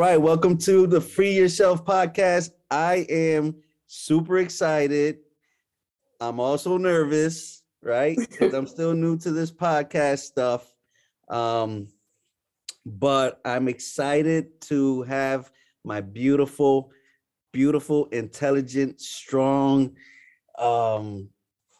[0.00, 2.52] right, welcome to the Free Yourself podcast.
[2.70, 3.56] I am
[3.86, 5.18] super excited.
[6.22, 8.16] I'm also nervous, right?
[8.30, 10.74] Because I'm still new to this podcast stuff.
[11.28, 11.88] Um,
[12.86, 15.52] but I'm excited to have
[15.84, 16.92] my beautiful,
[17.52, 19.96] beautiful, intelligent, strong,
[20.58, 21.28] um,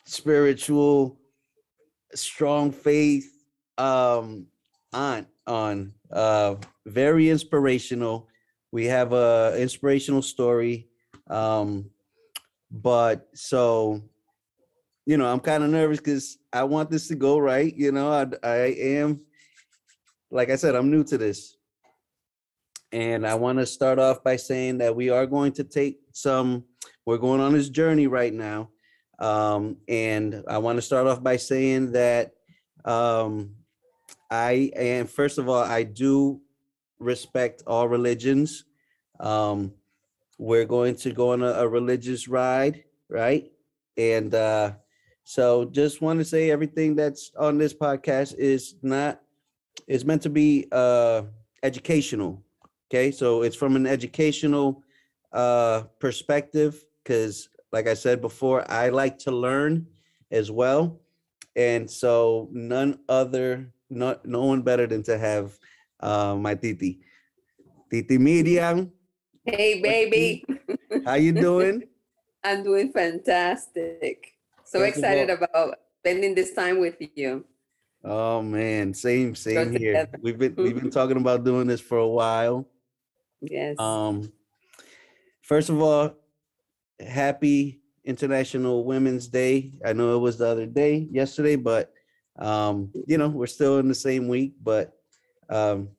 [0.05, 1.19] spiritual,
[2.15, 3.33] strong faith
[3.79, 4.45] um,
[4.93, 5.95] aunt on.
[6.13, 6.57] Uh,
[6.87, 8.29] very inspirational.
[8.73, 10.89] We have a inspirational story.
[11.29, 11.91] Um,
[12.71, 14.03] but so,
[15.07, 17.75] you know, I'm kind of nervous because I want this to go right.
[17.75, 19.21] You know, I, I am,
[20.31, 21.57] like I said, I'm new to this.
[22.93, 26.65] And I want to start off by saying that we are going to take some,
[27.07, 28.71] we're going on this journey right now.
[29.21, 32.33] Um, and I want to start off by saying that
[32.85, 33.55] um,
[34.31, 36.41] I am, first of all, I do
[36.99, 38.65] respect all religions.
[39.19, 39.73] Um,
[40.39, 43.51] we're going to go on a, a religious ride, right?
[43.97, 44.73] And uh,
[45.25, 49.21] so just want to say everything that's on this podcast is not,
[49.87, 51.23] is meant to be uh,
[51.63, 52.43] educational.
[52.89, 53.11] Okay.
[53.11, 54.83] So it's from an educational
[55.33, 59.87] uh, perspective because, like I said before, I like to learn
[60.31, 61.01] as well.
[61.57, 65.59] And so none other, not no one better than to have
[65.99, 67.01] uh, my titi,
[67.91, 68.91] Titi Myriam.
[69.45, 70.45] Hey, baby.
[71.05, 71.85] How you doing?
[72.45, 74.35] I'm doing fantastic.
[74.65, 77.45] So of excited about spending this time with you.
[78.03, 79.93] Oh man, same same Go here.
[79.93, 80.19] together.
[80.23, 82.67] We've been we've been talking about doing this for a while.
[83.43, 83.79] Yes.
[83.79, 84.33] Um,
[85.43, 86.15] first of all,
[86.99, 89.73] happy International Women's Day.
[89.85, 91.93] I know it was the other day, yesterday, but
[92.41, 94.93] um, you know, we're still in the same week, but
[95.49, 95.91] um,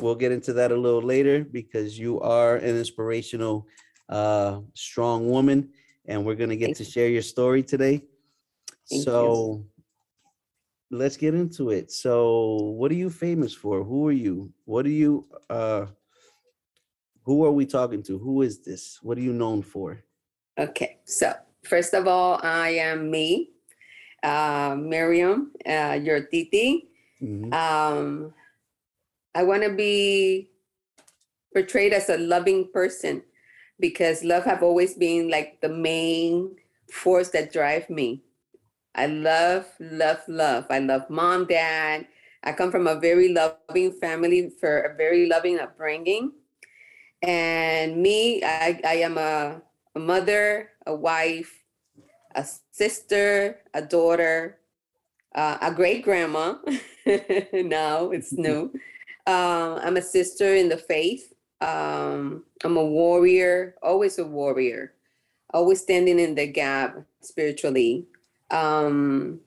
[0.00, 3.66] we'll get into that a little later because you are an inspirational,
[4.08, 5.70] uh, strong woman,
[6.06, 8.02] and we're gonna get Thank to share your story today.
[8.90, 9.64] Thank so
[10.90, 11.90] let's get into it.
[11.90, 13.82] So, what are you famous for?
[13.82, 14.52] Who are you?
[14.64, 15.86] What are you uh
[17.22, 18.18] who are we talking to?
[18.18, 19.00] Who is this?
[19.02, 20.04] What are you known for?
[20.58, 20.98] okay.
[21.04, 23.50] So, first of all, I am me,
[24.26, 26.90] uh, Myriam, uh, your titi.
[27.22, 27.54] Mhm.
[27.54, 28.34] Um,
[29.34, 30.50] I want to be
[31.54, 33.22] portrayed as a loving person
[33.78, 36.56] because love have always been like the main
[36.90, 38.24] force that drive me.
[38.94, 40.66] I love, love, love.
[40.70, 42.08] I love mom, dad.
[42.42, 46.32] I come from a very loving family for a very loving upbringing.
[47.22, 49.60] And me, I, I am a,
[49.94, 51.52] a mother, a wife,
[52.34, 52.44] a
[52.76, 54.58] sister, a daughter,
[55.34, 56.56] uh, a great grandma.
[57.52, 58.70] now it's new.
[59.26, 61.32] Um, I'm a sister in the faith.
[61.62, 64.92] Um, I'm a warrior, always a warrior,
[65.54, 68.06] always standing in the gap spiritually.
[68.50, 69.40] Um,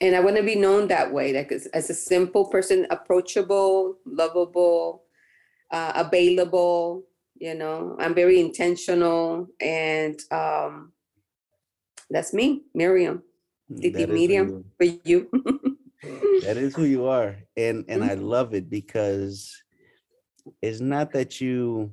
[0.00, 3.98] and I want to be known that way, like as, as a simple person, approachable,
[4.06, 5.02] lovable,
[5.70, 7.04] uh, available.
[7.38, 10.92] You know, I'm very intentional, and um,
[12.10, 13.22] that's me, Myriam,
[13.80, 15.28] Titi is who Myriam for you.
[16.42, 19.62] that is who you are and and i love it because
[20.62, 21.92] it's not that you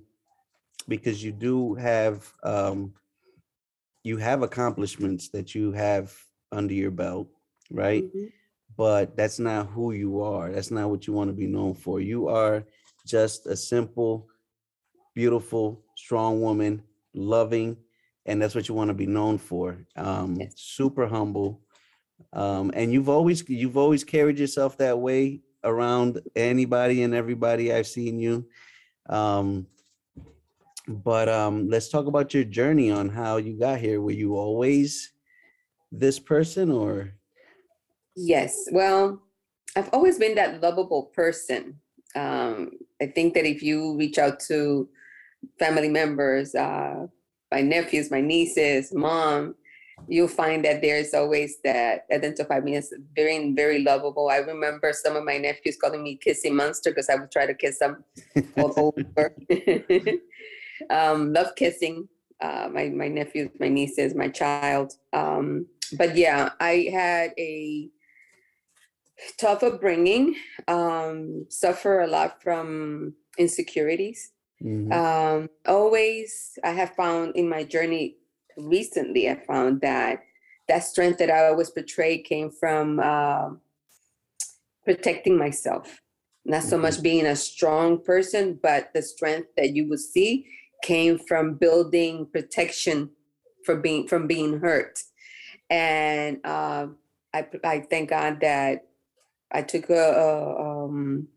[0.88, 2.94] because you do have um
[4.04, 6.14] you have accomplishments that you have
[6.52, 7.28] under your belt
[7.70, 8.06] right?
[8.06, 8.32] Mhm.
[8.78, 10.52] but that's not who you are.
[10.52, 12.00] That's not what you want to be known for.
[12.00, 12.64] You are
[13.06, 14.28] just a simple
[15.16, 16.84] beautiful strong woman
[17.14, 17.76] loving
[18.28, 20.54] and that's what you want to be known for um Yes.
[20.56, 21.62] super humble
[22.34, 27.88] um and you've always you've always carried yourself that way around anybody and everybody i've
[27.88, 28.46] seen you
[29.10, 29.66] um
[30.88, 35.14] but um let's talk about your journey on how you got here were you always
[35.92, 37.14] this person or
[38.20, 38.68] Yes.
[38.72, 39.22] Well,
[39.76, 41.80] I've always been that lovable person.
[42.16, 44.90] Um, I think that if you reach out to
[45.60, 47.06] family members, uh,
[47.52, 49.56] my nephews, my nieces, mom,
[50.08, 54.30] you'll find that there's always that identify me as very, very lovable.
[54.30, 57.54] I remember some of my nephews calling me kissing monster because I would try to
[57.54, 58.04] kiss them
[58.58, 59.34] all over.
[60.90, 62.08] um, love kissing
[62.42, 64.94] uh, my my nephews, my nieces, my child.
[65.14, 67.90] Um, but yeah, I had a
[69.38, 70.36] tough upbringing.
[70.68, 74.32] Um, suffer a lot from insecurities.
[74.64, 74.92] Mhm.
[74.92, 78.18] Um, always, I have found in my journey
[78.58, 80.24] recently, I found that
[80.68, 83.62] that strength that I always portrayed came from um
[84.86, 86.02] protecting myself.
[86.46, 86.82] Not so Mhm.
[86.82, 90.48] much being a strong person, but the strength that you would see
[90.84, 93.12] came from building protection
[93.66, 95.04] for being from being hurt.
[95.70, 96.88] And uh,
[97.34, 98.88] I I thank God that
[99.52, 101.28] I took a a, um,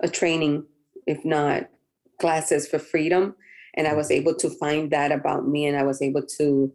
[0.00, 0.66] a training,
[1.06, 1.70] if not
[2.18, 3.34] classes for freedom,
[3.74, 6.72] and I was able to find that about me, and I was able to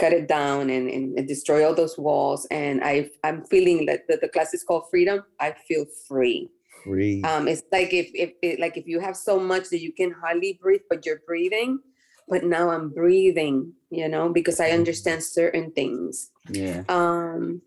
[0.00, 2.46] cut it down and, and, destroy all those walls.
[2.50, 5.22] And I I'm feeling that the, the class is called freedom.
[5.38, 6.48] I feel free.
[6.82, 7.22] Free.
[7.22, 10.10] Um, it's like if if it, like if you have so much that you can
[10.12, 11.80] hardly breathe, but you're breathing.
[12.28, 16.30] But now I'm breathing, you know, because I understand certain things.
[16.48, 16.84] yeah.
[16.88, 17.60] Um,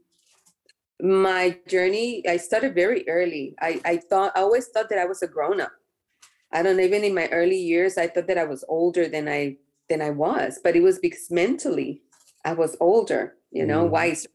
[1.02, 3.56] my journey, I started very early.
[3.60, 5.72] I I thought I always thought that I was a grown up.
[6.54, 9.28] I don't know, even in my early years, I thought that I was older than
[9.28, 9.58] I
[9.90, 12.02] than I was, but it was because mentally
[12.46, 13.90] I was older, you know, Mhm.
[13.90, 14.28] wise.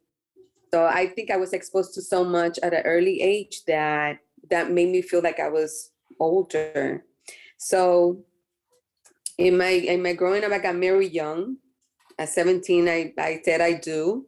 [0.74, 4.18] So I think I was exposed to so much at an early age that
[4.50, 7.04] that made me feel like I was older.
[7.56, 8.24] So
[9.38, 11.58] in my in my growing up, I got married young.
[12.18, 14.26] At 17, I, I said I do.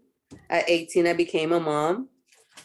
[0.49, 2.09] At 18, I became a mom.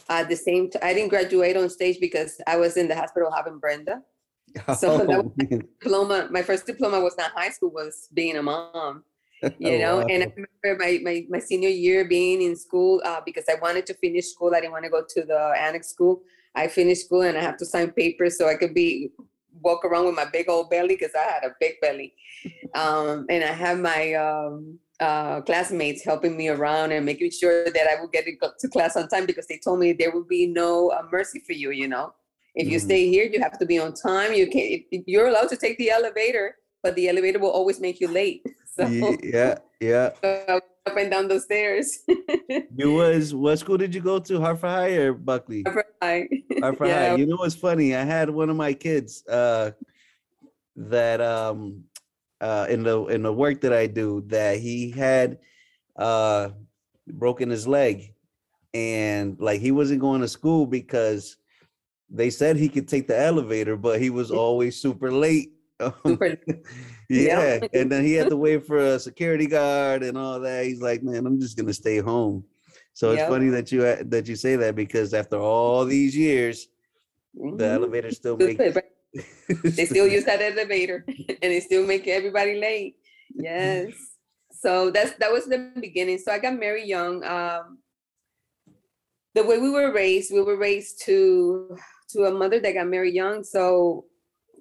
[0.08, 3.32] At the same time, I didn't graduate on stage because I was in the hospital
[3.32, 4.04] having Brenda.
[4.80, 5.68] So that Oh, man.
[5.80, 9.04] Diploma, my first diploma was not high school, was being a mom
[9.60, 10.00] you Oh, know?
[10.08, 13.86] and i remember my, my my senior year being in school uh, because i wanted
[13.86, 16.22] to finish school i didn't want to go to the annex school.
[16.56, 19.12] I finished school and i have to sign papers so i could be
[19.62, 22.14] walk around with my big old belly because i had a big belly.
[22.76, 27.88] Um, and i have my um, uh, classmates helping me around and making sure that
[27.92, 28.26] i would get
[28.60, 31.54] to class on time because they told me there would be no uh, mercy for
[31.54, 32.14] you you know
[32.56, 32.82] if you Mhm.
[32.88, 35.90] stay here you have to be on time you can't you're allowed to take the
[35.90, 38.42] elevator but the elevator will always make you late
[38.76, 38.88] so
[39.24, 40.10] yeah, yeah.
[40.24, 42.00] uh, up and down the stairs.
[42.78, 44.40] You was what school did you go to?
[44.42, 45.64] Hartford High or Bulkeley?
[46.02, 46.28] Right.
[46.60, 47.10] Hartford Yeah.
[47.10, 47.16] High.
[47.16, 47.96] You know what's funny?
[47.96, 49.72] I had one of my kids uh
[50.76, 51.86] that um
[52.42, 55.40] uh in the in the work that I do that he had
[55.96, 56.50] uh
[57.08, 58.14] broken his leg
[58.74, 61.38] and like he wasn't going to school because
[62.10, 65.52] they said he could take the elevator, but he was always super late.
[65.82, 66.38] Um, Super.
[67.10, 70.64] yeah, and then he had to wait for a security guard and all that.
[70.66, 72.46] He's like, man, I'm just gonna stay home.
[72.94, 73.28] So it's Yep.
[73.30, 76.70] funny that you a- that you say that because after all these years,
[77.34, 77.76] the Mhm.
[77.76, 78.74] elevator still Good, make.
[79.76, 82.96] They still use that elevator and they still make everybody late.
[83.36, 83.92] Yes.
[84.54, 86.20] So that's that was the beginning.
[86.20, 87.22] So I got married young.
[87.26, 87.80] Um,
[89.34, 91.76] the way we were raised, we were raised to
[92.16, 93.44] to a mother that got married young.
[93.44, 94.06] So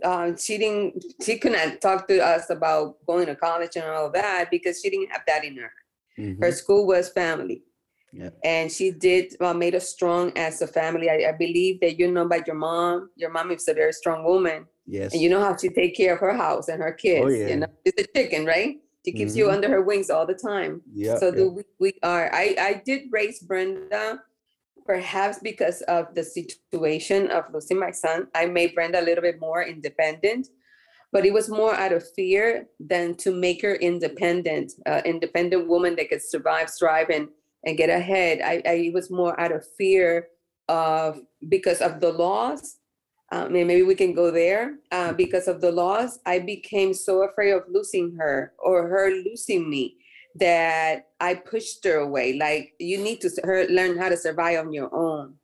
[0.03, 4.51] uh, she didn't she couldn't talk to us about going to college and all that
[4.51, 5.73] because she didn't have that in her.
[6.19, 6.39] Mhm.
[6.43, 7.59] her school was family
[8.21, 8.31] Yeah.
[8.55, 12.07] and she did uh, made us strong as a family I, I believe that you
[12.15, 15.13] know about your mom your mom is a very strong woman Yes.
[15.13, 17.49] and you know how she take care of her house and her kids yeah.
[17.51, 18.73] you know it's a chicken right
[19.05, 19.55] she keeps you Mhm.
[19.55, 20.73] under her wings all the time
[21.05, 21.17] yeah.
[21.21, 21.51] so yeah.
[21.57, 24.05] we, we are i i did raise brenda
[24.85, 29.41] perhaps because of the situation of losing my son i made brenda a little bit
[29.41, 30.49] more independent
[31.13, 35.95] but it was more out of fear than to make her independent uh, independent woman
[35.97, 37.29] that could survive strive and
[37.65, 38.41] and get ahead.
[38.45, 40.29] I, I was more out of fear
[40.69, 42.79] of because of the laws
[43.33, 47.51] um, maybe we can go there uh, because of the laws i became so afraid
[47.51, 49.99] of losing her or her losing me
[50.37, 52.35] that I pushed her away.
[52.35, 55.35] Like you need to her learn how to survive on your own.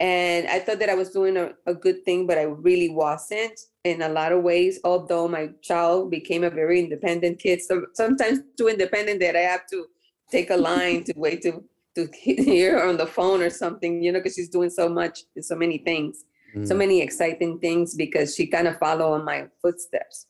[0.00, 3.58] And I thought that I was doing a, a good thing, but I really wasn't
[3.84, 4.80] in a lot of ways.
[4.82, 9.66] Although my child became a very independent kid, so sometimes too independent that I have
[9.70, 9.86] to
[10.30, 11.62] take a line to wait to
[11.94, 15.20] to hear her on the phone or something, you know, because she's doing so much,
[15.36, 16.24] and so many things
[16.62, 16.78] so Mm.
[16.78, 20.26] many exciting things because she kind of follow on my footsteps.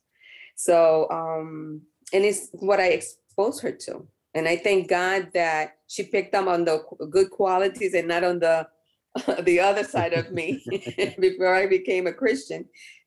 [0.57, 1.83] So, um,
[2.13, 3.03] and it's what I
[3.35, 4.07] exposed her to.
[4.35, 8.41] And I thank God that she picked up on the good qualities and not on
[8.41, 8.67] the
[9.43, 10.61] the other side of me
[11.21, 12.67] before I became a Christian.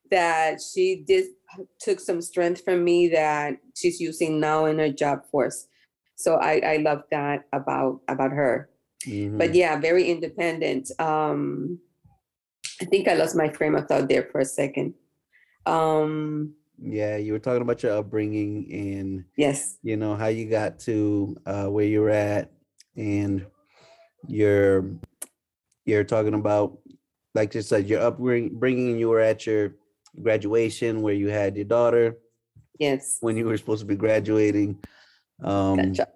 [0.09, 1.25] That she did
[1.81, 5.67] took some strength from me that she's using now in her job force.
[6.15, 8.69] So I, I love that about about her
[9.05, 9.37] Mhm.
[9.37, 10.89] but yeah, very independent.
[10.99, 11.79] Um,
[12.81, 14.95] I think I lost my frame of thought there for a second.
[15.67, 20.79] Um, yeah, you were talking about your upbringing and yes, you know how you got
[20.79, 22.51] to uh, where you're at,
[22.95, 23.45] and
[24.27, 24.85] you're
[25.85, 26.77] you're talking about
[27.33, 28.99] like you said your upbringing.
[28.99, 29.75] You were at your
[30.21, 32.17] graduation where you had your daughter
[32.79, 34.77] yes, when you were supposed to be graduating.
[35.43, 36.09] Um, gotcha.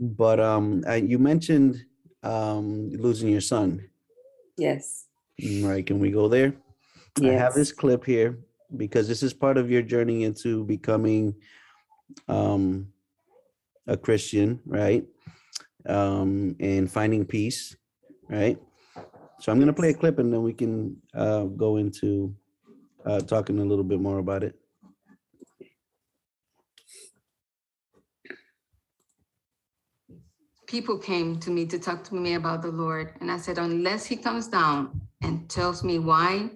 [0.00, 1.84] But um, you mentioned
[2.22, 3.88] um, losing your son.
[4.56, 5.06] Yes,
[5.42, 6.54] All right, can we go there?
[7.22, 8.38] I have this clip here
[8.76, 11.34] because this is part of your journey into becoming
[12.28, 12.88] um,
[13.86, 15.04] a Christian, right?
[15.86, 17.76] Um, and finding peace,
[18.28, 18.58] right?
[19.40, 22.34] So I'm going to play a clip and then we can uh, go into
[23.04, 24.54] uh, talking a little bit more about it.
[30.74, 33.12] people came to me to talk to me about the Lord.
[33.20, 36.50] And I said, unless he comes down and tells me why,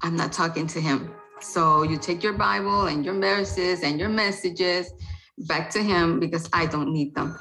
[0.00, 1.12] I'm not talking to him.
[1.44, 4.92] So you take your Bible and your verses and your messages
[5.38, 7.38] back to him because I don't need them.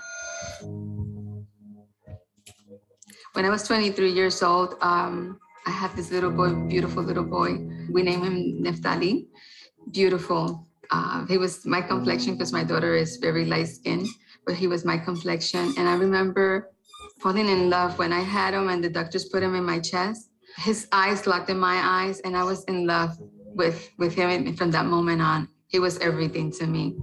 [3.34, 7.58] When I was 23 years old, um, I had this little boy, beautiful little boy.
[7.90, 9.28] We named him Neftali.
[9.92, 10.68] Beautiful.
[10.92, 14.08] Uh, he was my complexion because my daughter is very light skinned
[14.46, 15.74] but he was my complexion.
[15.78, 16.72] And I remember
[17.20, 20.30] falling in love when I had him and the doctors put him in my chest.
[20.58, 23.18] His eyes locked in my eyes, and I was in love
[23.56, 25.48] with, with him from that moment on.
[25.68, 26.96] He was everything to me.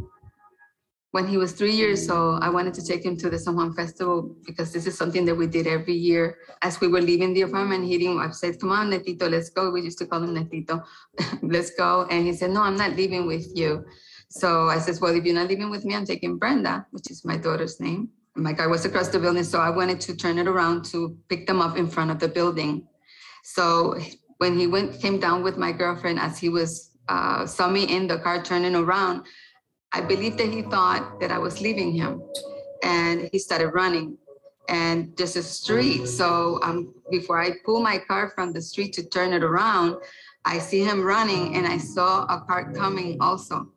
[1.13, 2.15] When he was three years mm.
[2.15, 5.25] old, I wanted to take him to the San Juan Festival because this is something
[5.25, 6.39] that we did every year.
[6.63, 9.71] As we were leaving the apartment, he didn't, I said, Come on, Netito, let's go.
[9.71, 10.85] We used to call him Netito.
[11.43, 12.07] let's go.
[12.11, 13.85] And he said, No, I'm not leaving with you.
[14.29, 17.25] So I said well, if you're not leaving with me, I'm taking Brenda, which is
[17.25, 18.11] my daughter's name.
[18.37, 21.19] And my car was across the building, so I wanted to turn it around to
[21.29, 22.87] pick them up in front of the building.
[23.43, 23.99] So
[24.41, 28.07] when he went, came down with my girlfriend, as he was uh, saw me in
[28.07, 29.27] the car turning around,
[29.93, 32.23] I believe that he thought that I was leaving him,
[32.83, 34.17] and he started running.
[34.69, 36.07] And just a street.
[36.07, 39.97] So um, before I pull my car from the street to turn it around,
[40.45, 43.69] I see him running, and I saw a car coming also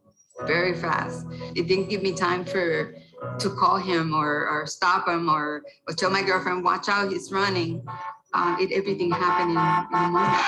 [0.46, 1.26] very fast.
[1.56, 2.96] It didn't give me time for
[3.40, 7.32] to call him or, or stop him or, or tell my girlfriend, watch out, he's
[7.32, 7.86] running.
[8.34, 10.44] Uh, everything happened in, in a moment.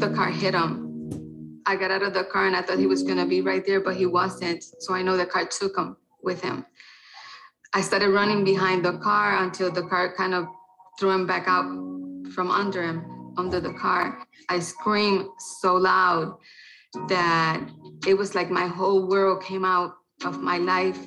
[0.00, 1.62] The car hit him.
[1.66, 3.80] I got out of the car and I thought he was gonna be right there,
[3.80, 4.62] but he wasn't.
[4.78, 6.64] So I know the car took him with him.
[7.74, 10.46] I started running behind the car until the car kind of
[11.00, 11.64] threw him back out
[12.32, 14.24] from under him under the car.
[14.48, 15.26] I screamed
[15.60, 16.36] so loud
[17.08, 17.68] that
[18.06, 21.04] it was like my whole world came out of my life,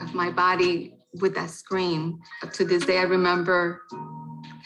[0.00, 2.20] of my body with that scream.
[2.52, 3.82] To this day, I remember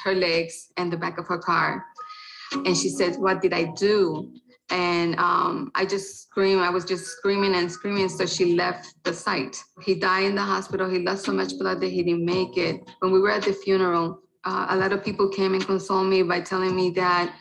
[0.04, 1.84] her legs and the back of her car.
[2.52, 4.32] And she said, What did I do?
[4.70, 6.62] And um, I just screamed.
[6.62, 8.08] I was just screaming and screaming.
[8.08, 9.56] So she left the site.
[9.82, 10.88] He died in the hospital.
[10.88, 12.80] He lost so much blood that he didn't make it.
[13.00, 16.22] When we were at the funeral, uh, a lot of people came and consoled me
[16.22, 17.34] by telling me that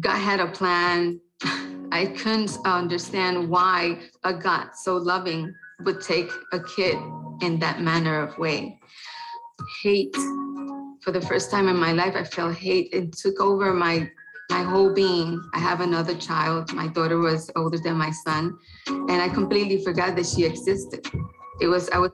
[0.00, 1.20] God had a plan.
[1.90, 5.54] I couldn't understand why a God so loving
[5.84, 6.98] would take a kid
[7.42, 8.78] in that manner of way.
[9.82, 10.14] Hate,
[11.02, 12.88] for the first time in my life, I felt hate.
[12.92, 14.10] It took over my
[14.50, 15.42] my whole being.
[15.52, 16.72] I have another child.
[16.72, 21.06] My daughter was older than my son, and I completely forgot that she existed.
[21.60, 22.12] It was I was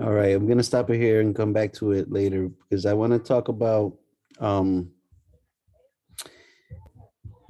[0.00, 2.94] All right, I'm gonna stop it here and come back to it later because I
[2.94, 3.98] want to talk about
[4.38, 4.92] um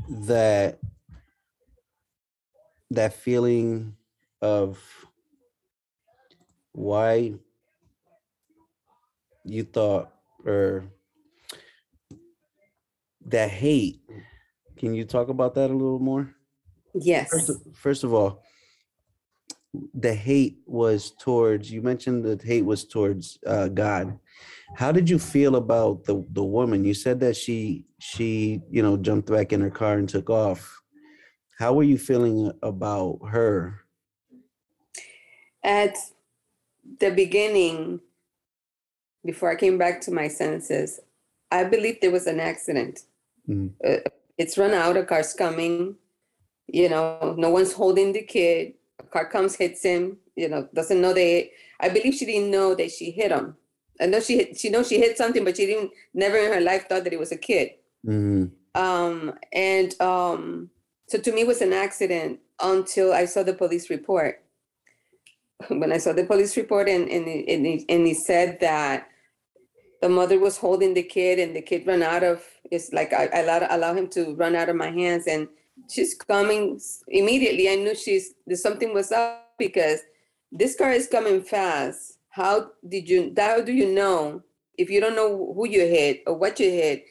[0.09, 0.81] that
[2.91, 3.95] that feeling
[4.43, 4.79] of
[6.73, 7.35] why
[9.45, 10.13] you thought
[10.45, 10.85] or
[13.27, 14.01] that hate.
[14.77, 16.35] Can you talk about that a little more?
[16.95, 17.31] Yes.
[17.31, 18.43] First, first of all,
[19.95, 24.19] the hate was towards you mentioned that hate was towards uh, God.
[24.75, 26.85] How did you feel about the the woman?
[26.85, 30.81] You said that she she you know jumped back in her car and took off.
[31.59, 33.81] How were you feeling about her?
[35.63, 35.97] At
[37.01, 38.01] the beginning,
[39.25, 41.01] before I came back to my senses,
[41.51, 43.01] I believed there was an accident.
[43.49, 43.73] Mm.
[43.85, 45.97] Uh, it's run out, a car's coming,
[46.67, 51.01] you know, no one's holding the kid a car comes, hits him, you know, doesn't
[51.01, 53.57] know they, I believe she didn't know that she hit him.
[54.01, 56.61] I know she hit, she knows she hit something, but she didn't, never in her
[56.61, 57.73] life thought that it was a kid.
[58.07, 58.81] Mm-hmm.
[58.81, 60.71] Um, and um,
[61.09, 64.43] so to me it was an accident until I saw the police report.
[65.69, 69.09] When I saw the police report and, and, and, he, and he said that
[70.01, 73.27] the mother was holding the kid and the kid ran out of, it's like I,
[73.27, 75.49] I allowed, allow him to run out of my hands and
[75.89, 77.69] she's coming immediately.
[77.69, 80.01] I knew she's something was up because
[80.53, 82.19] this car is coming fast.
[82.31, 83.35] How did you?
[83.37, 84.43] How do you know
[84.79, 87.05] if you don't know who you hit or what you hit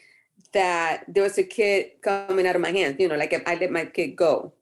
[0.52, 2.96] that there was a kid coming out of my hands?
[2.98, 4.52] You know, like if I let my kid go.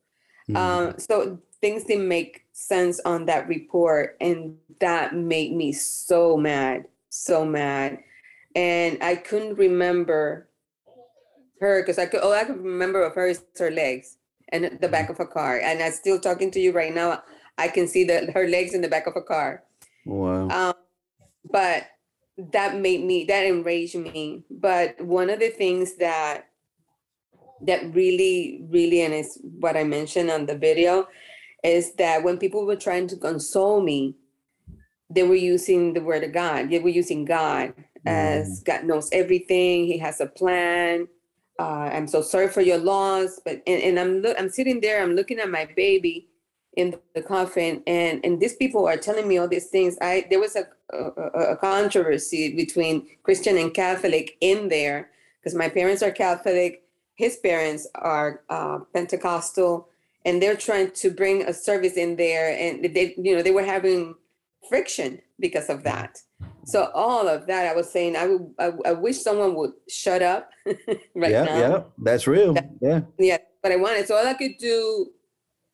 [0.49, 0.57] Mm-hmm.
[0.57, 6.87] Um, so things didn't make sense on that report, and that made me so mad,
[7.09, 7.99] so mad.
[8.57, 10.49] And I couldn't remember
[11.61, 14.17] her because I could all I could remember of her is her legs
[14.51, 15.61] and the back of a car.
[15.61, 17.23] And I'm still talking to you right now.
[17.57, 19.63] I can see that her legs in the back of a car.
[20.05, 20.49] Wow.
[20.49, 20.75] Um,
[21.51, 21.85] but
[22.53, 24.45] that made me that enraged me.
[24.51, 26.49] But one of the things that
[27.67, 31.09] that really, really, and it's what I mentioned on the video,
[31.65, 34.15] is that when people were trying to console me,
[35.11, 36.71] they were using the word of God.
[36.71, 37.73] They were using God
[38.07, 39.87] as God knows everything.
[39.87, 41.09] He has a plan.
[41.59, 43.41] Uh, I'm so sorry for your loss.
[43.45, 45.03] But and, and I'm look, I'm sitting there.
[45.03, 46.29] I'm looking at my baby
[46.77, 49.97] in the coffin, and and these people are telling me all these things.
[50.01, 55.11] I there was a a, a controversy between Christian and Catholic in there
[55.41, 56.85] because my parents are Catholic.
[57.15, 59.88] His parents are uh, Pentecostal,
[60.25, 63.65] and they're trying to bring a service in there, and they you know they were
[63.65, 64.15] having
[64.69, 66.19] friction because of that.
[66.67, 70.23] So all of that, I was saying, I would, I, I wish someone would shut
[70.23, 71.59] up right yeah, now.
[71.59, 72.55] yeah, that's real.
[72.81, 73.01] Yeah.
[73.19, 74.07] Yeah, but I wanted.
[74.07, 75.11] So all I could do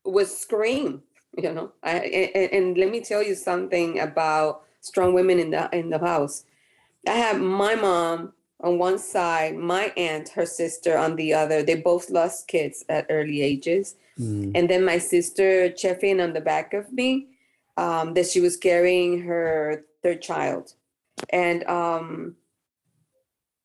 [0.04, 1.02] was scream.
[1.36, 1.96] You know, I
[2.32, 6.44] and, and let me tell you something about strong women in the in the house.
[7.08, 11.62] I have my mom on one side, my aunt, her sister on the other.
[11.62, 14.52] They both lost kids at early ages, Mm.
[14.54, 17.26] and then my sister checking on the back of me
[17.76, 20.74] um, that she was carrying her third child,
[21.30, 22.36] and um,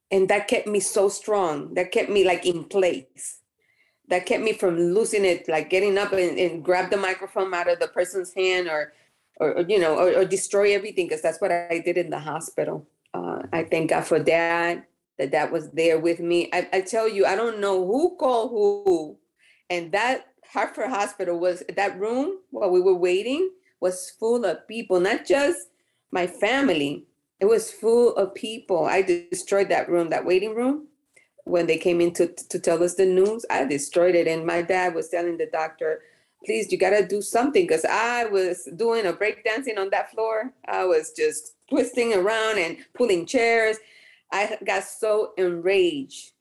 [0.10, 1.75] and that kept me so strong.
[1.75, 3.41] That kept me like in place.
[4.08, 7.70] That kept me from losing it, like getting up and, and grab the microphone out
[7.70, 8.94] of the person's hand, or,
[9.38, 12.18] or, or, you know, or, or destroy everything, because that's what I did in the
[12.18, 12.88] hospital.
[13.13, 14.88] Uh, I thank God for that.
[15.20, 16.50] That that was there with me.
[16.54, 19.18] I, I tell you, I don't know who called who,
[19.70, 25.00] and that Hartford Hospital was that room while we were waiting was full of people,
[25.00, 25.60] not just
[26.12, 27.06] my family.
[27.39, 28.86] It was full of people.
[28.86, 30.88] I destroyed that room, that waiting room.
[31.46, 34.28] When they came in to, to tell us the news, I destroyed it.
[34.28, 36.02] And my dad was telling the doctor,
[36.46, 37.65] please, you got to do something.
[37.65, 40.52] Because I was doing a break dancing on that floor.
[40.67, 43.78] I was just twisting around and pulling chairs.
[44.32, 46.32] I got so enraged.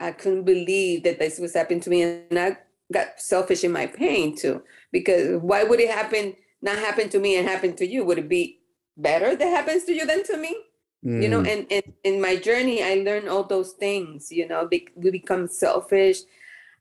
[0.00, 2.02] I couldn't believe that this was happening to me.
[2.02, 2.58] And I
[2.92, 4.62] got selfish in my pain too.
[4.92, 8.04] Because why would it happen, not happen to me and happen to you?
[8.04, 8.60] Would it be
[8.96, 10.56] better that happens to you than to me?
[11.04, 11.48] You know, Mm.
[11.48, 15.46] and, and in my journey, I learned all those things, you know, be, we become
[15.46, 16.18] selfish.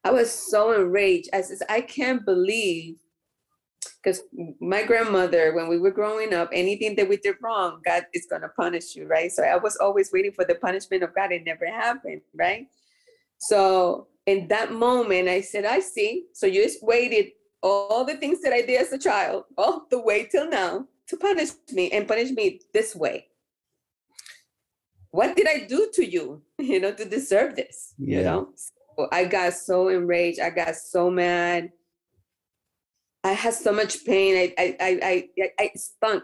[0.04, 1.30] I was so enraged.
[1.34, 2.96] I says, I can't believe
[4.08, 4.24] because
[4.62, 8.42] my grandmother, when we were growing up, anything that we did wrong, God is going
[8.42, 9.30] to punish you, right?
[9.30, 11.34] So I was always waiting for the punishment of God.
[11.34, 12.68] It never happened, right?
[13.38, 16.28] So in that moment, I said, I see.
[16.32, 20.00] So you just waited all the things that I did as a child, all the
[20.00, 23.28] way till now to punish me and punish me this way.
[25.12, 27.94] What did I do to you, you know, to deserve this?
[27.98, 30.40] You know, so I got so enraged.
[30.40, 31.74] I got so mad.
[33.24, 34.36] I had so much pain.
[34.38, 36.24] I I I I, I stunk.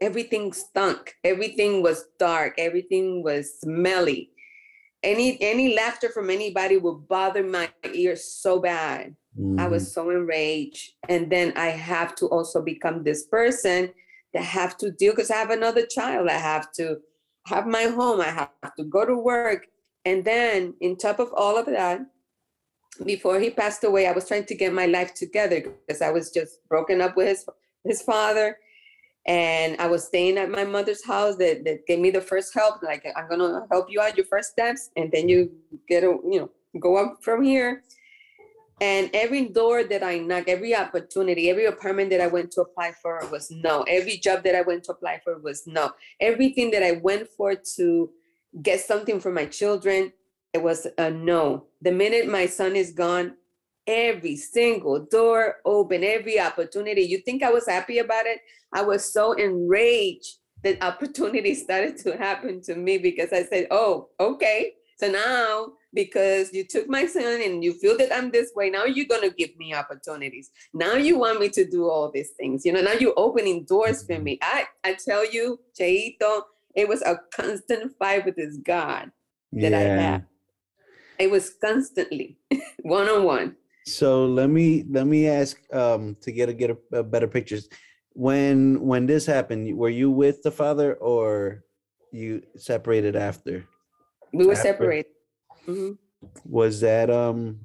[0.00, 1.14] Everything stunk.
[1.24, 2.54] Everything was dark.
[2.58, 4.30] Everything was smelly.
[5.02, 9.14] Any any laughter from anybody would bother my ears so bad.
[9.36, 9.70] I Mhm.
[9.70, 10.92] was so enraged.
[11.08, 13.92] And then I have to also become this person
[14.34, 16.28] that have to deal because I have another child.
[16.28, 16.98] I have to
[17.46, 18.20] have my home.
[18.20, 19.66] I have to go to work.
[20.04, 22.00] And then in top of all of that,
[23.04, 26.30] before he passed away, I was trying to get my life together because I was
[26.30, 27.46] just broken up with his
[27.84, 28.58] his father.
[29.26, 32.82] And I was staying at my mother's house that, that gave me the first help.
[32.82, 35.50] Like I'm gonna help you out your first steps, and then you
[35.88, 36.50] get a you know
[36.80, 37.82] go up from here.
[38.82, 42.92] And every door that I knocked, every opportunity, every apartment that I went to apply
[43.02, 43.82] for was no.
[43.82, 45.90] Every job that I went to apply for was no.
[46.18, 48.10] Everything that I went for to
[48.62, 50.12] get something for my children,
[50.52, 51.66] it was a no.
[51.82, 53.34] The minute my son is gone,
[53.86, 57.02] every single door open, every opportunity.
[57.02, 58.40] You think I was happy about it?
[58.72, 64.08] I was so enraged that opportunity started to happen to me because I said, oh,
[64.18, 64.74] okay.
[64.98, 68.84] So now, because you took my son and you feel that I'm this way, now
[68.84, 70.50] you're going to give me opportunities.
[70.74, 72.66] Now you want me to do all these things.
[72.66, 74.38] You know, now you're opening doors for me.
[74.42, 76.42] I, I tell you, Cheito,
[76.74, 79.10] it was a constant fight with this God
[79.52, 80.00] that I Yeah.
[80.00, 80.26] had.
[81.20, 82.38] It was constantly
[82.82, 83.56] one on one.
[83.86, 87.68] So let me let me ask um to get a get a, a better pictures.
[88.14, 91.62] When when this happened, were you with the father or
[92.10, 93.66] you separated after?
[94.32, 94.72] We were After.
[94.72, 95.12] separated.
[95.68, 95.98] Mhm.
[96.44, 97.60] Was that um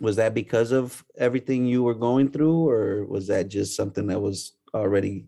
[0.00, 4.20] was that because of everything you were going through, or was that just something that
[4.20, 5.26] was already?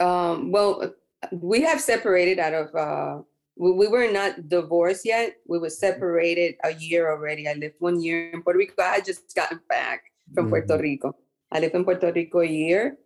[0.00, 0.94] Um, well,
[1.32, 3.22] we have separated out of, uh,
[3.56, 5.36] we, we were not divorced yet.
[5.46, 7.48] We were separated a year already.
[7.48, 8.82] I lived one year in Puerto Rico.
[8.82, 10.02] I had just gotten back
[10.34, 11.14] from Puerto Mhm, Rico.
[11.50, 12.96] I lived in Puerto Rico a year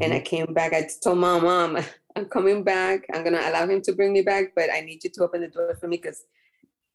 [0.00, 0.72] and I mhm, came back.
[0.74, 1.78] I told my mom,
[2.16, 3.06] I'm coming back.
[3.12, 5.48] I'm gonna allow him to bring me back, but I need you to open the
[5.48, 6.24] door for me because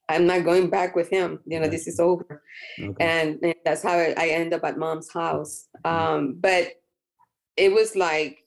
[0.08, 1.40] I'm not going back with him.
[1.46, 2.42] You know, this is over.
[2.80, 3.10] okay.
[3.10, 5.68] And, and that's how I, I end up at mom's house.
[5.84, 6.72] Um, but
[7.56, 8.44] it was like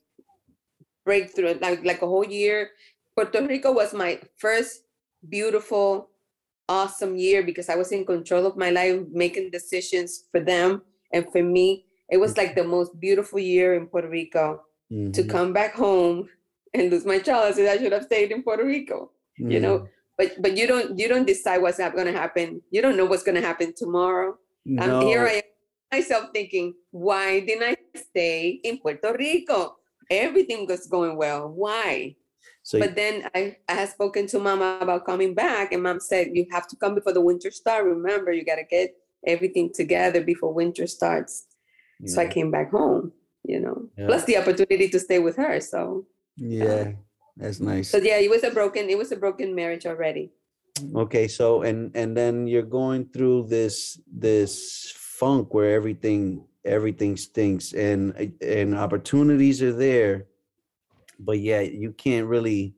[1.04, 2.70] breakthrough, like like a whole year.
[3.14, 4.84] Puerto Rico was my first
[5.28, 6.10] beautiful,
[6.68, 11.26] awesome year because I was in control of my life, making decisions for them and
[11.30, 11.86] for me.
[12.10, 14.62] It was like the most beautiful year in Puerto Rico
[15.12, 16.28] to Mhm, come back home
[16.74, 17.44] and lose my child.
[17.44, 19.78] I said I should have stayed in Puerto Rico, you know.
[19.80, 19.88] mhm.
[20.18, 22.62] But but you don't you don't decide what's going to happen.
[22.70, 24.38] You don't know what's going to happen tomorrow.
[24.78, 25.42] Um, here I am
[25.92, 29.76] myself thinking, why didn't I stay in Puerto Rico?
[30.10, 31.48] Everything was going well.
[31.48, 32.16] Why?
[32.62, 36.28] So But then I, I had spoken to mama about coming back, and mom said,
[36.32, 37.84] You have to come before the winter start.
[37.84, 38.94] Remember, you got to get
[39.26, 41.46] everything together before winter starts.
[42.04, 43.12] So I came back home,
[43.44, 44.06] you know, Yeah.
[44.06, 45.60] plus the opportunity to stay with her.
[45.60, 46.92] So, yeah,
[47.36, 47.90] that's nice.
[47.90, 50.32] so yeah, it was a broken, it was a broken marriage already.
[50.96, 57.72] Okay, so and and then you're going through this this funk where everything everything stinks
[57.72, 60.26] and uh, and opportunities are there,
[61.24, 62.74] but yeah, you can't really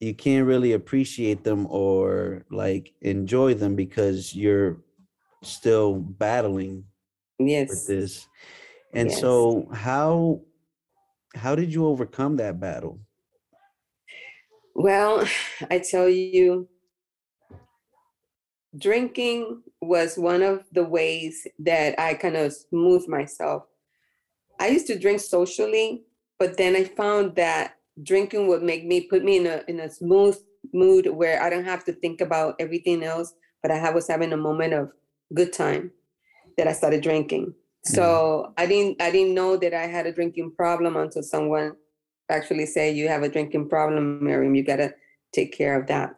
[0.00, 4.78] you can't really appreciate them or like enjoy them because you're
[5.42, 6.84] still battling
[7.38, 7.68] yes.
[7.68, 8.26] with this.
[8.94, 9.20] And Yes.
[9.20, 10.40] so how
[11.34, 12.98] how did you overcome that battle?
[14.74, 15.26] Well,
[15.70, 16.68] I tell you,
[18.76, 23.64] drinking was one of the ways that I kind of smooth myself.
[24.58, 26.04] I used to drink socially,
[26.40, 29.90] but then I found that drinking would make me put me in a in a
[29.90, 30.36] smooth
[30.72, 34.36] mood where I don't have to think about everything else, but I was having a
[34.36, 34.90] moment of
[35.34, 35.92] good time
[36.56, 37.54] that I started drinking.
[37.84, 41.76] So I didn't I didn't know that I had a drinking problem until someone
[42.28, 44.56] actually say you have a drinking problem, Myriam.
[44.56, 44.94] You gotta
[45.32, 46.16] take care of that.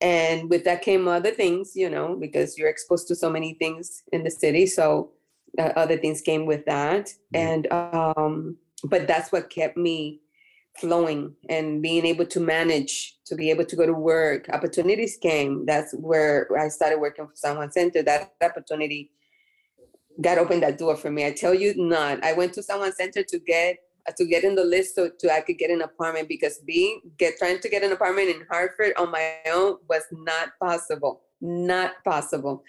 [0.00, 4.02] And with that came other things, you know, because you're exposed to so many things
[4.12, 4.66] in the city.
[4.66, 5.12] So
[5.58, 7.10] uh, other things came with that.
[7.32, 7.48] Yeah.
[7.48, 10.20] And um, but that's what kept me
[10.78, 14.48] flowing and being able to manage to be able to go to work.
[14.50, 15.64] Opportunities came.
[15.64, 18.02] That's where I started working for San Juan Center.
[18.02, 19.10] That opportunity
[20.20, 21.26] God opened that door for me.
[21.26, 22.24] I tell you not.
[22.24, 23.78] I went to San Juan Center to get
[24.16, 27.38] to get in the list so to I could get an apartment because being get
[27.38, 31.22] trying to get an apartment in Hartford on my own was not possible.
[31.40, 32.64] Not possible.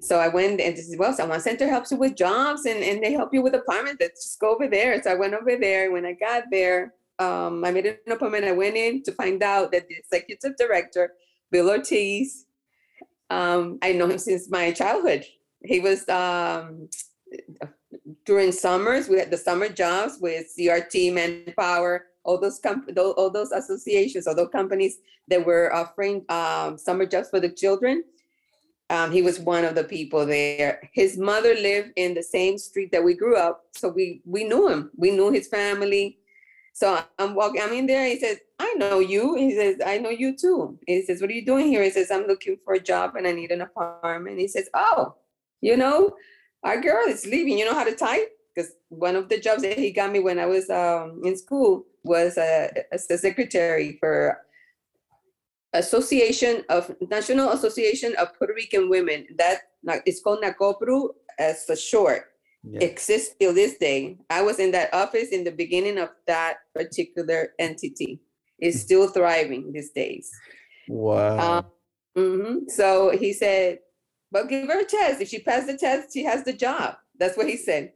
[0.00, 3.02] So I went and this is well, Juan Center helps you with jobs and, and
[3.02, 3.98] they help you with apartments.
[4.00, 5.02] Let's just go over there.
[5.02, 5.90] So I went over there.
[5.90, 8.44] When I got there, um, I made an appointment.
[8.44, 11.12] I went in to find out that the executive director,
[11.50, 12.46] Bill Ortiz,
[13.30, 15.24] um, I know him since my childhood.
[15.64, 16.88] He was um,
[18.24, 19.08] during summers.
[19.08, 24.26] We had the summer jobs with CRT, Manpower, all those com- tho- all those associations,
[24.26, 28.04] all those companies that were offering um, summer jobs for the children.
[28.90, 30.90] Um, he was one of the people there.
[30.92, 34.68] His mother lived in the same street that we grew up, so we we knew
[34.68, 34.90] him.
[34.96, 36.18] We knew his family.
[36.74, 37.62] So I'm walking.
[37.62, 38.06] I'm in there.
[38.06, 41.34] He says, "I know you." He says, "I know you too." He says, "What are
[41.34, 44.38] you doing here?" He says, "I'm looking for a job and I need an apartment."
[44.38, 45.16] He says, "Oh,
[45.60, 46.14] you know,
[46.62, 47.58] our girl is leaving.
[47.58, 50.38] You know how to type?" Because one of the jobs that he got me when
[50.38, 54.38] I was um, in school was uh, as a secretary for
[55.74, 59.26] Association of National Association of Puerto Rican Women.
[59.38, 59.60] That
[60.06, 62.28] it's called NACOPRU as a short
[62.64, 62.84] Yeah.
[62.86, 64.18] exists till this day.
[64.30, 68.20] I was in that office in the beginning of that particular entity.
[68.60, 70.30] It's still thriving these days.
[70.88, 71.64] Wow.
[72.14, 73.80] hmm So he said,
[74.30, 75.20] "But give her a test.
[75.20, 77.92] If she passed the test, she has the job." That's what he said.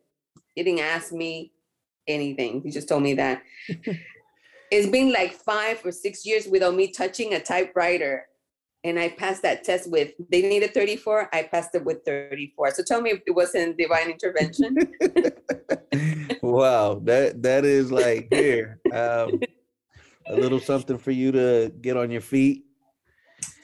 [0.56, 1.52] He didn't ask me
[2.08, 2.62] anything.
[2.62, 3.42] He just told me that.
[4.70, 8.26] it's been like five or six years without me touching a typewriter.
[8.82, 11.28] And I passed that test with, they needed 34.
[11.32, 12.72] I passed it with 34.
[12.72, 14.76] So tell me if it wasn't divine intervention.
[16.42, 18.80] wow, that that is like here.
[18.92, 19.40] Um,
[20.28, 22.64] a little something for you to get on your feet.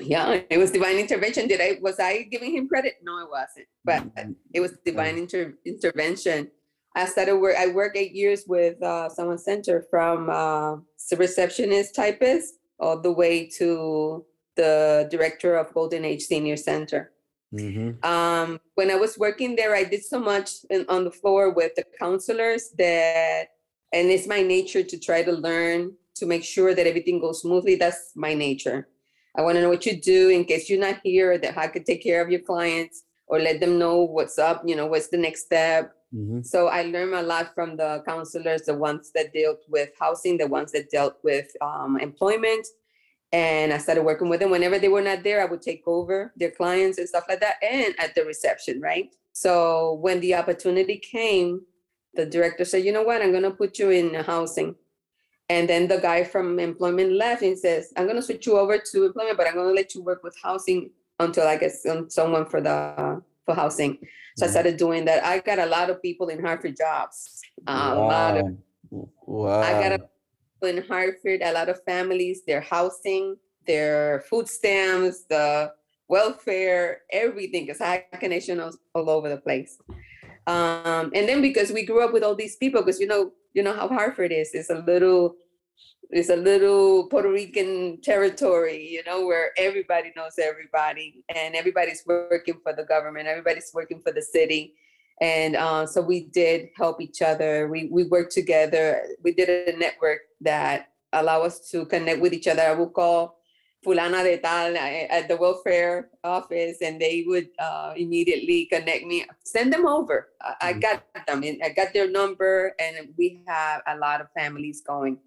[0.01, 1.47] yeah, it was divine intervention.
[1.49, 2.95] Did I, was I giving him credit?
[3.03, 3.67] No, I wasn't.
[3.85, 6.51] But it was divine inter- intervention.
[6.95, 7.57] I started work.
[7.59, 10.77] I worked eight years with uh, San Juan Center from uh,
[11.17, 14.25] receptionist typist all the way to
[14.57, 17.13] the director of Golden Age Senior Center.
[17.55, 18.03] Mhm.
[18.05, 21.75] Um, when I was working there, I did so much in, on the floor with
[21.75, 23.49] the counselors that,
[23.93, 27.77] and it's my nature to try to learn to make sure that everything goes smoothly.
[27.77, 28.89] That's my nature.
[29.37, 31.87] I want to know what you do in case you're not here, that I could
[31.87, 35.17] take care of your clients or let them know what's up, you know, what's the
[35.17, 35.95] next step.
[36.15, 36.45] Mhm.
[36.45, 40.47] So I learned a lot from the counselors, the ones that dealt with housing, the
[40.47, 42.67] ones that dealt with um, employment.
[43.33, 44.51] And I started working with them.
[44.51, 47.57] Whenever they were not there, I would take over their clients and stuff like that,
[47.63, 49.11] and at the reception, right?
[49.33, 51.63] So when the opportunity came,
[52.13, 53.23] the director said, "You know what?
[53.23, 54.77] I'm gonna put you in housing."
[55.49, 59.07] And then the guy from employment left and says, "I'm gonna switch you over to
[59.07, 62.61] employment, but I'm gonna let you work with housing until I get some- someone for
[62.61, 63.99] the for housing."
[64.37, 64.53] So I Mhm.
[64.53, 65.25] started doing that.
[65.25, 67.41] I got a lot of people in Hartford jobs.
[67.67, 68.45] Um, A lot of
[68.91, 69.09] Wow.
[69.27, 69.61] Wow.
[69.63, 75.25] I got a people in Hartford, a lot of families, their housing, their food stamps,
[75.25, 75.73] the
[76.09, 79.79] welfare, everything, because I have connections all, all over the place.
[80.47, 83.63] Um, and then because we grew up with all these people, because you know, you
[83.63, 85.37] know how Hartford is, it's a little,
[86.13, 92.61] it's a little Puerto Rican territory, you know, where everybody knows everybody and everybody's working
[92.63, 94.75] for the government, everybody's working for the city.
[95.21, 97.69] And uh, so we did help each other.
[97.69, 99.03] We we worked together.
[99.23, 102.63] We did a network that allow us to connect with each other.
[102.63, 103.39] I would call
[103.87, 109.25] fulana de tal uh, at the welfare office, and they would uh, immediately connect me.
[109.45, 110.29] Send them over.
[110.41, 110.81] I, I Mhm.
[110.83, 111.43] got them.
[111.45, 115.19] and I got their number, and we have a lot of families going.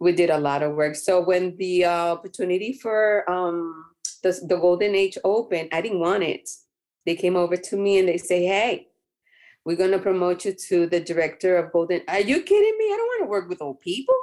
[0.00, 0.94] We did a lot of work.
[0.94, 3.84] So when the uh, opportunity for um,
[4.22, 6.48] the the Golden Age opened, I didn't want it.
[7.04, 8.88] They came over to me and they say, "Hey."
[9.66, 12.00] We're gonna promote you to the director of Golden.
[12.06, 12.84] Are you kidding me?
[12.84, 14.14] I don't want to work with old people.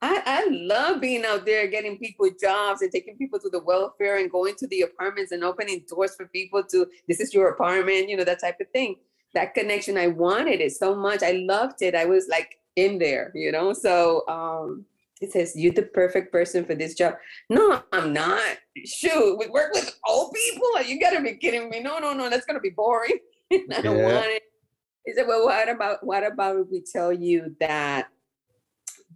[0.00, 4.18] I, I love being out there getting people jobs and taking people to the welfare
[4.18, 8.08] and going to the apartments and opening doors for people to this is your apartment,
[8.08, 8.94] you know, that type of thing.
[9.34, 11.24] That connection, I wanted it so much.
[11.24, 11.96] I loved it.
[11.96, 13.72] I was like in there, you know.
[13.72, 14.84] So um
[15.20, 17.14] it says you're the perfect person for this job.
[17.50, 18.56] No, I'm not.
[18.86, 20.82] Shoot, we work with old people.
[20.82, 21.80] You gotta be kidding me.
[21.80, 23.18] No, no, no, that's gonna be boring.
[23.52, 24.14] I don't Yeah.
[24.14, 24.42] want it.
[25.04, 28.08] He said, Well, what about what about if we tell you that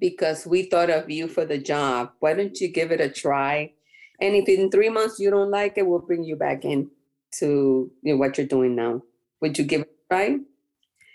[0.00, 3.72] because we thought of you for the job, why don't you give it a try?
[4.20, 6.90] And if in three months you don't like it, we'll bring you back in
[7.38, 9.02] to you know, what you're doing now.
[9.40, 10.24] Would you give it a try?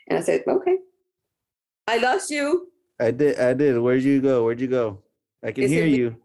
[0.07, 0.77] And I said, Okay.
[1.89, 2.69] I lost you.
[2.99, 3.39] I did.
[3.39, 3.79] I did.
[3.79, 4.43] Where'd you go?
[4.45, 5.01] Where'd you go?
[5.43, 6.15] I can Is hear you.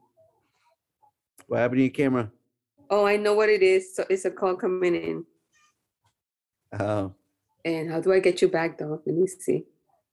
[1.46, 2.30] What happened to your camera?
[2.90, 3.96] Oh, I know what it is.
[3.96, 5.24] So it's a call coming in.
[6.78, 7.14] Oh,
[7.64, 9.00] And how do I get you back though?
[9.06, 9.64] Let me see.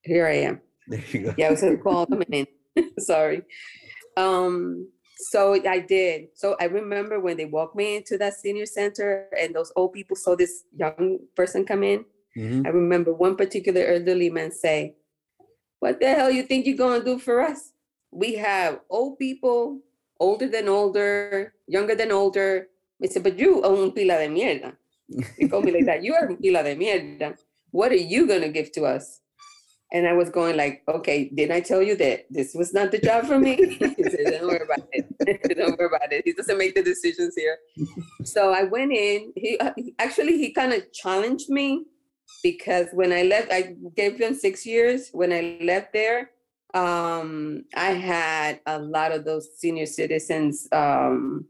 [0.04, 0.62] Here I am.
[0.88, 1.34] there you go.
[1.38, 2.48] Yeah, it was a call coming in.
[3.00, 3.42] Sorry.
[4.16, 4.88] Um,
[5.18, 6.28] so I did.
[6.36, 10.16] So I remember when they walked me into that senior center and those old people
[10.16, 12.06] saw this young person come in.
[12.38, 12.66] Mhm.
[12.66, 14.96] I remember one particular elderly man say,
[15.82, 17.74] What the hell you think you're gonna do for us?
[18.12, 19.82] We have old people,
[20.20, 22.68] older than older, younger than older.
[23.04, 24.74] I said, but you un pila de mierda.
[25.40, 26.04] He told me like that.
[26.04, 27.36] You are pila de mierda.
[27.72, 29.22] What are you gonna give to us?
[29.92, 33.00] And I was going like, okay, didn't I tell you that this was not the
[33.00, 33.56] job for me?
[33.98, 35.58] he said, don't worry about it.
[35.58, 36.22] don't worry about it.
[36.26, 37.58] He doesn't make the decisions here.
[38.24, 39.34] so I went in.
[39.60, 41.86] Uh, he- actually he kind of challenged me
[42.44, 45.10] because when I left, I gave them six years.
[45.12, 46.32] When I left there,
[46.74, 51.46] um, I had a lot of those senior citizens um,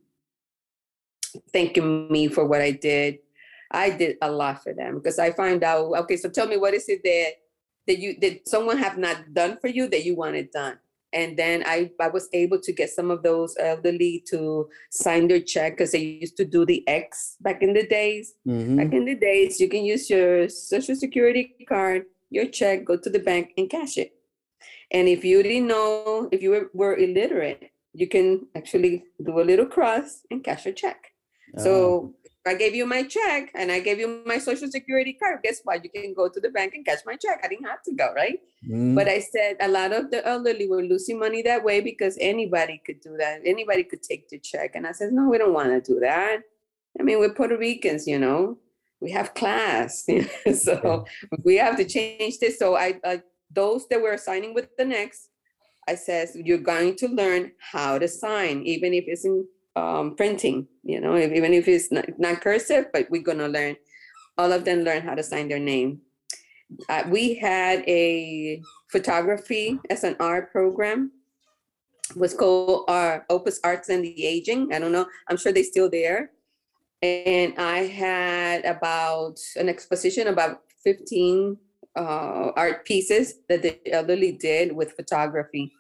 [1.54, 3.20] thanking me for what I did.
[3.72, 5.94] I did a lot for them because I find out.
[6.04, 7.34] Okay, so tell me what is it that
[7.88, 10.78] that you that someone have not done for you that you wanted done
[11.14, 15.42] and then I, I was able to get some of those elderly to sign their
[15.42, 18.36] check because they used to do the X back in the days.
[18.48, 18.78] Mhm.
[18.78, 23.10] Back in the days, you can use your social security card, your check, go to
[23.10, 24.14] the bank and cash it.
[24.92, 29.44] And if you didn't know, if you were, were illiterate, you can actually do a
[29.44, 31.12] little cross and cash a check.
[31.58, 32.14] Oh, So
[32.46, 35.42] I gave you my check and I gave you my social security card.
[35.44, 35.84] Guess what?
[35.84, 37.42] You can go to the bank and cash my check.
[37.44, 38.40] I didn't have to go, right?
[38.68, 38.96] mhm.
[38.96, 42.82] But I said a lot of the elderly were losing money that way because anybody
[42.86, 43.42] could do that.
[43.46, 44.72] Anybody could take the check.
[44.76, 46.40] And I said, no, we don't want to do that.
[47.00, 48.58] I mean, we're Puerto Ricans, you know,
[49.00, 50.08] we have class.
[50.64, 51.06] so
[51.44, 52.58] we have to change this.
[52.58, 55.30] So I, I those that were signing with the next,
[55.88, 60.68] I says, you're going to learn how to sign, even if it's in um, printing,
[60.84, 63.76] you know, if, even if it's not, not cursive, but we're to learn.
[64.38, 66.02] All of them learn how to sign their name.
[66.88, 71.12] Uh, we had a photography as an art program
[72.16, 74.74] was called our Opus Arts and the Aging.
[74.74, 75.08] I don't know.
[75.28, 76.32] I'm sure they're still there.
[77.02, 81.58] and I had about an exposition about 15
[81.96, 85.74] uh, art pieces that the elderly did with photography.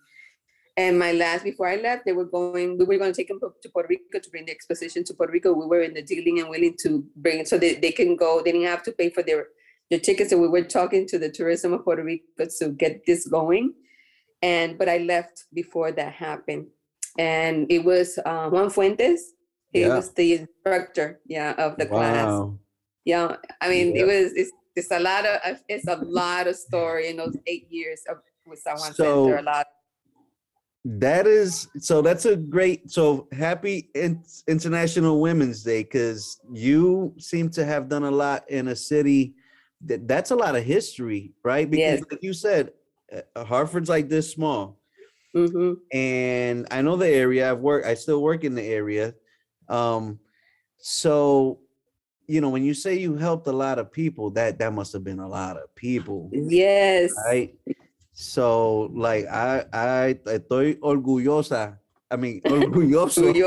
[0.77, 3.39] And my last, before I left, they were going, we were going to take them
[3.41, 5.51] to Puerto Rico to bring the exposition to Puerto Rico.
[5.53, 8.41] We were in the dealing and willing to bring it so that they can go,
[8.43, 9.47] they didn't have to pay for their,
[9.89, 10.29] their tickets.
[10.29, 13.73] So we were talking to the tourism of Puerto Rico to get this going.
[14.41, 16.67] And, but I left before that happened.
[17.19, 19.33] And it was uh, Juan Fuentes.
[19.73, 19.95] He Yeah.
[19.95, 22.25] was the instructor, yeah, of the class.
[22.25, 22.57] Wow.
[23.05, 24.01] Yeah, I mean, Yeah.
[24.03, 27.67] it was it's, it's a lot of it's a lot of story in those eight
[27.69, 29.37] years of with San Juan So- Center.
[29.37, 29.67] A lot.
[30.83, 32.01] That is so.
[32.01, 32.89] That's a great.
[32.89, 38.69] So happy in, International Women's Day because you seem to have done a lot in
[38.69, 39.35] a city
[39.85, 41.69] that that's a lot of history, right?
[41.69, 42.03] Because Yes.
[42.09, 42.71] like you said,
[43.35, 44.79] uh, Hartford's like this small,
[45.35, 47.51] hmm and I know the area.
[47.51, 47.85] I've worked.
[47.85, 49.13] I still work in the area.
[49.69, 50.19] Um,
[50.77, 51.59] so
[52.25, 55.03] you know when you say you helped a lot of people, that that must have
[55.03, 56.31] been a lot of people.
[56.33, 57.13] Yes.
[57.27, 57.53] right?
[58.13, 61.77] So like I I estoy orgullosa.
[62.11, 63.31] I mean orgulloso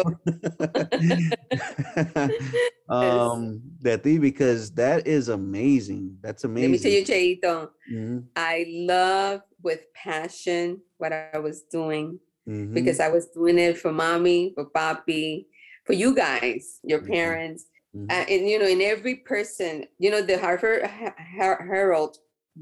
[2.89, 6.17] um de ti because that is amazing.
[6.23, 6.73] That's amazing.
[6.73, 12.73] Let me tell you, Cheito, Mhm, I love with passion what I was doing mhm,
[12.75, 15.47] because I was doing it for mommy, for papi,
[15.85, 17.07] for you guys, your Mhm.
[17.09, 17.67] parents,
[18.11, 22.19] uh, and you know, in every person, you know, the Hartford Her- Her- Herald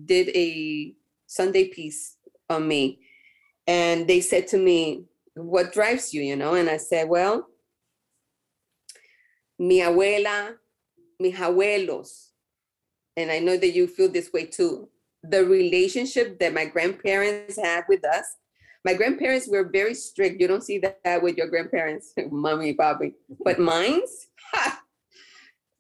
[0.07, 0.95] did a
[1.33, 2.17] Sunday piece
[2.51, 3.01] on me,
[3.67, 7.49] and they said to me, "What drives you?" You know, and I said, "Well,
[9.59, 10.57] mi abuela,
[11.19, 12.29] mis abuelos,
[13.17, 14.89] and I know that you feel this way too.
[15.23, 18.27] The relationship that my grandparents had with us."
[18.85, 20.41] My grandparents were very strict.
[20.41, 23.15] You don't see that with your grandparents, mommy, papi.
[23.45, 24.27] But mine's,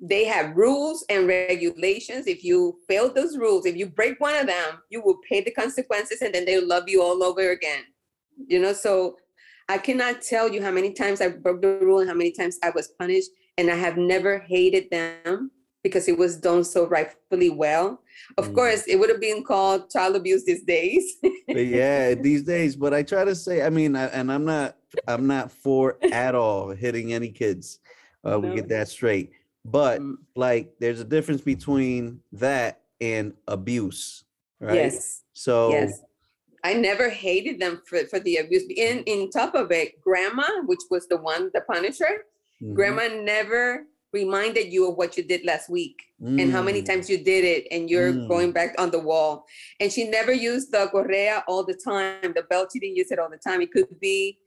[0.04, 2.26] they have rules and regulations.
[2.26, 5.52] If you fail those rules, if you break one of them, you will pay the
[5.52, 7.84] consequences and then they'll love you all over again.
[8.48, 9.16] You know, so
[9.68, 12.58] I cannot tell you how many times I broke the rule and how many times
[12.64, 13.30] I was punished.
[13.58, 15.52] And I have never hated them
[15.84, 18.02] because it was done so rightfully well.
[18.38, 18.54] Of Mm.
[18.54, 21.04] course, it would have been called child abuse these days.
[21.48, 22.74] Yeah, these days.
[22.76, 26.34] But I try to say, I mean, I, and I'm not, I'm not for at
[26.34, 27.78] all hitting any kids.
[28.26, 29.30] Uh, We get that straight.
[29.64, 34.24] But Mm, like, there's a difference between that and abuse,
[34.60, 34.74] right?
[34.74, 35.22] Yes.
[35.32, 36.00] So Yes.
[36.64, 38.64] I never hated them for, for the abuse.
[38.76, 42.24] In in top of it, grandma, which was the one, the punisher,
[42.62, 45.96] mhm, grandma never reminded you of what you did last week
[46.38, 48.28] and how many mm, times you did it and you're Mm.
[48.28, 49.44] going back on the wall.
[49.80, 52.32] And she never used the correa all the time.
[52.34, 53.60] The belt, she didn't use it all the time.
[53.62, 54.38] It could be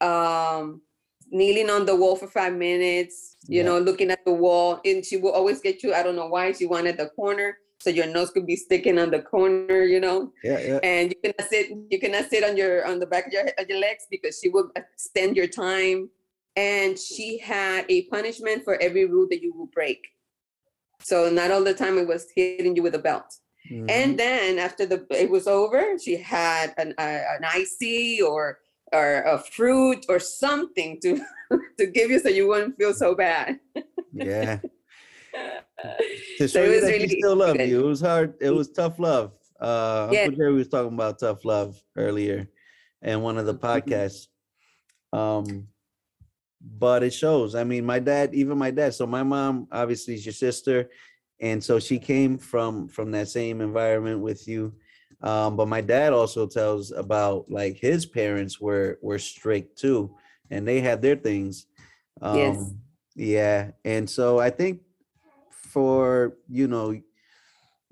[0.00, 0.82] um
[1.30, 3.66] kneeling on the wall for five minutes, you Yeah.
[3.68, 4.80] know, looking at the wall.
[4.84, 5.94] And she will always get you.
[5.94, 7.58] I don't know why she wanted the corner.
[7.80, 10.80] So your nose could be sticking on the corner, you know Yeah, yeah.
[10.82, 13.68] and you cannot sit you cannot sit on your on the back of your, of
[13.70, 16.10] your legs because she will extend your time
[16.56, 20.08] and she had a punishment for every rule that you would break
[21.00, 23.36] so not all the time it was hitting you with a belt
[23.70, 23.88] mhm.
[23.90, 28.58] and then after the it was over she had an uh, an icy or
[28.92, 31.20] or a fruit or something to
[31.78, 33.58] to give you so you wouldn't feel so bad
[34.12, 34.58] yeah.
[36.38, 37.68] To So show it you was that really she still loved good.
[37.70, 37.80] you.
[37.84, 38.34] It was hard.
[38.40, 39.32] It was tough love.
[39.60, 40.24] Uh, Yeah.
[40.24, 42.48] Uncle Jerry was talking about tough love earlier,
[43.02, 43.60] in one of the Mhm.
[43.60, 44.26] podcasts.
[45.12, 45.68] Um,
[46.60, 47.54] but it shows.
[47.54, 48.94] I mean, my dad, even my dad.
[48.94, 50.90] So my mom obviously is your sister,
[51.40, 54.74] and so she came from from that same environment with you.
[55.22, 60.16] Um, but my dad also tells about like his parents were were strict too,
[60.50, 61.66] and they had their things.
[62.22, 62.74] Um, Yes.
[63.16, 64.80] Yeah, and so I think
[65.50, 66.98] for you know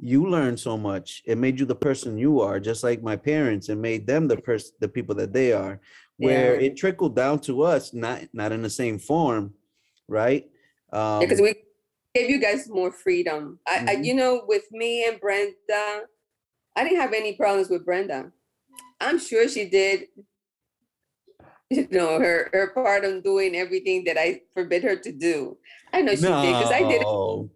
[0.01, 3.69] you learned so much it made you the person you are just like my parents
[3.69, 5.81] and made them the person the people that they are
[6.19, 6.67] where Yeah.
[6.67, 9.55] it trickled down to us not not in the same form
[10.07, 10.49] right
[10.93, 11.55] um because we
[12.15, 13.59] gave you guys more freedom.
[13.67, 16.03] I, I, you know, with me and Brenda,
[16.79, 18.31] I didn't have any problems with Brenda.
[19.01, 20.07] I'm sure she did,
[21.71, 25.59] you know, her her part on doing everything that I forbid her to do.
[25.93, 27.03] I know she did because I did.
[27.03, 27.51] no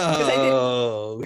[0.00, 1.24] I no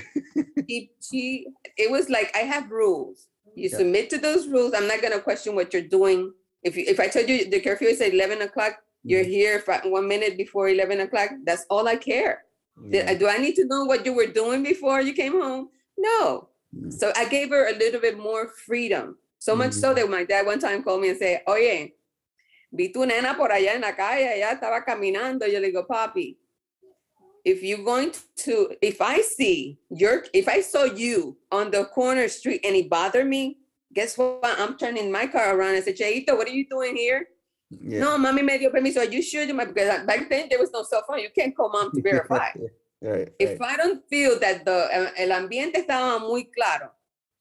[0.68, 3.28] She, she, it was like I have rules.
[3.54, 3.78] You Yeah.
[3.78, 4.74] submit to those rules.
[4.74, 6.32] I'm not gonna question what you're doing.
[6.62, 9.30] If you, if I told you the curfew is at 11 o'clock, you're Mm-hmm.
[9.32, 11.30] here for one minute before 11 o'clock.
[11.46, 12.44] That's all I care.
[12.90, 13.14] Yeah.
[13.14, 15.70] do I need to know what you were doing before you came home?
[15.96, 16.49] No.
[16.76, 16.92] Mm.
[16.92, 19.16] So I gave her a little bit more freedom.
[19.38, 21.94] So much so that my dad one time called me and said, Oye,
[22.72, 25.50] vi tu nena por allá en la calle, ella estaba caminando.
[25.50, 26.36] Yo le digo, papi,
[27.44, 32.28] if you're going to, if I see your, if I saw you on the corner
[32.28, 33.56] street and it bothered me,
[33.94, 34.44] guess what?
[34.44, 37.26] I'm turning my car around and say, Cheito, what are you doing here?
[37.70, 38.00] Yeah.
[38.00, 38.98] No, mommy me dio permiso.
[38.98, 39.42] Are you sure?
[39.44, 41.20] You might- Because back then there was no cell phone.
[41.20, 42.50] You can't call mom to verify.
[43.02, 43.70] right, if right.
[43.72, 46.90] I don't feel that the el ambiente estaba muy claro,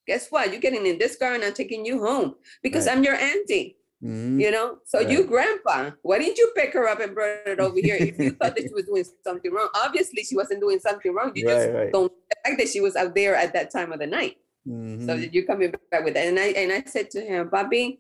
[0.08, 0.52] guess what?
[0.52, 2.98] You're getting in this car and I'm taking you home because Right.
[2.98, 3.78] I'm your auntie.
[4.02, 4.40] Mhm.
[4.40, 7.76] You know, so you, grandpa, why didn't you pick her up and bring it over
[7.76, 9.68] here if you thought that she was doing something wrong?
[9.76, 11.34] Obviously, she wasn't doing something wrong.
[11.36, 14.08] You just don't the fact that she was out there at that time of the
[14.08, 14.38] night.
[14.66, 15.06] So Mhm.
[15.08, 16.28] that you're coming back with that.
[16.28, 18.00] And I and I said to him, Bobby,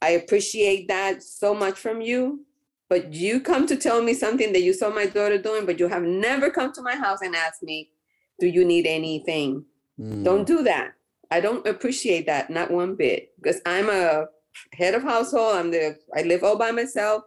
[0.00, 2.46] I appreciate that so much from you.
[2.90, 5.86] But you come to tell me something that you saw my daughter doing, but you
[5.88, 7.88] have never come to my house and asked me,
[8.40, 9.64] do you need anything?
[9.98, 10.24] Mm.
[10.24, 10.92] Don't do that.
[11.30, 14.26] I don't appreciate that, not one bit, because I'm a
[14.72, 15.54] head of household.
[15.56, 17.22] I'm the I live all by myself.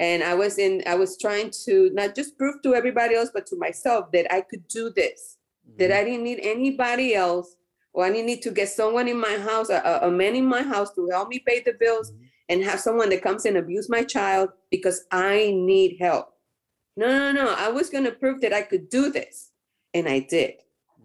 [0.00, 3.46] And I was in, I was trying to not just prove to everybody else, but
[3.46, 5.36] to myself that I could do this,
[5.78, 5.96] that Mhm.
[5.96, 7.54] I didn't need anybody else,
[7.92, 10.46] or I didn't need to get someone in my house, a, a- a man in
[10.46, 12.10] my house to help me pay the bills
[12.48, 16.28] and have someone that comes and abuse my child because I need help.
[16.96, 17.54] No, no, no.
[17.56, 19.50] I was gonna prove that I could do this.
[19.94, 20.54] And I did.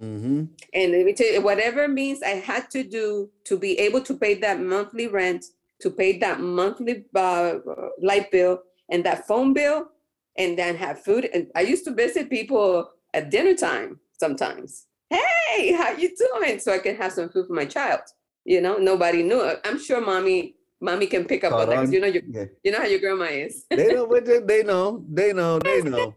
[0.02, 0.50] Mhm.
[0.74, 4.16] And let me tell you, whatever means I had to do to be able to
[4.16, 5.46] pay that monthly rent,
[5.82, 7.60] to pay that monthly uh,
[8.02, 9.90] light bill and that phone bill,
[10.38, 11.30] and then have food.
[11.34, 14.88] And I used to visit people at dinner time sometimes.
[15.10, 16.60] Hey, how you doing?
[16.60, 18.02] So I can have some food for my child.
[18.46, 19.42] You know, nobody knew.
[19.66, 21.76] I'm sure mommy, mommy can pick up on that that.
[21.78, 21.94] 'cause on.
[21.94, 22.46] You know, you, Yeah.
[22.64, 23.66] you know how your grandma is.
[23.70, 25.04] They know what they, they know.
[25.10, 25.60] They know.
[25.60, 26.16] They know.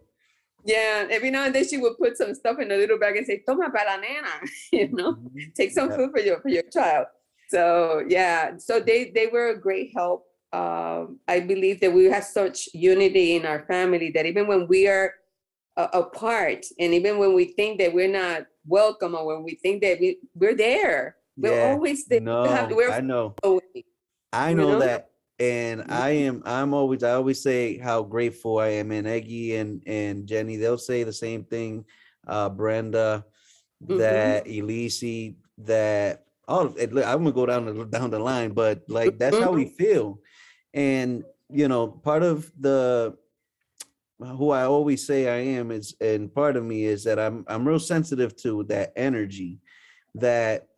[0.64, 3.26] yeah, every now and then she would put some stuff in a little bag and
[3.26, 4.34] say, "Toma para la nena,"
[4.72, 5.14] you know.
[5.14, 5.54] Mhm.
[5.54, 5.96] take some Yeah.
[5.96, 7.06] food for your for your child.
[7.48, 10.26] So yeah, so they they were a great help.
[10.52, 14.86] Um, I believe that we have such unity in our family that even when we
[14.86, 15.14] are
[15.76, 19.80] uh, apart, and even when we think that we're not welcome, or when we think
[19.82, 21.72] that we we're there, we're Yeah.
[21.72, 22.20] always there.
[22.20, 23.34] We No, have- we're I know.
[23.42, 23.84] away.
[24.32, 25.08] I you know that.
[25.38, 28.92] And I am I'm always I always say how grateful I am.
[28.92, 31.84] And Eggy and and Jenny, they'll say the same thing.
[32.26, 33.24] Uh Brenda,
[33.82, 33.96] Mhm.
[33.98, 38.82] that Elise, that all of it, I'm gonna go down the down the line, but
[38.88, 40.20] like that's how we feel.
[40.74, 43.16] And you know, part of the
[44.20, 47.66] who I always say I am is and part of me is that I'm I'm
[47.66, 49.58] real sensitive to that energy
[50.14, 50.68] that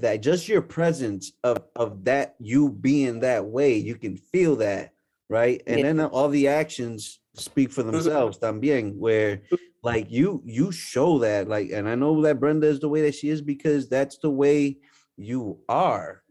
[0.00, 4.92] that just your presence of of that you being that way you can feel that
[5.28, 5.92] right and Yeah.
[5.92, 9.42] then all the actions speak for themselves también where
[9.82, 13.14] like you you show that like and i know that brenda is the way that
[13.14, 14.78] she is because that's the way
[15.16, 16.22] you are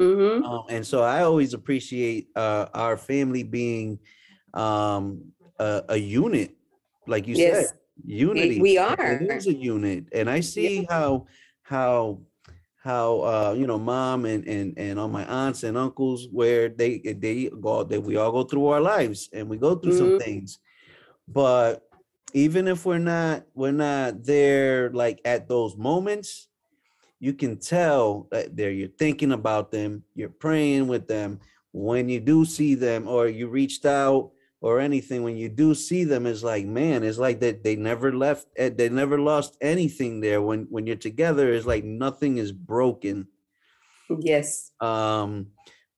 [0.00, 0.44] Mhm.
[0.44, 4.00] um, and so I always appreciate uh, our family being
[4.52, 6.56] um, a, a unit,
[7.06, 7.68] like you Yes.
[7.70, 8.60] said, unity.
[8.60, 9.22] we It are.
[9.22, 11.26] is a unit, and I see how
[11.62, 12.20] how
[12.84, 16.98] how uh, you know mom and and and all my aunts and uncles where they
[17.00, 20.18] they go that we all go through our lives and we go through some Mhm.
[20.18, 20.58] things,
[21.28, 21.82] but
[22.34, 26.48] even if we're not we're not there like at those moments
[27.20, 31.40] you can tell that they're you're thinking about them, you're praying with them.
[31.72, 34.32] When you do see them, or you reached out,
[34.64, 38.10] or anything, when you do see them, it's like, man, it's like that they never
[38.16, 40.40] left, eh, they never lost anything there.
[40.40, 43.28] When when you're together, it's like nothing is broken.
[44.08, 44.72] Yes.
[44.80, 45.48] Um,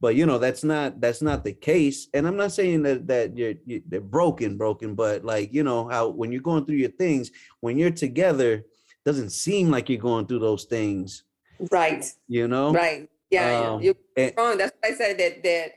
[0.01, 2.09] but you know that's not that's not the case.
[2.13, 5.87] And I'm not saying that that you're, you they're broken, broken, but like you know
[5.89, 8.65] how when you're going through your things, when you're together,
[9.05, 11.23] doesn't seem like you're going through those things.
[11.71, 12.05] Right.
[12.27, 13.09] You know, Right.
[13.31, 13.47] Yeah.
[13.61, 13.71] yeah.
[13.71, 14.59] Um, You're and- wrong.
[14.59, 15.69] That's why I said that that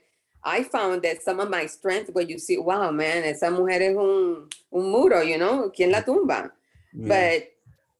[0.42, 3.96] I found that some of my strength when you see, wow, man, esa mujer es
[3.96, 6.50] un, un muro, you know, ¿quién la tumba?
[6.94, 7.08] yeah.
[7.08, 7.48] But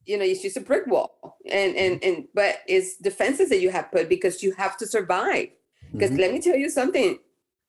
[0.06, 1.36] you know, it's just a brick wall.
[1.50, 5.50] And and and but it's defenses that you have put because you have to survive.
[5.92, 6.18] Because Mhm.
[6.18, 7.18] let me tell you something.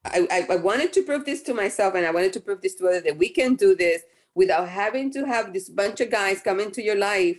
[0.05, 2.73] I, I, I wanted to prove this to myself and I wanted to prove this
[2.75, 4.01] to others that we can do this
[4.33, 7.37] without having to have this bunch of guys come into your life,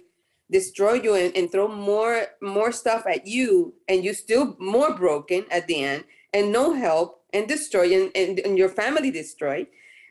[0.51, 5.45] destroy you and, and throw more more stuff at you and you still more broken
[5.51, 9.67] at the end and no help and destroy and, and, and your family destroy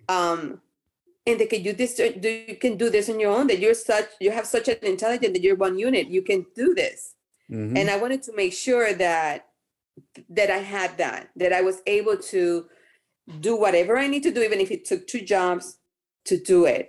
[0.09, 0.61] Um
[1.28, 4.09] and that can you this you can do this on your own, that you're such
[4.19, 6.99] you have such an intelligence that you're one unit, you can do this
[7.51, 7.78] Mhm.
[7.78, 9.38] and i wanted to make sure that
[10.38, 12.65] that i had that that i was able to
[13.47, 15.65] do whatever i need to do even if it took two jobs
[16.30, 16.86] to do it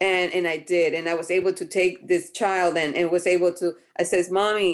[0.00, 3.26] and and i did and i was able to take this child and and was
[3.26, 3.66] able to
[4.00, 4.72] i says mommy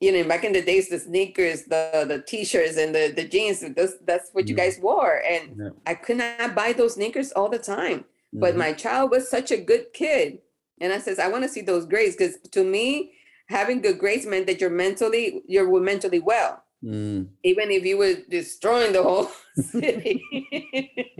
[0.00, 3.60] you know back in the days the sneakers the the t-shirts and the the jeans
[3.76, 4.58] that's that's what you Mhm.
[4.62, 5.70] guys wore and Yeah.
[5.86, 8.58] i could not buy those sneakers all the time but Mhm.
[8.64, 10.38] my child was such a good kid
[10.80, 13.12] and i says i want to see those grades because to me
[13.48, 17.28] having good grades meant that you're mentally you're mentally well Mm.
[17.44, 19.28] even if you were destroying the whole
[19.72, 20.16] city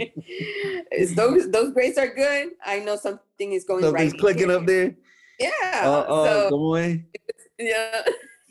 [1.20, 4.56] those those grades are good i know something is going Something's right clicking here.
[4.58, 4.94] up there.
[5.38, 7.04] yeah Oh, oh, so come
[7.58, 8.00] yeah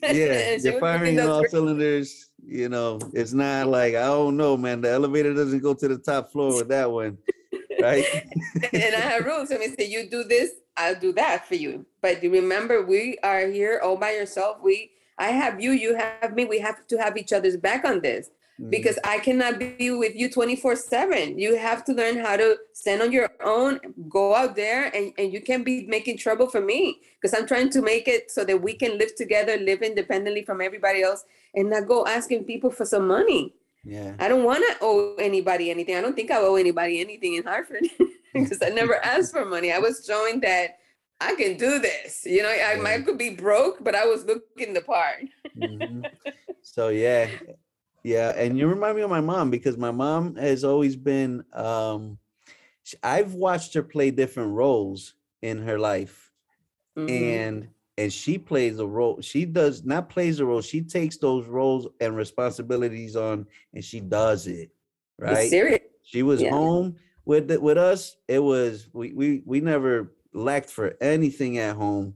[0.02, 2.30] Yeah, you're firing all cylinders.
[2.46, 4.82] You know, it's not like I don't know, man.
[4.82, 7.18] The elevator doesn't go to the top floor with that one,
[7.82, 8.06] right?
[8.74, 9.52] and I have rules.
[9.52, 11.86] I mean, say you do this, I'll do that for you.
[12.02, 14.58] But remember, we are here all by yourself.
[14.64, 16.46] We, I have you, you have me.
[16.46, 18.30] We have to have each other's back on this
[18.60, 18.70] Mm.
[18.70, 21.40] because I cannot be with you 24 7.
[21.40, 23.80] You have to learn how to stand on your own,
[24.10, 27.70] go out there, and, and you can be making trouble for me because I'm trying
[27.72, 31.24] to make it so that we can live together, live independently from everybody else,
[31.56, 33.54] and not go asking people for some money.
[33.86, 34.14] yeah.
[34.20, 35.96] I don't want to owe anybody anything.
[35.96, 37.86] I don't think I owe anybody anything in Hartford
[38.34, 39.72] because I never asked for money.
[39.72, 40.78] I was showing that
[41.22, 42.26] I can do this.
[42.26, 42.82] You know, I Yeah.
[42.82, 45.20] might could be broke, but I was looking the part.
[45.58, 46.04] Mhm.
[46.62, 47.28] So yeah,
[48.04, 51.44] yeah, and you remind me of my mom because my mom has always been.
[51.54, 52.18] um
[53.04, 56.32] I've watched her play different roles in her life,
[56.98, 57.10] Mhm.
[57.10, 59.20] and and she plays a role.
[59.22, 60.62] She does not plays a role.
[60.62, 64.72] She takes those roles and responsibilities on, and she does it
[65.20, 65.50] right.
[66.02, 66.50] She was Yeah.
[66.52, 66.96] home
[67.26, 68.16] with the, with us.
[68.28, 72.16] It was we we we never lacked for anything at home.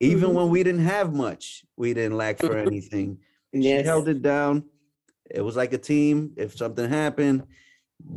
[0.00, 0.34] Even Mhm.
[0.34, 2.66] when we didn't have much, we didn't lack for Mhm.
[2.66, 3.18] anything.
[3.54, 4.64] She held it down.
[5.30, 6.32] It was like a team.
[6.36, 7.44] If something happened,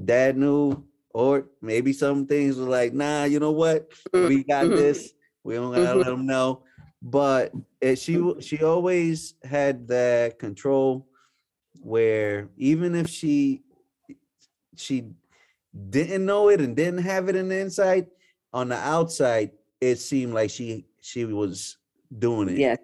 [0.06, 3.90] dad knew, or maybe some things were like, nah, you know what?
[4.14, 4.28] Mm-hmm.
[4.28, 4.78] We got Mhm.
[4.78, 5.14] this.
[5.44, 5.98] We don't gotta mm-hmm.
[6.00, 6.64] let them know.
[7.02, 11.08] But it, she she always had that control
[11.82, 13.64] where even if she
[14.76, 15.06] she
[15.90, 18.08] didn't know it and didn't have it in the inside,
[18.54, 21.78] on the outside, it seemed like she she was
[22.18, 22.58] doing it.
[22.58, 22.78] Yes.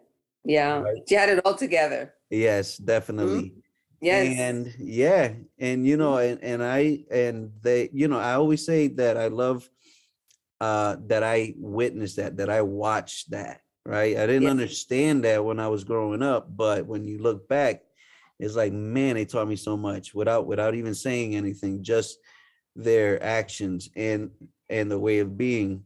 [0.45, 0.79] Yeah.
[0.79, 1.01] Right.
[1.07, 2.13] She had it all together.
[2.29, 3.49] Yes, definitely.
[3.49, 3.59] Mm-hmm.
[4.01, 4.37] Yes.
[4.37, 8.87] And yeah, and you know, and, and I and they, you know, I always say
[8.89, 9.69] that I love
[10.61, 14.15] uh that I witnessed that, that I watched that, right?
[14.17, 14.51] I didn't Yeah.
[14.51, 17.81] understand that when I was growing up, but when you look back,
[18.39, 22.17] it's like, man, they taught me so much without without even saying anything, just
[22.75, 24.31] their actions and
[24.69, 25.83] and the way of being.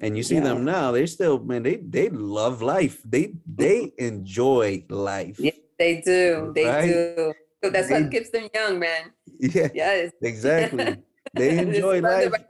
[0.00, 3.00] And you see them now, they're still, man, they they love life.
[3.04, 5.38] They they enjoy life.
[5.40, 6.52] Yeah, they do.
[6.54, 6.86] They Right?
[6.86, 7.32] do.
[7.62, 9.12] So that's They- what keeps them young, man.
[9.38, 10.12] Yeah, Yes.
[10.22, 10.96] exactly.
[11.34, 12.30] They enjoy life.
[12.32, 12.44] by-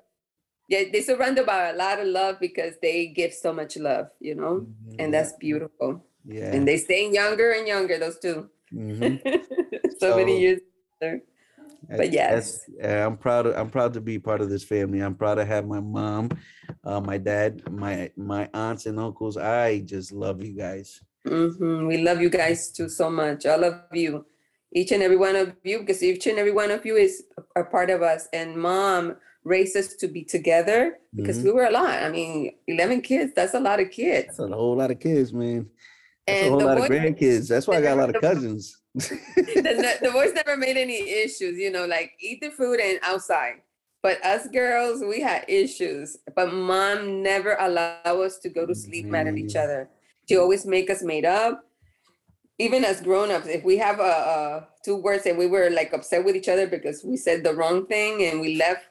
[0.69, 4.35] yeah, they surrounded by a lot of love because they give so much love, you
[4.35, 4.67] know,
[4.99, 6.05] and that's beautiful.
[6.25, 6.53] yeah.
[6.55, 8.51] And they staying younger and younger, those two.
[8.73, 9.17] mhm.
[10.01, 10.61] so, many years.
[11.01, 11.23] older.
[11.89, 13.47] But yes, I'm proud.
[13.47, 15.01] Of, I'm proud to be part of this family.
[15.01, 16.29] I'm proud to have my mom,
[16.85, 19.37] uh, my dad, my my aunts and uncles.
[19.39, 21.01] I just love you guys.
[21.27, 21.87] Mhm.
[21.89, 23.47] We love you guys too so much.
[23.47, 24.25] All of you,
[24.73, 27.25] each and every one of you, because each and every one of you is
[27.57, 28.29] a part of us.
[28.33, 31.45] And mom raised us to be together because Mhm.
[31.45, 32.03] we were a lot.
[32.03, 34.27] I mean, 11 kids, that's a lot of kids.
[34.37, 35.69] That's a whole lot of kids, man.
[36.27, 37.49] That's a And whole the lot of grandkids.
[37.49, 38.77] That's why I got a lot of cousins.
[38.95, 43.63] the, the boys never made any issues, you know, like eat the food and outside.
[44.03, 46.17] But us girls, we had issues.
[46.37, 49.89] But mom never allowed us to go to sleep mad at each other.
[50.29, 51.65] She always make us made up.
[52.59, 56.25] Even as grown-ups, if we have a, a two words and we were like upset
[56.25, 58.85] with each other because we said the wrong thing and we left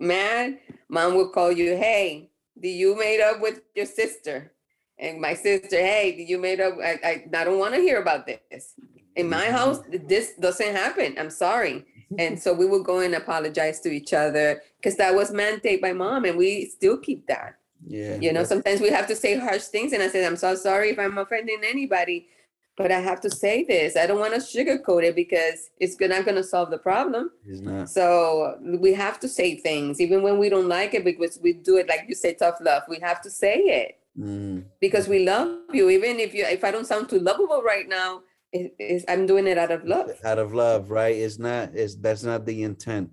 [0.00, 0.58] mad,
[0.88, 2.30] mom would call you, hey,
[2.60, 4.52] do you made up with your sister?
[4.98, 6.74] And my sister, hey, did you made up?
[6.82, 8.74] I, I, I don't want to hear about this.
[9.16, 11.16] In my house, this doesn't happen.
[11.18, 11.86] I'm sorry.
[12.18, 15.92] And so we would go and apologize to each other because that was mandated by
[15.92, 17.59] mom, and we still keep that.
[17.86, 20.54] Yeah, You know, sometimes we have to say harsh things, and I said, I'm so
[20.54, 22.28] sorry if I'm offending anybody,
[22.76, 23.96] but I have to say this.
[23.96, 27.30] I don't want to sugarcoat it because it's not going to solve the problem.
[27.46, 27.88] it's not.
[27.88, 31.76] So we have to say things, even when we don't like it, because we do
[31.78, 32.82] it like you say, tough love.
[32.88, 35.88] We have to say it Mm, because we love you.
[35.88, 38.22] Even if you, if I don't sound too lovable right now,
[38.52, 40.10] it, it's, I'm doing it out of love.
[40.24, 41.14] out of love, right?
[41.14, 41.70] It's not.
[41.74, 43.10] It's that's not the intent.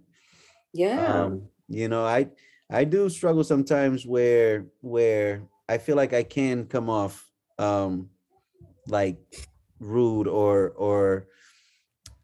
[0.74, 1.24] Yeah.
[1.24, 2.28] um you know i
[2.70, 8.09] i do struggle sometimes where where i feel like i can come off um
[8.88, 9.18] like
[9.80, 11.28] rude or or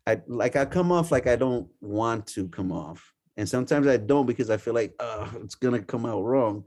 [0.08, 3.14] i like i come off like i don't want to come off.
[3.38, 6.66] And sometimes i don't because i feel like oh it's gonna come out wrong.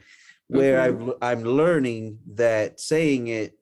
[0.49, 3.59] Where i've l- i'm learning that saying it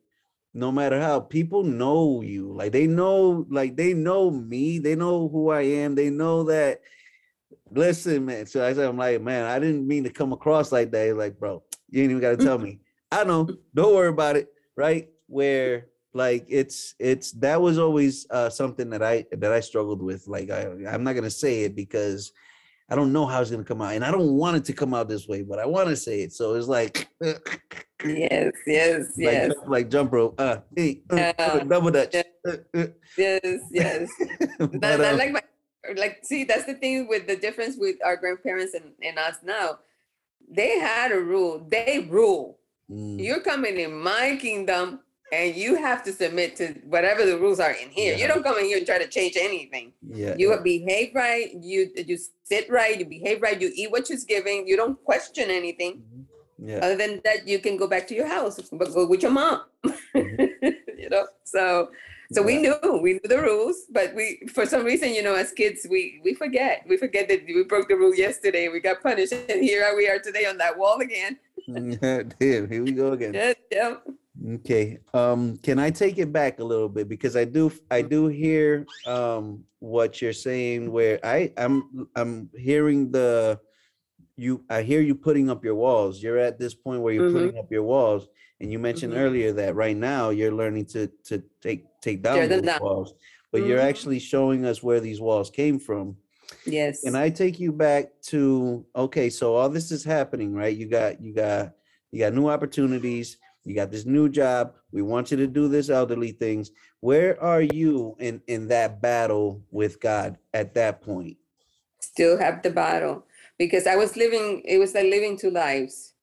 [0.52, 2.52] no matter how people know you.
[2.52, 4.78] Like they know like they know me.
[4.78, 5.94] They know who i am.
[5.94, 6.80] They know that
[7.70, 8.46] listen, man.
[8.46, 11.06] So I said, I'm like, man, I didn't mean to come across like that.
[11.06, 12.80] He's like, bro, you ain't even got to tell me.
[13.12, 13.48] I know.
[13.74, 14.48] Don't worry about it.
[14.76, 15.08] Right?
[15.26, 20.26] Where like it's it's that was always uh something that I that I struggled with.
[20.28, 22.32] Like I I'm not gonna say it because
[22.88, 24.94] I don't know how it's gonna come out, and I don't want it to come
[24.94, 26.32] out this way, but I want to say it.
[26.32, 27.08] So it's like,
[28.04, 32.14] Yes, yes, like, yes, like jump rope, uh, hey, uh, uh, double dutch.
[32.14, 32.86] Uh, uh.
[33.16, 34.10] yes, yes.
[34.58, 35.42] But, That, that um, like my
[35.96, 39.78] like see that's the thing with the difference with our grandparents and, and us now.
[40.50, 41.66] They had a rule.
[41.70, 42.58] They rule.
[42.90, 45.00] mm, You're coming in my kingdom
[45.32, 48.14] and you have to submit to whatever the rules are in here.
[48.14, 49.92] You don't come in here and try to change anything.
[50.06, 50.60] yeah, You yeah.
[50.62, 54.76] behave right, you you sit right, you behave right, you eat what you're given, you
[54.76, 56.02] don't question anything.
[56.58, 56.78] yeah.
[56.84, 59.62] Other than that, you can go back to your house, but go with your mom.
[60.14, 61.90] you know, so
[62.32, 65.52] so we knew we knew the rules, but we for some reason, you know, as
[65.52, 66.84] kids, we we forget.
[66.88, 68.68] We forget that we broke the rule yesterday.
[68.68, 71.38] We got punished, and here we are today on that wall again.
[71.68, 73.34] Damn, here we go again.
[73.34, 73.94] Yeah, yeah.
[74.56, 74.98] Okay.
[75.14, 78.84] Um, can I take it back a little bit because I do I do hear
[79.06, 83.60] um what you're saying where I I'm I'm hearing the
[84.36, 86.20] you I hear you putting up your walls.
[86.22, 87.32] You're at this point where you're Mhm.
[87.32, 88.26] putting up your walls
[88.60, 89.18] and you mentioned Mhm.
[89.18, 92.80] earlier that right now you're learning to to take take down those down.
[92.80, 93.14] walls.
[93.52, 93.88] But you're Mhm.
[93.88, 96.16] actually showing us where these walls came from.
[96.66, 97.04] Yes.
[97.04, 100.76] And I take you back to okay, so all this is happening, right?
[100.76, 101.72] You got you got
[102.10, 104.74] you got new opportunities, you got this new job.
[104.92, 106.70] We want you to do this elderly things.
[107.00, 111.36] Where are you in in that battle with God at that point?
[112.00, 113.24] still have the battle
[113.58, 116.13] because I was living, it was like living two lives.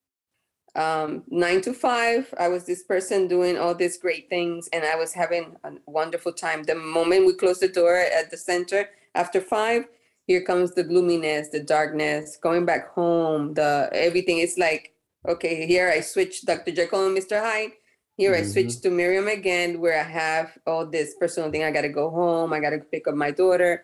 [0.73, 4.95] Um, nine to five, I was this person doing all these great things and I
[4.95, 6.63] was having a wonderful time.
[6.63, 9.85] The moment we closed the door at the center after five,
[10.27, 14.37] here comes the gloominess, the darkness, going back home, the everything.
[14.37, 14.93] It's like,
[15.27, 16.71] okay, here I switch Dr.
[16.71, 17.41] Jekyll and Mr.
[17.41, 17.71] Hyde.
[18.15, 21.63] Here I switch to Myriam again, where I have all this personal thing.
[21.63, 22.53] I got to go home.
[22.53, 23.83] I got to pick up my daughter.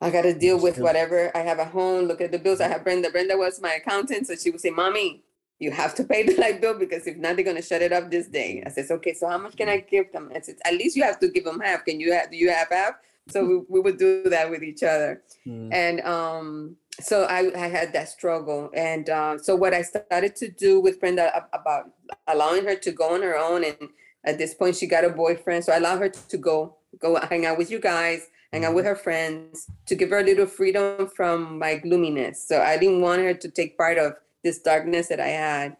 [0.00, 2.06] I got to deal with whatever I have at home.
[2.06, 2.60] Look at the bills.
[2.60, 3.10] I have Brenda.
[3.10, 5.22] Brenda was my accountant, so she would say, "Mommy,
[5.58, 8.10] you have to pay the light bill because if not, they're gonna shut it off
[8.10, 10.74] this day." I says, "Okay, so how much can I give them?" I says, "At
[10.74, 11.84] least you have to give them half.
[11.84, 12.30] Can you have?
[12.30, 12.94] Do you have half?"
[13.28, 17.66] So we, we would do that with each other Mm, and um so I, I
[17.68, 21.90] had that struggle and uh, so what i started to do with brenda about
[22.28, 23.88] allowing her to go on her own and
[24.24, 27.46] at this point she got a boyfriend so i allowed her to go go hang
[27.46, 31.08] out with you guys hang out with her friends to give her a little freedom
[31.08, 34.12] from my gloominess so i didn't want her to take part of
[34.44, 35.76] this darkness that i had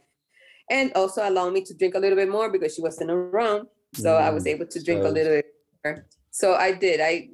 [0.71, 4.17] and also allow me to drink a little bit more because she wasn't around so
[4.17, 5.47] i was Mm, able to drink a little bit
[5.85, 6.07] more.
[6.31, 7.29] so i did i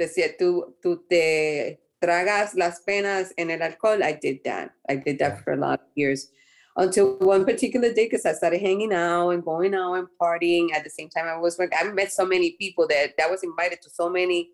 [0.00, 4.00] decía, tú, tú te tragas las penas en el alcohol.
[4.04, 4.70] I did that.
[4.88, 6.30] I did that for a lot of years
[6.76, 10.72] until one particular day because I started hanging out and going out and partying.
[10.72, 13.42] At the same time, I was work- I met so many people that that was
[13.42, 14.50] invited to so many,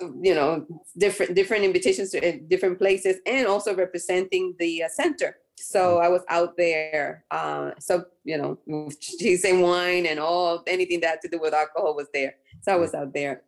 [0.00, 0.66] you know,
[0.98, 5.38] different different invitations to uh, different places, and also representing the uh, center.
[5.58, 7.24] So I was out there.
[7.30, 8.58] Uh, so you know,
[9.00, 12.34] cheese and wine and all anything that had to do with alcohol was there.
[12.62, 13.42] So I was out there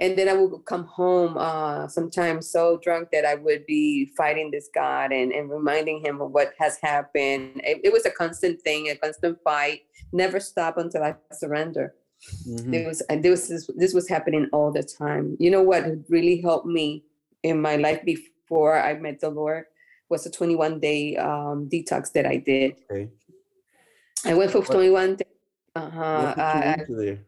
[0.00, 4.50] and then I would come home uh, sometimes so drunk that I would be fighting
[4.50, 7.60] this God and, and reminding him of what has happened.
[7.62, 9.82] It, it was a constant thing, a constant fight,
[10.12, 11.94] never stop until I surrender.
[12.46, 12.72] Mhm.
[12.74, 15.36] It was and this is this was happening all the time.
[15.38, 17.04] You know what really helped me
[17.42, 19.64] in my life before I met the Lord
[20.08, 22.76] was a 21 day um, detox that I did.
[22.90, 23.08] Okay.
[24.24, 25.26] I went for What- 21 days.
[25.72, 26.34] What Uh-huh.
[26.34, 27.18] put you I- into there?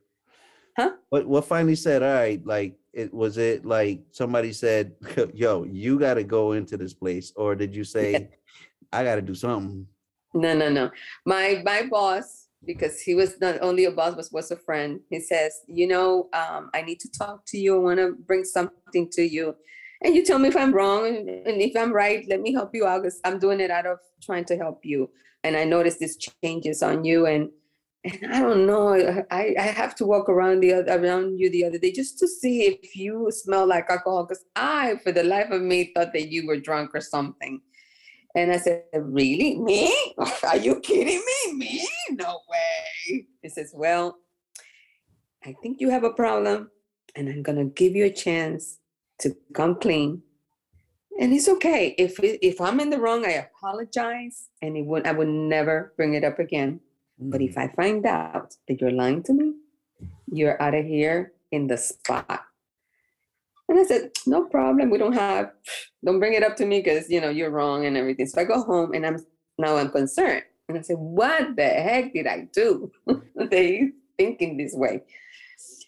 [0.78, 0.92] Huh?
[1.08, 4.92] What what finally said, all right, like it was it like somebody said,
[5.34, 8.28] yo, you gotta go into this place, or did you say,
[8.92, 9.86] I gotta do something?
[10.34, 10.90] No, no, no.
[11.24, 15.00] My my boss, because he was not only a boss, but was a friend.
[15.10, 17.76] He says, you know, um, I need to talk to you.
[17.76, 19.54] I want to bring something to you,
[20.02, 21.28] and you tell me if I'm wrong, and,
[21.62, 24.44] if I'm right, let me help you out because I'm doing it out of trying
[24.46, 25.10] to help you.
[25.44, 27.50] And I noticed these changes on you, and
[28.04, 28.94] and I don't know.
[29.30, 32.28] I I have to walk around the oth- around you the other day just to
[32.28, 36.28] see if you smell like alcohol, because I, for the life of me, thought that
[36.30, 37.60] you were drunk or something.
[38.36, 39.56] And I said, Really?
[39.58, 39.92] Me?
[40.46, 41.52] Are you kidding me?
[41.54, 41.88] Me?
[42.10, 43.26] No way.
[43.42, 44.18] He says, Well,
[45.44, 46.70] I think you have a problem,
[47.16, 48.78] and I'm going to give you a chance
[49.20, 50.22] to come clean.
[51.18, 51.94] And it's okay.
[51.96, 56.12] If, if I'm in the wrong, I apologize, and it would, I would never bring
[56.14, 56.80] it up again.
[57.18, 57.48] But Mm.
[57.48, 59.54] if I find out that you're lying to me,
[60.30, 62.42] you're out of here in the spot.
[63.68, 64.90] And I said, no problem.
[64.90, 65.50] We don't have,
[66.04, 68.26] don't bring it up to me because, you know, you're wrong and everything.
[68.26, 69.24] So I go home and I'm,
[69.58, 70.44] now I'm concerned.
[70.68, 72.90] And I said, what the heck did I do?
[73.50, 75.02] they thinking this way.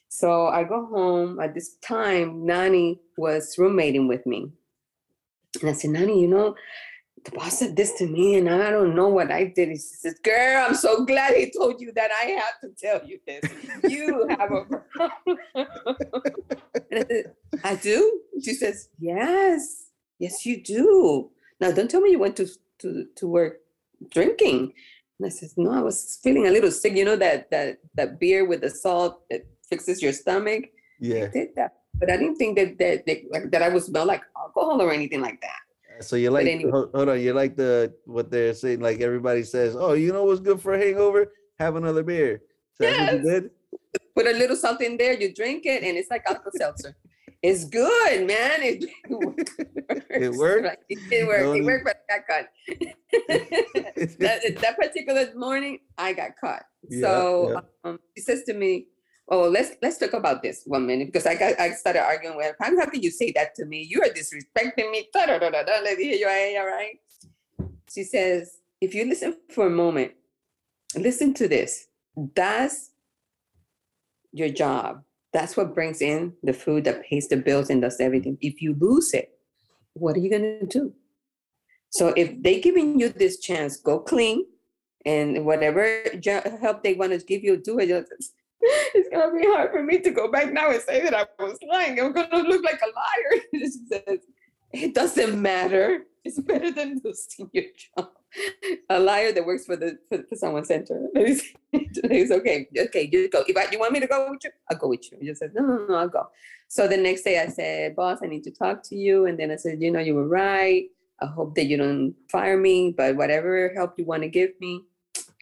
[0.08, 4.50] So I go home at this time, Nani was roommating with me.
[5.60, 6.56] And I said, Nani, you know,
[7.24, 9.68] the boss said this to me and I don't know what I did.
[9.70, 13.18] He says, girl, I'm so glad he told you that I have to tell you
[13.26, 13.44] this.
[13.84, 15.38] You have a problem.
[15.54, 15.68] and
[16.92, 18.20] I said, I do?
[18.42, 21.30] She says, yes, yes, you do.
[21.60, 22.48] Now, don't tell me you went to,
[22.80, 23.60] to, to work
[24.10, 24.72] drinking.
[25.18, 26.94] And I said, no, I was feeling a little sick.
[26.94, 30.66] You know that that that beer with the salt that fixes your stomach?
[31.00, 31.24] Yeah.
[31.24, 31.72] I did that.
[31.94, 34.92] But I didn't think that that that, like, that I would smell like alcohol or
[34.92, 35.60] anything like that.
[36.00, 36.70] So you're like, anyway.
[36.70, 38.80] hold, hold on, you're like the what they're saying.
[38.80, 41.32] Like everybody says, oh, you know what's good for a hangover?
[41.58, 42.42] Have another beer.
[42.74, 43.24] So you Yes.
[43.24, 43.50] did.
[44.14, 46.94] Put a little salt in there, you drink it, and it's like Alka-Seltzer.
[47.42, 48.62] It's good, man.
[48.62, 48.84] It,
[50.10, 50.66] It worked?
[50.66, 51.40] Like, It did work.
[51.42, 52.46] No, It worked, but I got caught.
[54.18, 56.64] that, that particular morning, I got caught.
[56.88, 58.86] Yeah, so um, he says to me,
[59.28, 62.46] "Oh, let's let's talk about this one minute," because I got I started arguing with
[62.46, 62.56] her.
[62.58, 63.82] How can you say that to me?
[63.88, 65.08] You are disrespecting me.
[65.14, 66.58] Let me hear you.
[66.58, 66.98] All right.
[67.92, 70.12] She says, "If you listen for a moment,
[70.96, 71.88] listen to this.
[72.16, 72.90] That's
[74.32, 75.04] your job.
[75.32, 78.38] That's what brings in the food that pays the bills and does everything.
[78.40, 79.38] If you lose it,
[79.92, 80.94] what are you gonna do?
[81.90, 84.46] So if they giving you this chance, go clean,
[85.06, 86.04] and whatever
[86.60, 87.88] help they want to give you, do it.
[88.94, 91.58] It's gonna be hard for me to go back now and say that I was
[91.70, 92.00] lying.
[92.00, 93.42] I'm gonna look like a liar.
[93.54, 94.18] She says,
[94.72, 96.04] it doesn't matter.
[96.24, 98.10] It's better than losing your job.
[98.90, 101.08] A liar that works for the for, for someone's center.
[101.14, 102.68] He's okay.
[102.76, 103.44] Okay, you go.
[103.46, 105.18] If I, you want me to go with you, I'll go with you.
[105.20, 106.28] He just said, no, no, no, I'll go.
[106.68, 109.26] So the next day I said, boss, I need to talk to you.
[109.26, 110.84] And then I said, you know, you were right.
[111.20, 114.82] I hope that you don't fire me, but whatever help you want to give me,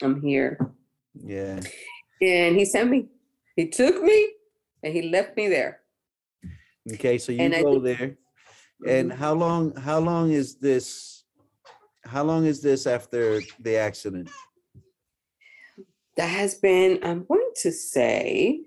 [0.03, 0.59] I'm here.
[1.25, 1.61] Yeah.
[2.21, 3.07] And he sent me.
[3.57, 4.33] He took me
[4.83, 5.81] and he left me there.
[6.95, 8.09] Okay, so you And go did- there.
[8.09, 8.89] Mm-hmm.
[8.91, 11.25] And how long how long is this
[12.05, 14.29] how long is this after the accident?
[16.17, 18.61] That has been, I'm going to say,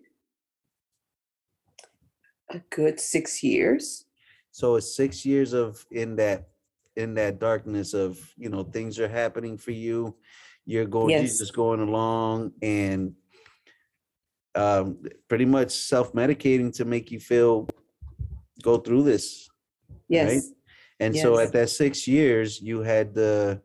[2.49, 4.05] a good six years.
[4.51, 6.49] So it's six years of in that
[6.95, 10.15] in that darkness of you know things are happening for you.
[10.65, 11.37] You're going you're Yes.
[11.37, 13.13] just going along and
[14.55, 14.97] um
[15.27, 17.67] pretty much self-medicating to make you feel
[18.61, 19.49] go through this.
[20.07, 20.51] Yes.
[20.99, 23.61] And so at that six years, you had the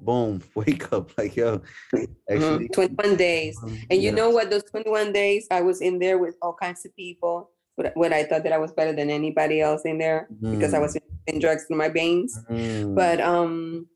[0.00, 1.60] boom, wake up, like yo,
[1.92, 2.68] Mhm, actually.
[2.68, 3.58] 21 days.
[3.62, 4.16] um, And you yeah.
[4.16, 4.50] know what?
[4.50, 7.50] Those 21 days, I was in there with all kinds of people.
[7.76, 10.78] But when I thought that I was better than anybody else in there because I
[10.78, 12.38] Mm, was in drugs in my veins.
[12.50, 13.88] mm, But um,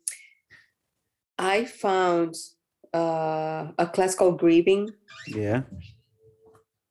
[1.38, 2.34] I found
[2.92, 4.90] uh, a class called grieving,
[5.26, 5.62] yeah,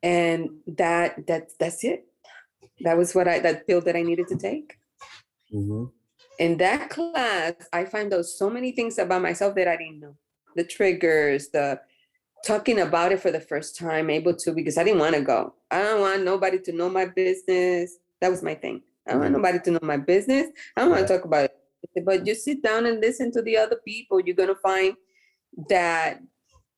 [0.03, 2.07] and that that that's it.
[2.81, 4.77] That was what I that pill that I needed to take.
[5.53, 5.91] mhm,
[6.39, 10.17] in that class, I find out so many things about myself that I didn't know.
[10.55, 11.81] The triggers, the
[12.45, 15.55] talking about it for the first time, able to because I didn't want to go.
[15.71, 17.97] I don't want nobody to know my business.
[18.21, 18.83] That was my thing.
[19.07, 20.47] I don't want nobody to know my business.
[20.77, 22.05] I don't want to talk about it.
[22.05, 24.19] But you sit down and listen to the other people.
[24.21, 24.95] You're gonna find
[25.69, 26.21] that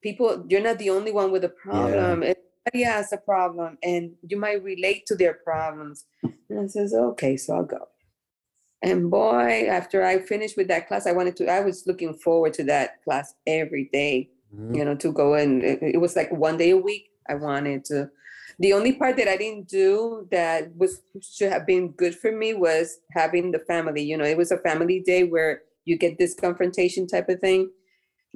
[0.02, 2.22] people, you're not the only one with a problem.
[2.66, 6.04] Everybody has a problem, and you might relate to their problems.
[6.22, 7.88] And I says, okay, so I'll go.
[8.82, 12.54] And boy, after I finished with that class, I wanted to, I was looking forward
[12.54, 16.30] to that class every day, mhm, you know, to go and it, it was like
[16.30, 17.08] one day a week.
[17.28, 18.10] I wanted to.
[18.58, 22.54] The only part that I didn't do that was should have been good for me
[22.54, 24.02] was having the family.
[24.02, 27.70] You know, it was a family day where you get this confrontation type of thing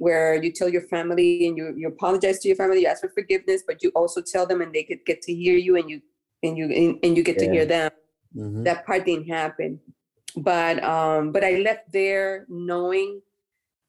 [0.01, 3.09] where you tell your family and you, you apologize to your family, you ask for
[3.09, 6.01] forgiveness, but you also tell them and they could get to hear you and you
[6.43, 7.91] and you and, and you get to hear them
[8.35, 8.63] mhm.
[8.63, 9.79] that part didn't happen
[10.37, 13.21] but um but i left there knowing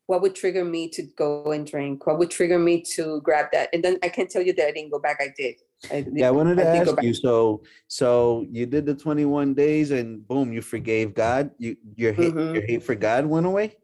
[0.06, 3.70] what would trigger me to go and drink what would trigger me to grab that
[3.72, 5.54] and then i can't tell you that i didn't go back i did
[5.90, 7.12] I, Yeah, I wanted to I ask you.
[7.12, 11.50] So, so you did the 21 days, and boom, you forgave God.
[11.58, 12.54] You your hate Mhm.
[12.54, 13.74] your hate for God went away.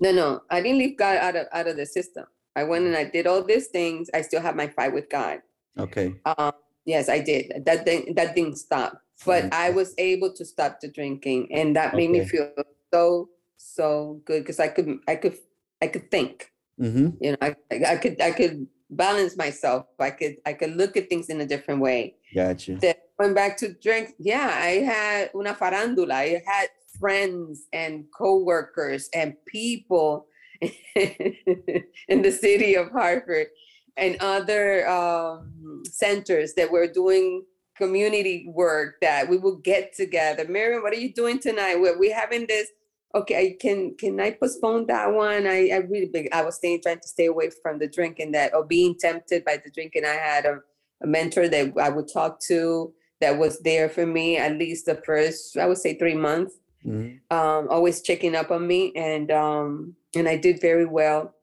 [0.00, 2.24] No no i didn't leave god out of out of the system
[2.54, 5.40] i went and i did all these things i still have my fight with god
[5.78, 6.14] Okay.
[6.24, 6.52] um
[6.84, 9.52] yes i did that thing that didn't stop but Mhm.
[9.52, 12.50] i was able to stop the drinking and that made me feel
[12.92, 15.36] so so good because i could i could
[15.82, 17.08] i could think Mm-hmm.
[17.24, 17.56] you know I,
[17.88, 21.46] I could i could balance myself i could i could look at things in a
[21.46, 22.76] different way Gotcha.
[22.84, 24.12] that went back to drink.
[24.18, 26.12] Yeah, I had una farándula.
[26.20, 26.68] I had
[26.98, 30.26] friends and coworkers and people
[30.94, 33.48] in the city of Hartford
[33.96, 37.44] and other um, centers that were doing
[37.76, 40.44] community work that we would get together.
[40.44, 41.76] Myriam, what are you doing tonight?
[41.76, 42.68] We're we having this.
[43.14, 45.46] Okay, can can I postpone that one?
[45.46, 46.28] I, I really big.
[46.32, 49.58] I was staying trying to stay away from the drinking that or being tempted by
[49.62, 50.04] the drinking.
[50.04, 50.58] I had a,
[51.02, 54.96] a mentor that I would talk to that was there for me at least the
[55.06, 56.54] first I would say three months.
[56.86, 57.20] Mhm.
[57.30, 61.34] Um, always checking up on me and um, and I did very well.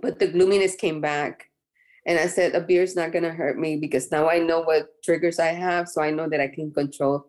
[0.00, 1.50] But the gloominess came back.
[2.06, 5.02] And I said, a beer is not gonna hurt me because now I know what
[5.02, 7.26] triggers I have, so I know that I can control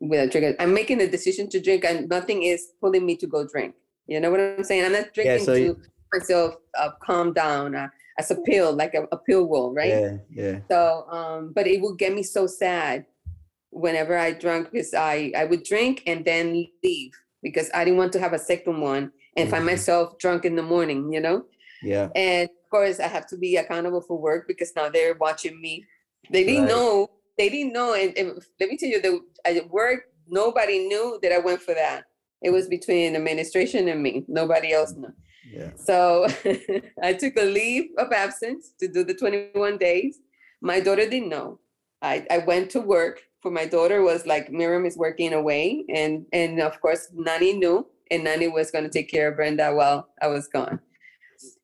[0.00, 0.56] with a trigger.
[0.58, 3.74] I'm making the decision to drink, and nothing is pulling me to go drink.
[4.06, 4.84] You know what I'm saying?
[4.86, 5.80] I'm not drinking so to you-
[6.14, 7.88] myself uh, calm down uh,
[8.18, 9.92] as a pill, like a, a pill will, right?
[9.92, 10.60] Yeah, yeah.
[10.70, 13.04] So, um, but it would get me so sad
[13.76, 17.12] whenever I drank because I I would drink and then leave
[17.42, 19.72] because I didn't want to have a second one and find Mhm.
[19.72, 21.44] myself drunk in the morning, you know.
[21.82, 22.08] Yeah.
[22.16, 25.84] And of course, I have to be accountable for work because now they're watching me.
[26.32, 26.74] They didn't Right.
[26.76, 27.10] know.
[27.38, 27.92] They didn't know.
[27.94, 31.74] And, and let me tell you, the at work, nobody knew that I went for
[31.74, 32.04] that.
[32.42, 34.24] It was between administration and me.
[34.26, 35.12] Nobody else knew.
[35.58, 35.70] Yeah.
[35.76, 36.26] So
[37.08, 40.18] I took a leave of absence to do the 21 days.
[40.60, 41.60] My daughter didn't know.
[42.02, 43.16] I, I went to work
[43.46, 47.86] for my daughter was like Myriam is working away and and of course Nani knew
[48.10, 50.80] and Nani was going to take care of Brenda while I was gone.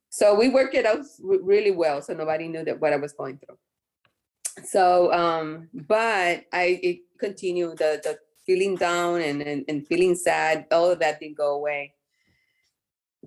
[0.09, 3.41] So we worked it out really well so nobody knew that what I was going
[3.41, 3.59] through.
[4.65, 8.17] So um but I it continued the the
[8.47, 11.95] feeling down and, and and feeling sad all of that didn't go away.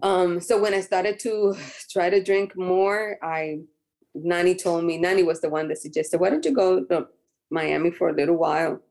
[0.01, 1.57] Um, so when I started to
[1.89, 3.59] try to drink more, I
[4.13, 7.07] Nani told me, Nani was the one that suggested, why don't you go to
[7.49, 8.81] Miami for a little while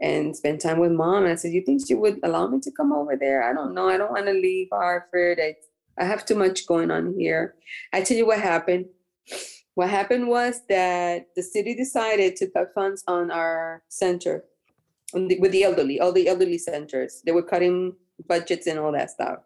[0.00, 1.24] and spend time with mom?
[1.24, 3.42] And I said, You think she would allow me to come over there?
[3.42, 3.88] I don't know.
[3.88, 5.38] I don't want to leave Hartford.
[5.40, 5.56] I,
[5.98, 7.54] I have too much going on here.
[7.92, 8.86] I tell you what happened.
[9.74, 14.44] What happened was that the city decided to cut funds on our center
[15.14, 17.22] on the, with the elderly, all the elderly centers.
[17.24, 17.94] They were cutting
[18.28, 19.38] budgets and all that stuff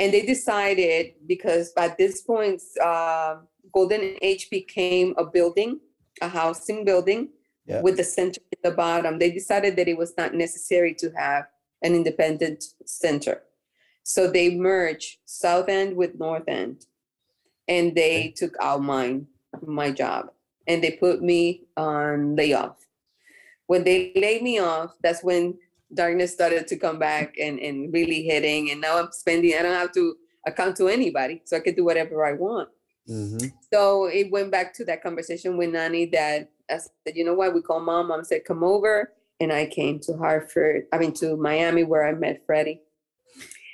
[0.00, 3.36] and they decided because by this point uh,
[3.72, 5.78] golden age became a building
[6.22, 7.28] a housing building
[7.66, 7.82] Yeah.
[7.82, 11.44] with the center at the bottom they decided that it was not necessary to have
[11.82, 13.42] an independent center
[14.02, 16.86] so they merged south end with north end
[17.68, 19.26] and they took out mine
[19.66, 20.30] my job
[20.66, 22.76] and they put me on layoff
[23.66, 25.56] when they laid me off that's when
[25.94, 28.70] darkness started to come back and, and really hitting.
[28.70, 31.42] And now I'm spending, I don't have to account to anybody.
[31.44, 32.68] So I can do whatever I want.
[33.08, 33.48] Mm-hmm.
[33.72, 37.54] So it went back to that conversation with Nani that I said, you know what?
[37.54, 38.08] We called mom.
[38.08, 39.12] Mom said, come over.
[39.40, 42.82] And I came to Hartford, I mean, to Miami where I met Freddie.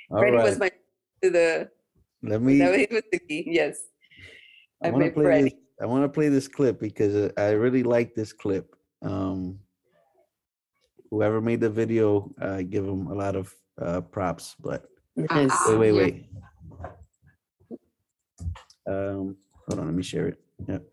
[0.09, 0.45] All Freddie right.
[0.45, 0.71] was my,
[1.21, 1.69] to the,
[2.23, 2.59] Let me.
[2.59, 3.43] that was the key.
[3.47, 3.79] Yes.
[4.81, 5.43] I I want to play Freddie.
[5.49, 5.53] this.
[5.81, 8.75] I want to play this clip because uh, I really like this clip.
[9.01, 9.59] Um,
[11.11, 14.55] whoever made the video, uh, give them a lot of uh, props.
[14.59, 14.85] But
[15.17, 15.51] Yes.
[15.67, 16.15] Uh, wait, wait,
[16.79, 16.87] yeah.
[17.69, 17.79] wait.
[18.87, 19.35] Um,
[19.67, 20.39] hold on, let me share it.
[20.67, 20.83] Yep.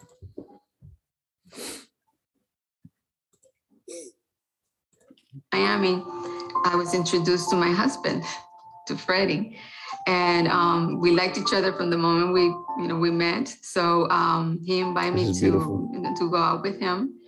[5.54, 6.02] Miami,
[6.64, 8.24] I was introduced to my husband,
[8.88, 9.56] to Freddie,
[10.08, 12.42] and um, we liked each other from the moment we,
[12.80, 13.46] you know, we met.
[13.62, 15.46] So um, he invited me to
[15.92, 17.20] you know, to go out with him,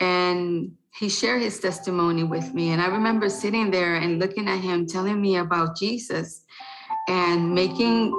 [0.00, 2.70] and he shared his testimony with me.
[2.70, 6.46] And I remember sitting there and looking at him, telling me about Jesus,
[7.10, 8.12] and making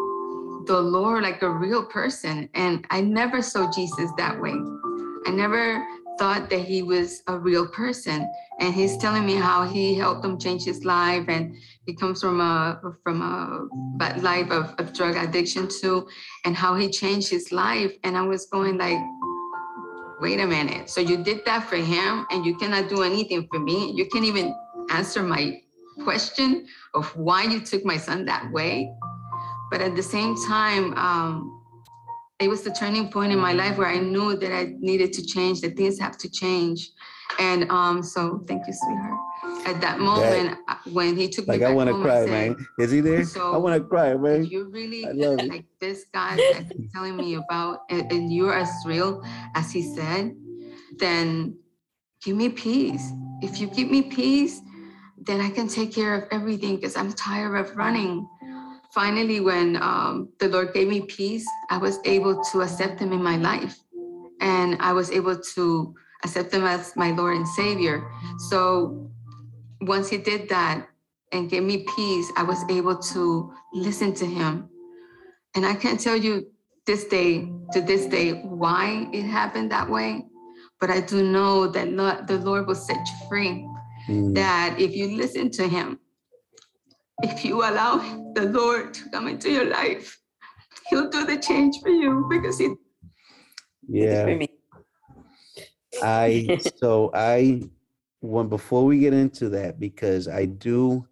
[0.67, 2.47] the Lord like a real person.
[2.53, 4.53] And I never saw Jesus that way.
[5.25, 5.83] I never
[6.23, 8.31] thought that he was a real person.
[8.61, 11.25] And he's telling me how he helped him change his life.
[11.27, 11.53] And
[11.85, 13.67] he comes from a from a
[14.21, 16.07] life of, of drug addiction too
[16.45, 17.91] and how he changed his life.
[18.05, 19.01] And i was going like
[20.21, 20.89] wait a minute.
[20.89, 23.91] So you did that for him and you cannot do anything for me?
[23.91, 24.55] You can't even
[24.91, 25.61] answer my
[26.05, 28.89] question of why you took my son that way?
[29.69, 31.62] But at the same time um,
[32.43, 35.25] it was the turning point in my life where I knew that I needed to
[35.25, 36.91] change, that things have to change.
[37.39, 39.19] And um, so thank you, sweetheart.
[39.65, 42.67] At that moment, uh, when he took Like me I want to cry, said, man.
[42.77, 43.23] Is he there?
[43.23, 44.43] So I want to cry, man.
[44.43, 45.47] if you really love it.
[45.47, 49.23] like this guy that he's telling me about, and, and you're as real
[49.55, 50.35] as he said,
[50.97, 51.57] then
[52.21, 53.11] give me peace.
[53.41, 54.59] If you give me peace,
[55.17, 58.27] then I can take care of everything because I'm tired of running.
[58.93, 63.23] Finally, when um, the Lord gave me peace, I was able to accept Him in
[63.23, 63.75] my life.
[64.39, 68.09] And I was able to accept him as my Lord and Savior.
[68.49, 69.09] So
[69.81, 70.87] once he did that
[71.31, 74.69] and gave me peace, I was able to listen to him.
[75.55, 76.47] And I can't tell you
[76.85, 80.25] this day to this day why it happened that way,
[80.79, 83.65] but I do know that the Lord will set you free.
[84.09, 85.99] Mm, That if you listen to him,
[87.21, 87.97] if you allow
[88.33, 90.19] the Lord to come into your life,
[90.89, 92.73] he'll do the change for you because he
[93.87, 94.23] yeah.
[94.23, 94.49] For me.
[96.01, 97.63] I so I
[98.21, 101.05] when before we get into that because I do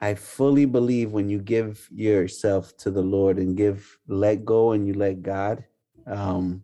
[0.00, 4.86] I fully believe when you give yourself to the Lord and give let go and
[4.86, 5.64] you let God
[6.06, 6.62] um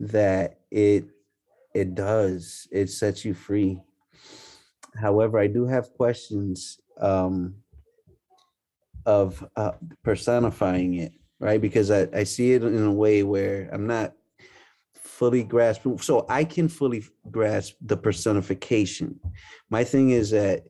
[0.00, 1.04] that it
[1.74, 3.80] it does it sets you free.
[5.00, 7.56] However, I do have questions um
[9.06, 9.72] of uh,
[10.02, 11.60] personifying it, right?
[11.60, 14.14] Because I, I see it in a way where I'm not
[14.94, 15.98] fully grasping.
[15.98, 19.20] So I can fully grasp the personification.
[19.70, 20.64] My thing is that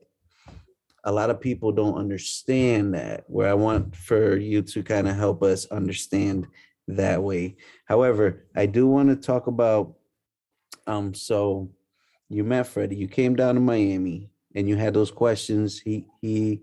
[1.03, 5.15] a lot of people don't understand that, where I want for you to kind of
[5.15, 6.47] help us understand
[6.87, 7.55] that way.
[7.85, 9.95] However, I do want to talk about
[10.87, 11.69] um so
[12.29, 15.79] you met Freddie, you came down to Miami and you had those questions.
[15.79, 16.61] He he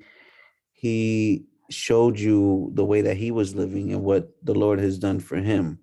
[0.72, 5.20] he showed you the way that he was living and what the Lord has done
[5.20, 5.78] for him.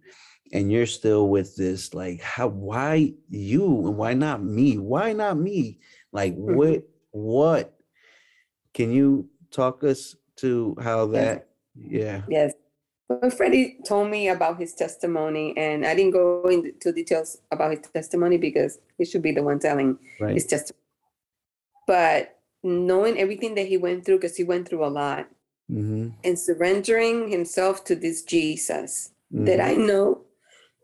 [0.52, 4.78] And you're still with this, like, how why you and why not me?
[4.78, 5.80] Why not me?
[6.12, 6.56] Like Mhm.
[6.56, 7.74] what what
[8.74, 11.14] can you talk us to how Yes.
[11.14, 12.22] that yeah.
[12.28, 12.54] Yes.
[13.08, 17.80] When Freddie told me about his testimony, and I didn't go into details about his
[17.92, 20.36] testimony because he should be the one telling Right.
[20.36, 20.78] his testimony.
[21.90, 25.28] But knowing everything that he went through, because he went through a lot,
[25.72, 26.10] Mm-hmm.
[26.24, 30.22] and surrendering himself to this Jesus that mm-hmm, I know,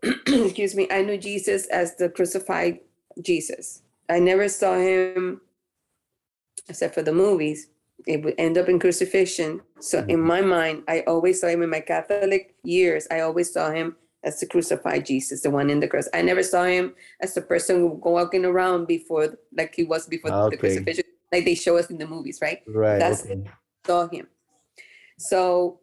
[0.04, 2.80] excuse me, I knew Jesus as the crucified
[3.22, 3.82] Jesus.
[4.10, 5.42] I never saw him,
[6.70, 7.68] except for the movies,
[8.08, 9.62] it would end up in crucifixion.
[9.80, 10.28] So in Mhm.
[10.34, 13.08] my mind, I always saw him in my Catholic years.
[13.12, 13.96] I always saw him
[14.26, 16.10] as the crucified Jesus, the one in the cross.
[16.14, 20.08] I never saw him as the person who go walking around before, like he was
[20.08, 22.62] before Ah, the crucifixion, like they show us in the movies, right?
[22.68, 22.98] Right.
[23.00, 23.44] That's- okay.
[23.86, 24.28] saw him.
[25.20, 25.80] So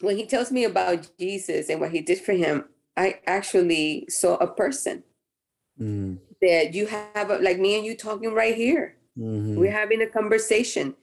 [0.00, 2.64] when he tells me about Jesus and what he did for him,
[2.96, 5.02] I actually saw a person
[5.80, 8.96] Mm, that you have, a- like me and you talking right here.
[9.18, 10.94] mhm, We're having a conversation.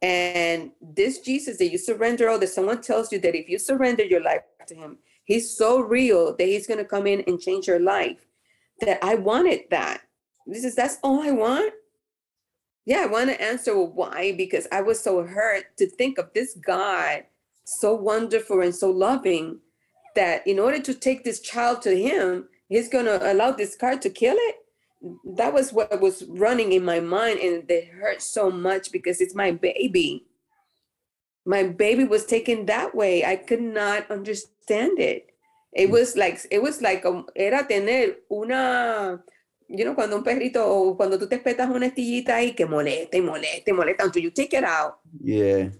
[0.00, 4.02] And this Jesus that you surrender all, that someone tells you that if you surrender
[4.04, 7.66] your life to him, he's so real that he's going to come in and change
[7.66, 8.26] your life.
[8.80, 10.02] That I wanted that.
[10.46, 11.72] This is that's all I want.
[12.84, 16.54] Yeah, I want to answer why because I was so hurt to think of this
[16.54, 17.24] God,
[17.64, 19.60] so wonderful and so loving,
[20.16, 23.96] that in order to take this child to him, he's going to allow this car
[23.98, 24.56] to kill it.
[25.36, 29.34] That was what was running in my mind, and it hurt so much because it's
[29.34, 30.26] my baby.
[31.44, 33.24] My baby was taken that way.
[33.24, 35.30] I could not understand it.
[35.72, 39.22] It was like it was like um, era tener una
[39.72, 43.16] you know, cuando un perrito o cuando tú te espetas una estillita ahí que molesta
[43.16, 45.70] y molesta y molesta until you take it out, Yeah.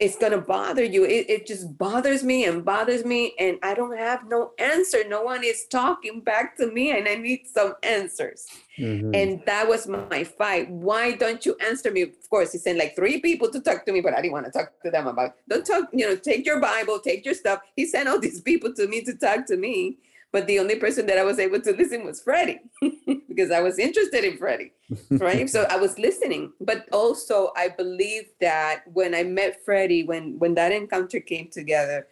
[0.00, 1.04] It's gonna bother you.
[1.04, 4.98] It, it just bothers me and bothers me, and I don't have no answer.
[5.08, 8.46] No one is talking back to me, and I need some answers.
[8.78, 10.70] mhm, And that was my fight.
[10.70, 12.02] Why don't you answer me?
[12.02, 14.46] Of course, he sent like three people to talk to me, but I didn't want
[14.46, 15.34] to talk to them about.
[15.48, 15.88] Don't talk.
[15.92, 17.60] You know, take your Bible, take your stuff.
[17.74, 19.98] He sent all these people to me to talk to me,
[20.32, 22.60] but the only person that I was able to listen was Freddie,
[23.28, 24.72] because I was interested in Freddie
[25.10, 25.48] right?
[25.48, 26.52] So i was listening.
[26.60, 32.06] But also i believe that when i met freddie when when that encounter came together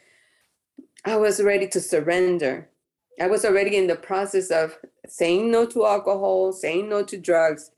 [1.05, 2.69] i was ready to surrender.
[3.19, 4.77] I was already in the process of
[5.09, 7.71] saying no to alcohol saying no to drugs.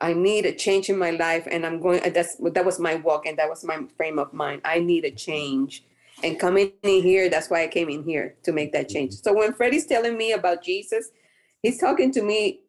[0.00, 3.26] I need a change in my life and i'm going that's that was my walk
[3.26, 4.62] and that was my frame of mind.
[4.64, 5.84] I need a change
[6.22, 9.32] and coming in here that's why i came in here to make that change so
[9.32, 11.10] when freddie's telling me about jesus
[11.62, 12.60] he's talking to me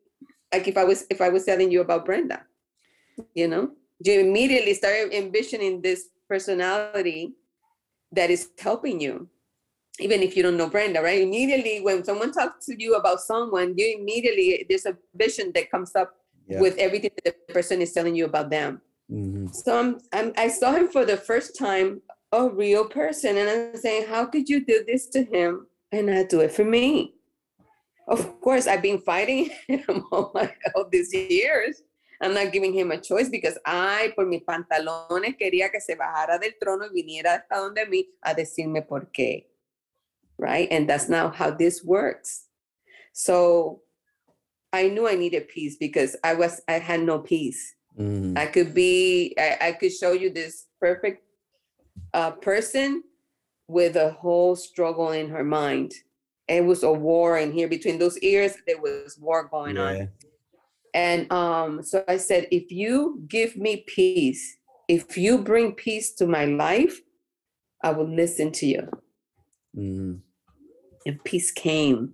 [0.54, 2.44] like if I was if I was telling you about Brenda,
[3.34, 3.72] you know,
[4.06, 7.34] you immediately start envisioning this personality
[8.12, 9.28] that is helping you,
[10.00, 11.22] even if you don't know Brenda, right?
[11.24, 15.96] Immediately when someone talks to you about someone, you immediately there's a vision that comes
[15.96, 16.14] up
[16.48, 16.62] Yeah.
[16.62, 18.82] with everything that the person is telling you about them.
[19.10, 22.02] mhm, So I'm, I'm I saw him for the first time,
[22.34, 26.30] a real person, and I'm saying, how could you do this to him and not
[26.30, 27.14] do it for me?
[28.08, 31.84] Of course, I've been fighting him all, my, all these years.
[32.22, 36.40] I'm not giving him a choice because I, por mis pantalones, quería que se bajara
[36.40, 39.46] del trono y viniera hasta donde mí a decirme por qué.
[40.40, 40.68] Right?
[40.72, 42.48] And that's not how this works.
[43.14, 43.82] So
[44.72, 47.76] I knew I needed peace because I was I had no peace.
[48.00, 51.23] Mm, I could be I, I could show you this perfect
[52.14, 53.04] uh, person
[53.68, 55.94] with a whole struggle in her mind.
[56.48, 58.54] It was a war in here between those ears.
[58.68, 60.10] There was war going on.
[60.94, 66.28] And um, so I said, if you give me peace, if you bring peace to
[66.28, 67.02] my life,
[67.84, 68.90] I will listen to you.
[69.76, 70.20] Mm.
[71.06, 72.14] And peace came.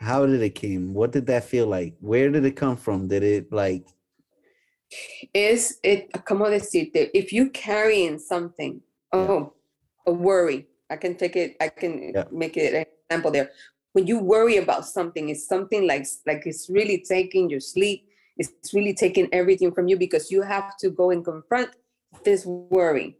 [0.00, 0.94] How did it came?
[0.94, 1.94] What did that feel like?
[2.00, 3.06] Where did it come from?
[3.06, 3.86] Did it like
[5.32, 8.80] Es, eh, it, como decirte, if you carrying something,
[9.12, 9.52] oh,
[10.06, 12.24] a worry, I can take it, I can Yeah.
[12.30, 13.50] make it an example there.
[13.92, 18.72] When you worry about something, it's something like, like it's really taking your sleep, it's
[18.72, 21.70] really taking everything from you because you have to go and confront
[22.24, 23.18] this worry.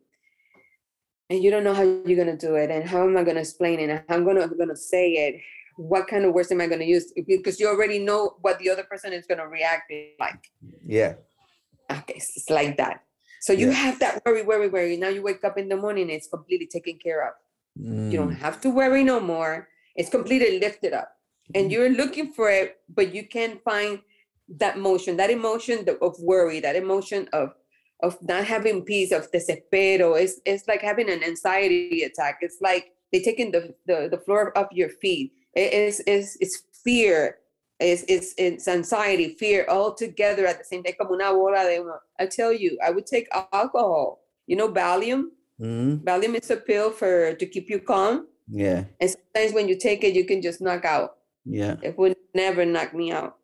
[1.30, 3.80] And you don't know how you're gonna do it, and how am I gonna explain
[3.80, 5.40] it, and how I'm gonna gonna say it,
[5.76, 7.12] what kind of words am I gonna use?
[7.26, 10.50] Because you already know what the other person is gonna react like.
[10.86, 11.14] yeah.
[12.00, 13.04] Okay, it's it's like that.
[13.40, 13.72] So you Yeah.
[13.72, 14.96] have that worry, worry, worry.
[14.96, 17.34] Now you wake up in the morning, it's completely taken care of.
[18.08, 19.68] You don't Mm, have to worry no more.
[19.96, 21.10] It's completely lifted up.
[21.54, 24.00] And you're looking for it, but you can't find
[24.58, 27.54] that motion, that emotion of worry, that emotion of
[28.02, 30.14] of not having peace, of desespero.
[30.20, 32.38] It's it's like having an anxiety attack.
[32.42, 35.32] It's like they're taking the the, the floor off your feet.
[35.54, 37.38] It is is it's fear.
[37.82, 40.94] It's, it's it's anxiety, fear all together at the same time.
[40.98, 41.82] Como una bola de.
[42.18, 44.20] I tell you, I would take alcohol.
[44.46, 45.30] You know, Valium.
[45.60, 48.26] mm, Valium is a pill for to keep you calm.
[48.48, 48.84] yeah.
[49.00, 51.16] And sometimes when you take it, you can just knock out.
[51.44, 51.76] Yeah.
[51.82, 53.36] It would never knock me out.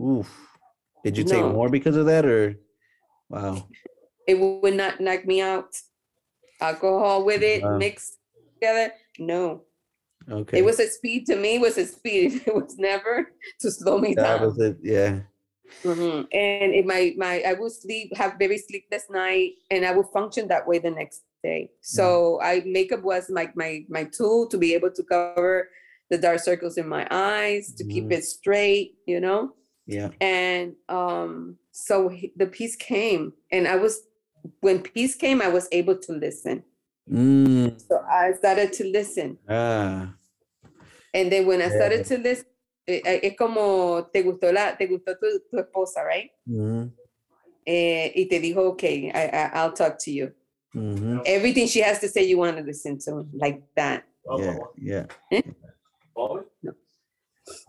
[0.00, 0.28] Oof.
[1.04, 1.52] Did you take No.
[1.52, 2.56] more because of that or
[3.28, 3.68] wow.
[4.26, 5.76] It would not knock me out.
[6.60, 7.76] Alcohol with it Wow.
[7.78, 8.16] mixed
[8.54, 8.92] together.
[9.18, 9.62] No.
[10.30, 10.58] Okay.
[10.60, 12.42] It was a speed to me, it was a speed.
[12.46, 14.46] It was never to slow me that down.
[14.46, 14.78] was it.
[14.82, 15.20] Yeah.
[15.84, 16.26] Mhm.
[16.32, 20.48] And it my my I would sleep, have very sleepless night, and I would function
[20.48, 21.70] that way the next day.
[21.80, 25.68] So I makeup was my my my tool to be able to cover
[26.10, 28.12] the dark circles in my eyes, to keep Mhm.
[28.12, 29.54] it straight, you know.
[29.86, 30.10] Yeah.
[30.20, 34.06] And um, so he- the peace came, and I was
[34.60, 36.62] when peace came, I was able to listen.
[37.10, 40.14] Mm, So I started to listen, ah.
[41.12, 41.76] and then when I Yeah.
[41.76, 42.46] started to listen,
[42.86, 46.30] eh, eh, es como te gustó la te gustó tu, tu esposa, right?
[46.48, 46.88] Mm-hmm.
[47.66, 50.32] eh, y te dijo, okay, I, I, I'll talk to you.
[50.74, 51.20] Mm-hmm.
[51.26, 54.04] Everything she has to say, you want to listen to, like that.
[54.38, 54.56] Yeah.
[54.76, 55.06] Yeah.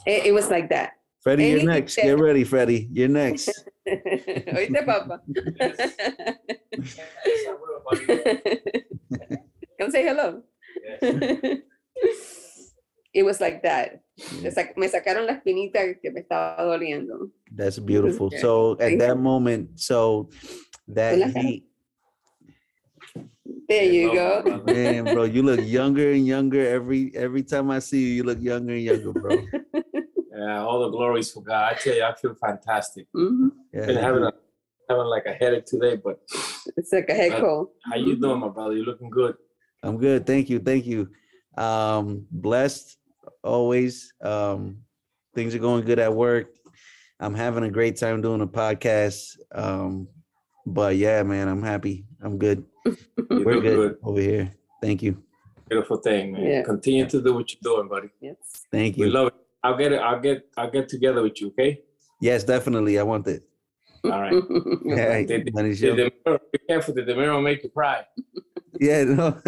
[0.05, 0.93] It, it was like that.
[1.25, 1.95] Freddie, you're Anything next.
[1.95, 2.87] Get ready, Freddie.
[2.93, 3.49] You're next.
[4.53, 5.17] Oíste, papá.
[9.81, 10.45] Come say hello.
[13.09, 14.05] it was like that.
[14.37, 17.33] Me sac- me sacaron la espinita que me estaba doliendo.
[17.49, 18.29] That's beautiful.
[18.29, 20.29] So at that moment, so
[20.93, 21.65] that heat,
[23.67, 24.61] There you go.
[24.61, 28.21] man, bro, you look younger and younger every every time I see you.
[28.21, 29.41] You look younger and younger, bro.
[30.37, 31.73] Yeah, all the glories for God.
[31.73, 33.07] I tell you, I feel fantastic.
[33.15, 33.51] Mhm.
[33.73, 34.33] Yeah, Been having a
[34.89, 36.19] having like a headache today, but
[36.77, 37.67] It's like a head Uh, cold.
[37.83, 38.75] how you doing, my brother?
[38.75, 39.35] You looking good?
[39.81, 40.25] I'm good.
[40.25, 40.59] Thank you.
[40.59, 41.09] Thank you.
[41.57, 42.97] Um, blessed
[43.43, 44.13] always.
[44.21, 44.79] Um,
[45.33, 46.47] things are going good at work.
[47.19, 49.37] I'm having a great time doing a podcast.
[49.53, 50.07] Um,
[50.65, 52.05] but yeah, man, I'm happy.
[52.21, 52.65] I'm good.
[53.29, 53.97] We're good, good.
[54.03, 54.51] over here.
[54.81, 55.23] Thank you.
[55.69, 56.43] Beautiful thing, man.
[56.43, 56.63] Yeah.
[56.63, 58.09] Continue to do what you're doing, buddy.
[58.21, 58.35] Yes.
[58.71, 59.05] Thank you.
[59.05, 59.13] We you.
[59.13, 59.33] love it.
[59.65, 59.99] I'll get it.
[59.99, 60.47] I'll get.
[60.57, 61.47] I'll get together with you.
[61.47, 61.79] Okay.
[62.21, 62.99] Yes, definitely.
[62.99, 63.41] I want it.
[64.03, 64.33] All right.
[64.85, 66.93] Yeah, Did- money Did the mirror, be careful.
[66.93, 68.03] Did the mirror will make you cry?
[68.79, 69.41] Yeah, no.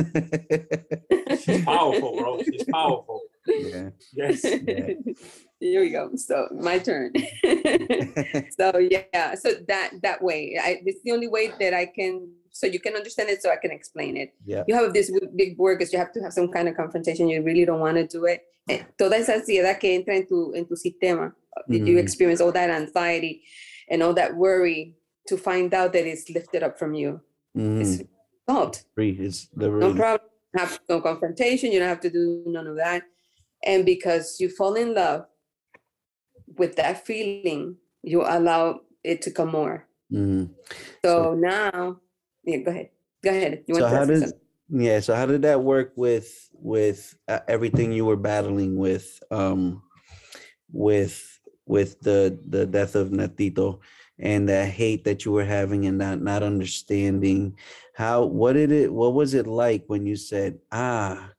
[1.43, 2.41] She's powerful, bro.
[2.43, 3.21] She's powerful.
[3.45, 3.89] yeah.
[4.13, 4.41] Yes.
[5.59, 6.09] Here we go.
[6.15, 7.11] So my turn.
[8.59, 12.65] so yeah, so that that way, I, it's the only way that I can, so
[12.65, 14.33] you can understand it, so I can explain it.
[14.45, 14.63] Yeah.
[14.67, 17.27] You have this big word because you have to have some kind of confrontation.
[17.29, 18.41] You really don't want to do it.
[18.67, 21.33] Eh, Toda esa ansiedad que entra en tu en tu sistema,
[21.67, 21.99] that you Mhm.
[21.99, 23.43] experience all that anxiety
[23.89, 24.95] and all that worry
[25.27, 27.21] to find out that it's lifted up from you.
[27.55, 27.81] Mhm.
[27.81, 28.03] It's
[28.49, 28.85] solved.
[28.95, 29.11] Free.
[29.19, 30.29] It's No problem.
[30.55, 31.71] Have no confrontation.
[31.71, 33.03] You don't have to do none of that.
[33.63, 35.25] And because you fall in love
[36.57, 39.85] with that feeling, you allow it to come more.
[40.11, 40.49] Mhm.
[41.05, 41.99] So, now,
[42.47, 42.89] yeah, go ahead.
[43.23, 43.63] Go ahead.
[43.67, 44.33] You So to how does
[44.69, 44.99] yeah?
[45.01, 49.83] So how did that work with with uh, everything you were battling with um
[50.71, 51.21] with
[51.65, 53.79] with the the death of Natito
[54.17, 57.57] and the hate that you were having and not not understanding
[57.93, 61.29] how what did it what was it like when you said ah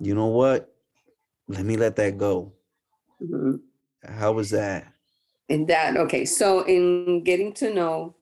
[0.00, 0.74] you know what
[1.48, 2.52] let me let that go
[3.22, 3.60] Mhm.
[4.06, 4.92] How was that?
[5.48, 6.24] And that, okay.
[6.24, 8.14] So in getting to know,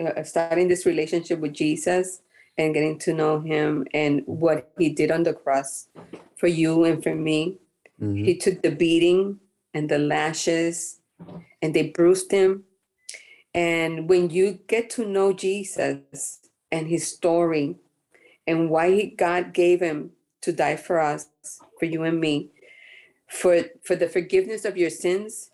[0.00, 2.20] uh, starting this relationship with Jesus
[2.58, 5.88] and getting to know him and what he did on the cross
[6.36, 7.58] for you and for me,
[8.00, 8.24] Mhm.
[8.24, 9.38] he took the beating
[9.72, 11.00] and the lashes
[11.62, 12.64] and they bruised him.
[13.54, 16.40] And when you get to know Jesus
[16.72, 17.76] and his story
[18.46, 20.10] and why he, God gave him
[20.42, 21.28] to die for us,
[21.78, 22.50] for you and me,
[23.28, 25.50] for, for the forgiveness of your sins,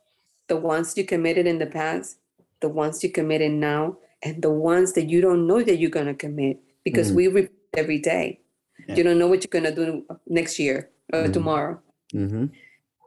[0.49, 2.17] the ones you committed in the past,
[2.61, 6.07] the ones you committed now, and the ones that you don't know that you're going
[6.07, 7.15] to commit because Mhm.
[7.17, 8.41] we repeat every day.
[8.87, 8.97] Yeah.
[8.97, 11.33] You don't know what you're going to do next year or Mhm.
[11.33, 11.81] tomorrow
[12.15, 12.51] Mhm.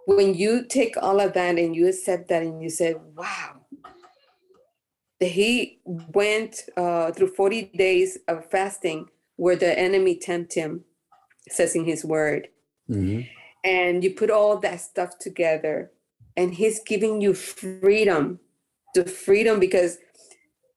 [0.07, 3.59] when you take all of that and you accept that and you say, wow,
[5.19, 10.83] he went uh, through 40 days of fasting where the enemy tempt him,
[11.49, 12.49] says in his word,
[12.89, 13.27] Mhm.
[13.63, 15.91] and you put all that stuff together
[16.35, 18.39] and he's giving you freedom,
[18.95, 19.97] the freedom because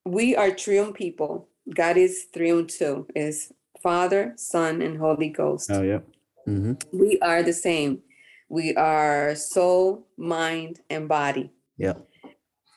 [0.06, 1.48] we are triune people.
[1.74, 3.52] God is triune too, is
[3.82, 6.00] Father, Son, and Holy Ghost Oh yeah.
[6.48, 6.78] Mhm.
[6.92, 8.02] we are the same.
[8.48, 11.50] We are soul, mind, and body.
[11.76, 11.94] Yeah.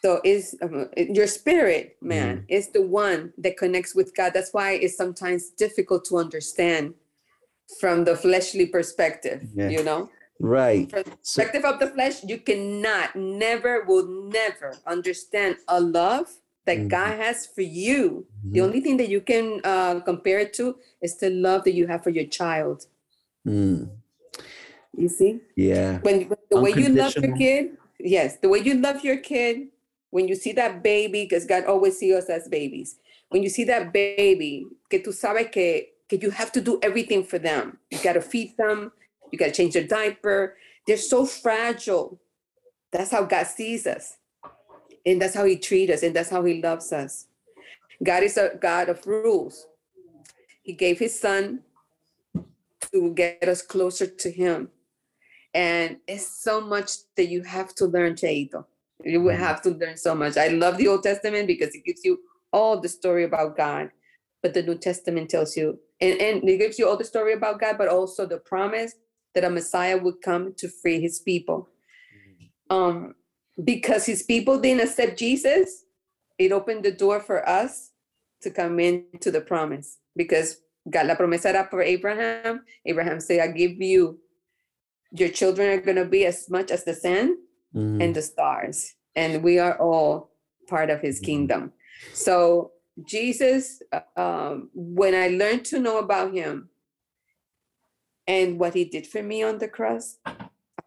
[0.03, 4.31] So is um, your spirit, man, is the one that connects with God.
[4.33, 6.95] That's why it's sometimes difficult to understand
[7.79, 9.43] from the fleshly perspective.
[9.53, 9.69] Yeah.
[9.69, 10.89] You know, Right.
[10.89, 16.27] from the So, perspective of the flesh, you cannot, never, will never understand a love
[16.69, 16.87] that Mhm.
[16.89, 18.27] God has for you.
[18.53, 18.65] The Mhm.
[18.65, 22.03] only thing that you can uh, compare it to is the love that you have
[22.03, 22.85] for your child.
[23.47, 23.89] Mm.
[24.95, 25.39] You see?
[25.55, 25.99] Yeah.
[26.01, 29.69] when when the way you love your kid yes the way you love your kid
[30.11, 32.97] when you see that baby because god always sees us as babies
[33.29, 37.23] when you see that baby que tú sabes que, que you have to do everything
[37.23, 38.91] for them you got to feed them
[39.31, 40.55] you got to change their diaper
[40.87, 42.19] they're so fragile
[42.91, 44.17] that's how god sees us
[45.05, 47.27] and that's how he treats us and that's how he loves us.
[48.03, 49.67] God is a god of rules.
[50.61, 51.61] He gave his son
[52.91, 54.69] to get us closer to him.
[55.53, 58.65] And it's so much that you have to learn Cheito.
[59.03, 60.37] you will have to learn so much.
[60.37, 62.19] I love the old testament because it gives you
[62.51, 63.89] all the story about god
[64.41, 67.59] but the new testament tells you and, and it gives you all the story about
[67.59, 68.93] god but also the promise
[69.35, 71.69] that a messiah would come to free his people.
[72.69, 73.15] Um
[73.63, 75.85] because his people didn't accept jesus
[76.37, 77.91] it opened the door for us
[78.41, 82.63] to come into the promise because God, la promesa era for Abraham.
[82.85, 84.19] Abraham said, I give you,
[85.11, 87.35] your children are going to be as much as the sand
[87.75, 88.01] Mhm.
[88.01, 88.95] and the stars.
[89.15, 90.31] And we are all
[90.67, 91.25] part of his Mhm.
[91.25, 91.73] kingdom.
[92.13, 92.71] So,
[93.03, 93.81] Jesus,
[94.15, 96.69] um, when I learned to know about him
[98.25, 100.17] and what he did for me on the cross,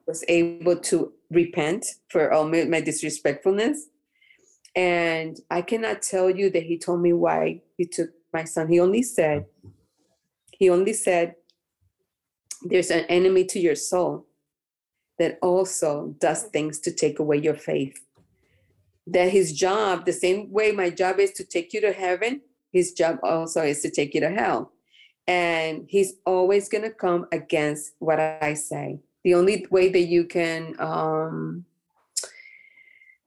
[0.07, 3.89] was able to repent for all my, my disrespectfulness.
[4.75, 8.69] And I cannot tell you that he told me why he took my son.
[8.69, 9.47] He only said,
[10.53, 11.35] he only said,
[12.63, 14.27] there's an enemy to your soul
[15.19, 17.99] that also does things to take away your faith.
[19.07, 22.41] That his job, the same way my job is to take you to heaven,
[22.73, 24.73] his job also is to take you to hell.
[25.27, 29.01] And he's always going to come against what I say.
[29.25, 31.65] The only way that you can um,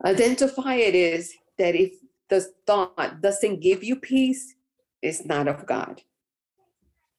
[0.04, 1.94] identify it is that if
[2.30, 4.56] the thought doesn't give you peace,
[5.02, 6.02] it's not of God.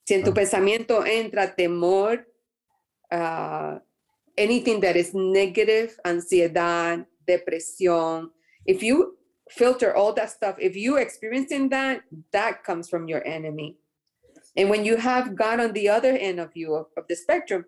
[0.06, 0.34] Si en tu Ah.
[0.34, 2.24] pensamiento entra temor,
[3.10, 3.78] uh,
[4.36, 8.30] anything that is negative, ansiedad, depresión,
[8.66, 9.16] if you
[9.50, 13.76] filter all that stuff, if you experiencing that, that comes from your enemy.
[14.56, 17.64] And when you have God on the other end of you of, of the spectrum,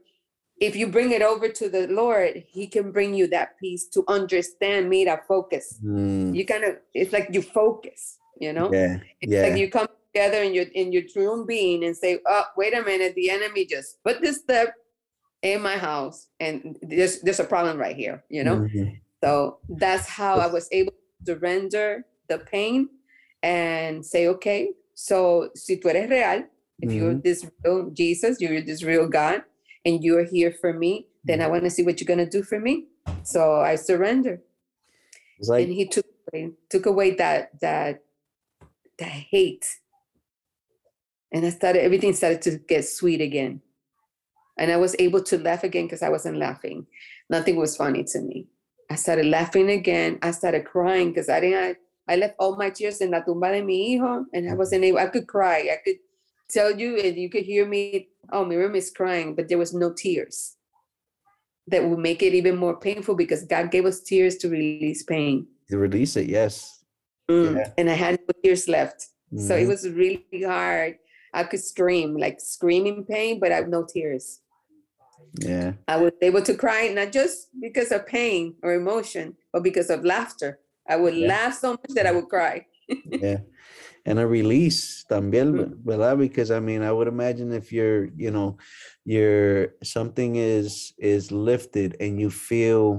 [0.60, 4.04] if you bring it over to the Lord, He can bring you that peace to
[4.08, 5.80] understand, mira, focus.
[5.84, 6.34] Mm.
[6.34, 8.72] You kind of, it's like you focus, you know?
[8.72, 8.98] Yeah.
[9.20, 9.42] It's Yeah.
[9.42, 12.82] like you come together in your in your true being and say, "Oh, wait a
[12.82, 14.74] minute, the enemy just put this step
[15.42, 18.56] in my house, and there's there's a problem right here," you know.
[18.66, 18.98] Mhm.
[19.22, 22.88] So that's how I was able to surrender the pain
[23.42, 26.44] and say, "Okay, so si tú eres real,
[26.80, 27.22] if you're Mhm.
[27.22, 29.42] this real Jesus, you're this real God,
[29.84, 31.52] and you're here for me, then I mm-hmm.
[31.52, 32.86] want to see what you're gonna do for me."
[33.22, 34.42] So I surrender.
[35.40, 38.02] Like and he took away took away that that
[38.98, 39.66] that hate.
[41.32, 43.60] And i started everything started to get sweet again.
[44.58, 46.86] And i was able to laugh again because i wasn't laughing.
[47.30, 48.48] Nothing was funny to me.
[48.90, 50.18] I started laughing again.
[50.22, 51.76] I started crying because i didn't
[52.08, 54.56] I, I left all my tears in la tumba de mi hijo and i mm-hmm.
[54.58, 55.68] wasn't able i could cry.
[55.72, 55.98] I could
[56.50, 59.92] tell you and you could hear me oh Myriam is crying but there was no
[59.92, 60.56] tears
[61.66, 65.46] that would make it even more painful because God gave us tears to release pain.
[65.68, 66.82] To release it, yes.
[67.30, 67.72] Mm, Yeah.
[67.76, 69.08] And I had no tears left.
[69.36, 69.68] So it Mhm.
[69.68, 70.96] was really hard.
[71.34, 74.40] I could scream, like screaming pain, but I have no tears.
[75.44, 75.74] yeah.
[75.86, 80.04] I was able to cry not just because of pain or emotion, but because of
[80.06, 80.58] laughter.
[80.88, 81.28] I would Yeah.
[81.28, 82.64] laugh so much that I would cry.
[83.04, 83.40] yeah
[84.08, 85.84] and a release también Mm.
[85.84, 88.56] verdad because i mean i would imagine if you're you know
[89.04, 92.96] you're something is is lifted and you feel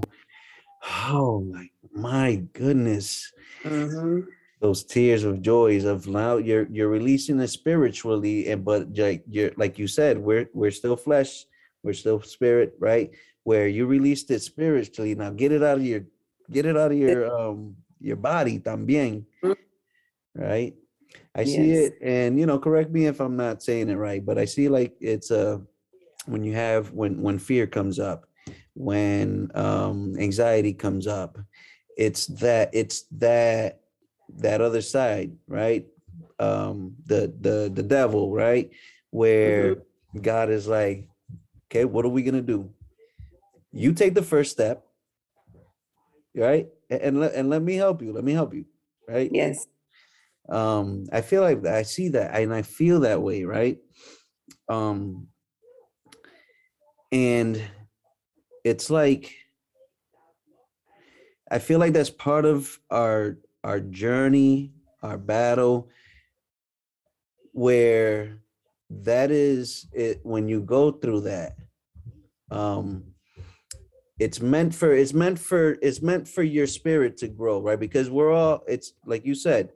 [1.10, 3.34] oh my my goodness
[3.66, 4.30] Mhm.
[4.62, 9.52] those tears of joys of now you're you're releasing it spiritually and but like you're
[9.58, 11.46] like you said we're we're still flesh
[11.84, 13.12] we're still spirit right
[13.44, 16.04] where you released it spiritually now get it out of your
[16.52, 19.56] get it out of your um your body también Mm.
[20.36, 20.76] right
[21.36, 24.38] i see it and you know correct me if i'm not saying it right but
[24.38, 25.58] i see like it's uh
[26.26, 28.26] when you have when when fear comes up
[28.74, 31.38] when um anxiety comes up
[31.98, 33.82] it's that it's that
[34.38, 35.88] that other side right?
[36.40, 38.70] Um the the the devil right?
[39.10, 39.84] Where
[40.22, 41.08] god is like
[41.68, 42.70] okay what are we gonna do?
[43.72, 44.86] You take the first step
[46.36, 46.70] right?
[46.90, 48.66] A- and let, and let me help you let me help you
[49.08, 49.30] right?
[49.34, 49.68] Yes.
[50.52, 53.78] Um i feel like i see that and i feel that way right?
[54.68, 55.28] Um
[57.12, 57.62] and
[58.64, 59.34] it's like
[61.52, 65.90] i feel like that's part of our our journey our battle
[67.52, 68.40] where
[68.90, 71.56] that is it when you go through that
[72.52, 73.04] um
[74.20, 77.80] it's meant for it's meant for it's meant for your spirit to grow right?
[77.80, 79.72] Because we're all it's like you said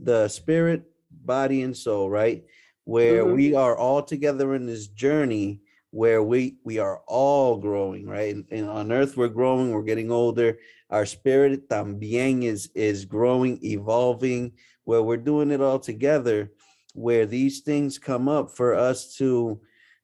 [0.00, 2.44] the spirit body and soul right
[2.84, 3.34] where Mhm.
[3.34, 5.60] we are all together in this journey
[5.90, 10.10] where we we are all growing right and, and on earth we're growing we're getting
[10.10, 10.58] older
[10.90, 14.52] our spirit también is is growing evolving
[14.84, 16.50] where we're doing it all together
[16.94, 19.60] where these things come up for us to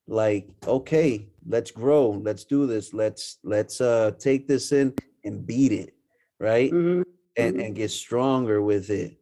[0.07, 4.95] like okay let's grow let's do this let's let's uh take this in
[5.25, 5.95] and beat it
[6.39, 7.03] right Mhm.
[7.37, 7.65] and Mhm.
[7.67, 9.20] and get stronger with it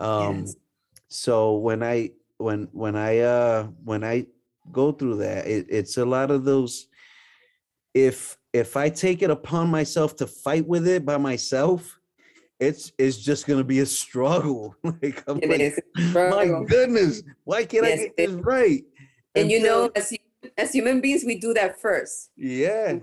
[0.00, 0.56] um Yes.
[1.08, 4.26] so when i when when i uh when i
[4.72, 6.88] go through that it, it's a lot of those
[7.94, 11.98] if if i take it upon myself to fight with it by myself
[12.58, 17.22] it's it's just gonna be a struggle like i'm It like is a my goodness
[17.44, 18.84] why can't i get this right
[19.34, 20.14] And you know, as
[20.56, 22.30] as human beings, we do that first.
[22.36, 22.98] yeah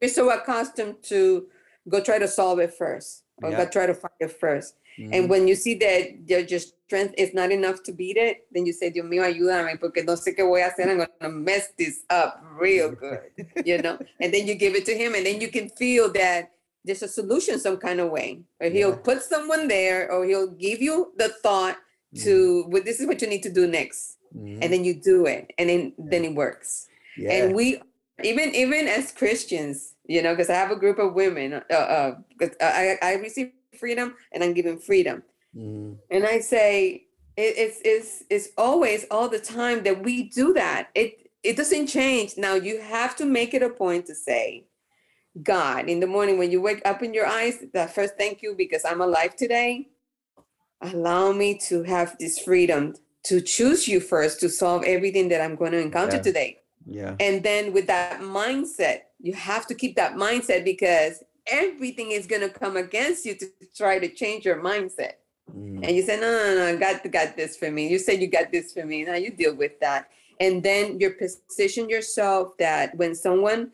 [0.00, 1.48] We're so accustomed to
[1.88, 3.64] go try to solve it first, or Yeah.
[3.64, 4.76] go try to fight it first.
[4.98, 8.46] Mhm, And when you see that your, your strength is not enough to beat it,
[8.52, 10.88] then you say, Dios mío, ayúdame, porque no sé qué voy a hacer.
[10.88, 13.20] I'm going to mess this up real good,
[13.64, 13.98] you know?
[14.20, 16.52] and then you give it to him, and then you can feel that
[16.84, 18.42] there's a solution some kind of way.
[18.60, 18.96] Or he'll Yeah.
[19.02, 21.78] put someone there, or he'll give you the thought
[22.22, 24.18] to, well, this is what you need to do next.
[24.36, 27.80] mhm, And then you do it, and then, then it works yeah and we
[28.24, 32.14] even even as christians you know because i have a group of women uh, uh
[32.38, 35.22] 'cause i i receive freedom and i'm giving freedom.
[35.56, 37.04] Mhm, and i say
[37.36, 40.88] it, it's it's it's always all the time that we do that.
[40.94, 41.10] It
[41.42, 42.28] it doesn't change.
[42.38, 44.66] Now you have to make it a point to say
[45.42, 48.54] god in the morning when you wake up in your eyes that first thank you
[48.56, 49.88] because i'm alive today.
[50.80, 52.94] Allow me to have this freedom
[53.24, 56.22] to choose you first to solve everything that i'm going to encounter Yeah.
[56.30, 56.50] today.
[56.86, 57.16] Yeah.
[57.26, 61.14] And then with that mindset, you have to keep that mindset because
[61.46, 63.46] everything is going to come against you to
[63.76, 65.14] try to change your mindset.
[65.54, 67.88] mhm, And you say, no, no, no, God got this for me.
[67.88, 69.04] You said you got this for me.
[69.04, 70.08] Now you deal with that.
[70.40, 73.70] And then you position yourself that when someone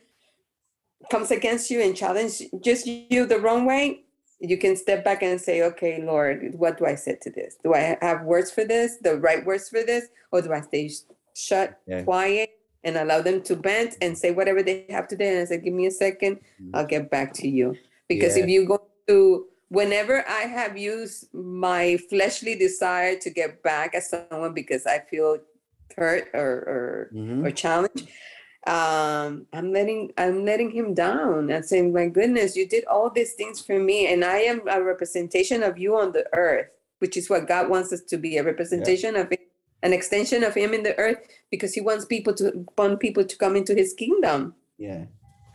[1.11, 4.03] comes against you and challenges just you the wrong way,
[4.41, 7.57] you can step back and say, okay, Lord, what do I say to this?
[7.63, 10.07] Do I have words for this, the right words for this?
[10.33, 10.91] Or do I stay
[11.35, 12.03] shut, Yeah.
[12.03, 12.51] quiet,
[12.85, 15.28] and allow them to vent and say whatever they have to say?
[15.28, 16.70] And I said, give me a second, Mhm.
[16.74, 17.77] I'll get back to you.
[18.09, 18.44] Because Yeah.
[18.44, 24.05] if you go to, whenever I have used my fleshly desire to get back at
[24.05, 25.39] someone because I feel
[25.97, 28.07] hurt or, or mhm, or challenge
[28.66, 33.32] um i'm letting i'm letting him down and saying my goodness you did all these
[33.32, 37.31] things for me and i am a representation of you on the earth which is
[37.31, 39.39] what god wants us to be a representation of him,
[39.82, 41.19] an extension of him in the earth
[41.51, 45.05] because he wants people to want people to come into his kingdom yeah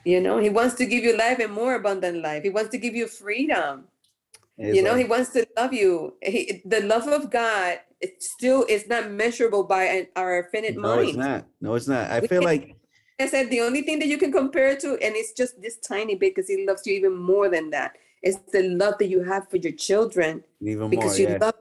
[0.06, 2.78] you know he wants to give you life and more abundant life he wants to
[2.78, 3.86] give you freedom
[4.58, 8.22] It's you know like- he wants to love you he, the love of god it
[8.24, 12.10] still is not measurable by an- our finite no mind it's not no it's not
[12.12, 12.66] i We feel can- like
[13.18, 15.78] I said the only thing that you can compare it to, and it's just this
[15.80, 17.96] tiny bit because he loves you even more than that.
[18.22, 21.38] It's the love that you have for your children Even more, because you yeah.
[21.40, 21.56] love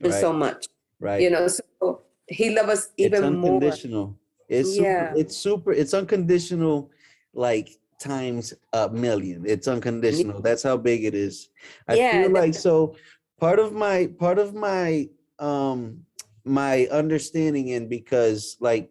[0.00, 0.20] them Right.
[0.20, 0.66] so much.
[0.98, 1.22] Right.
[1.22, 3.50] You know, so he loves us it's even more.
[3.52, 4.18] unconditional.
[4.48, 5.12] It's super, Yeah.
[5.16, 6.90] it's super, it's unconditional,
[7.34, 9.44] like times a million.
[9.46, 10.40] It's unconditional.
[10.40, 11.48] That's how big it is.
[11.88, 12.96] I Yeah, feel like so
[13.40, 15.08] part of my part of my
[15.38, 16.04] um
[16.44, 18.90] my understanding and because like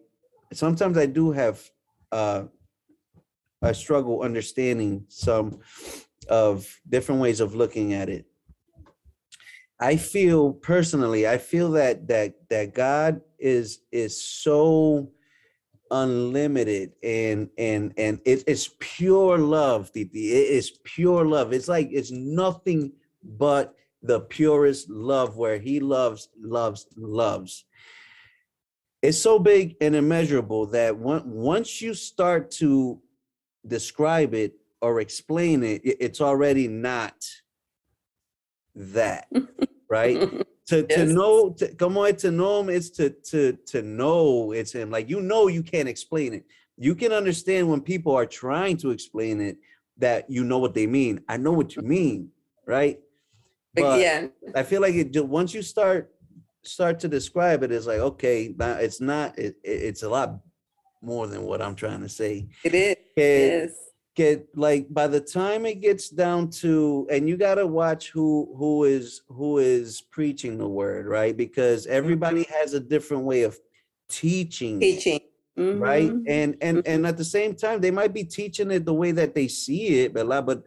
[0.52, 1.62] sometimes I do have
[2.12, 2.44] uh
[3.62, 5.60] I struggle understanding some
[6.28, 8.26] of different ways of looking at it.
[9.78, 15.10] I feel personally, I feel that that that God is is so
[15.90, 20.32] unlimited and and and it, it's pure love Titi.
[20.32, 22.90] it is pure love it's like it's nothing
[23.22, 23.72] but
[24.02, 27.66] the purest love where he loves loves loves
[29.00, 33.00] it's so big and immeasurable that one, once you start to
[33.64, 37.14] describe it or explain it- it's already not
[38.76, 39.26] that
[39.90, 40.20] right?
[40.68, 41.08] To to Yes.
[41.10, 44.90] know to, come on to know him is to to to know it's him.
[44.90, 46.44] Like you know you can't explain it.
[46.76, 49.56] You can understand when people are trying to explain it
[49.98, 51.20] that you know what they mean.
[51.28, 52.30] I know what you mean
[52.66, 52.98] right?
[53.74, 56.10] But yeah, i feel like it once you start
[56.64, 60.40] start to describe it it's like okay it's not it, it- it's a lot
[61.02, 62.48] more than what i'm trying to say.
[62.64, 62.96] It is.
[63.16, 63.70] It- Yes.
[64.16, 68.52] Get like by the time it gets down to and you got to watch who
[68.56, 73.58] who is who is preaching the word right because everybody has a different way of
[74.08, 75.20] teaching Teaching.
[75.58, 76.24] right Mhm.
[76.26, 79.34] and and and at the same time they might be teaching it the way that
[79.34, 80.62] they see it but like but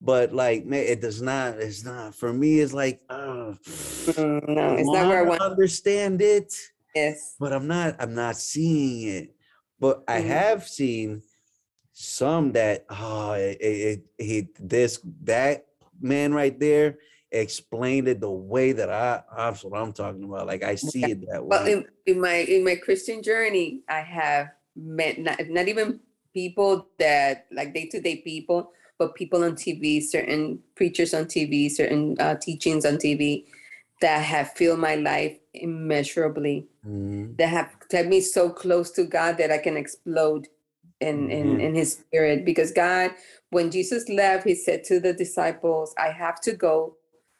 [0.00, 3.54] but like man it does not it's not for me it's like uh,
[4.06, 6.54] Mm, no, it's not where I wanna understand it
[6.94, 7.34] Yes.
[7.40, 9.34] but I'm not I'm not seeing it.
[9.80, 10.26] But I Mhm.
[10.26, 11.22] have seen
[11.94, 15.66] some that oh it, it, it- he this that
[16.00, 16.98] man right there
[17.30, 20.46] explained it the way that I that's what I'm talking about.
[20.46, 21.72] Like I see it that Well, way.
[21.72, 26.00] in, in my in my Christian journey, I have met not, not even
[26.32, 31.70] people that like day to day people, but people on TV, certain preachers on TV,
[31.70, 33.44] certain uh, teachings on TV
[34.00, 36.66] that have filled my life immeasurably.
[36.86, 37.36] Mhm.
[37.38, 40.46] That have kept me so close to God that I can explode
[41.00, 41.60] in in Mhm.
[41.60, 42.44] in His Spirit.
[42.44, 43.12] Because God,
[43.50, 46.96] when Jesus left, He said to the disciples, "I have to go."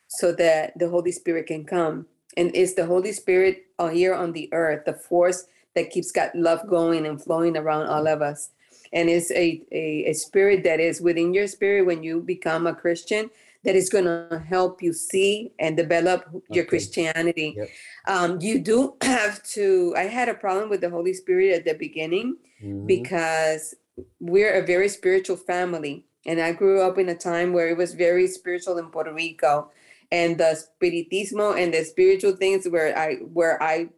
[0.09, 2.07] So that the Holy Spirit can come
[2.37, 6.31] and it's the Holy Spirit uh, here on the earth, the force that keeps God
[6.35, 8.51] love going and flowing around all of us.
[8.93, 12.75] And it's a, a, a spirit that is within your spirit when you become a
[12.75, 13.31] Christian
[13.65, 16.69] that is going to help you see and develop your Okay.
[16.69, 17.55] Christianity.
[17.57, 17.69] Yep.
[18.07, 19.95] Um, you do have to.
[19.97, 22.87] I had a problem with the Holy Spirit at the beginning Mhm.
[22.87, 23.75] because
[24.21, 26.07] we're a very spiritual family.
[26.27, 29.71] And I grew up in a time where it was very spiritual in Puerto Rico.
[30.13, 33.89] And the spiritismo and the spiritual things where I where I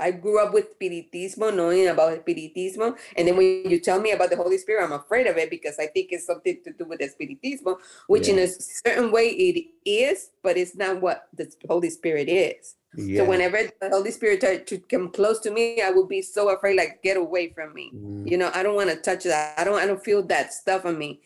[0.00, 2.96] I grew up with spiritismo, knowing about spiritismo.
[3.16, 5.78] And then when you tell me about the Holy Spirit, I'm afraid of it because
[5.78, 7.76] I think it's something to do with the spiritismo,
[8.08, 12.76] which in a certain way it is, but it's not what the Holy Spirit is.
[12.96, 13.18] yeah.
[13.18, 16.48] So whenever the Holy Spirit tried to come close to me, I would be so
[16.48, 17.92] afraid, like get away from me.
[17.94, 18.30] Mhm.
[18.30, 19.58] You know, I don't want to touch that.
[19.58, 19.78] I don't.
[19.78, 21.20] I don't feel that stuff on me.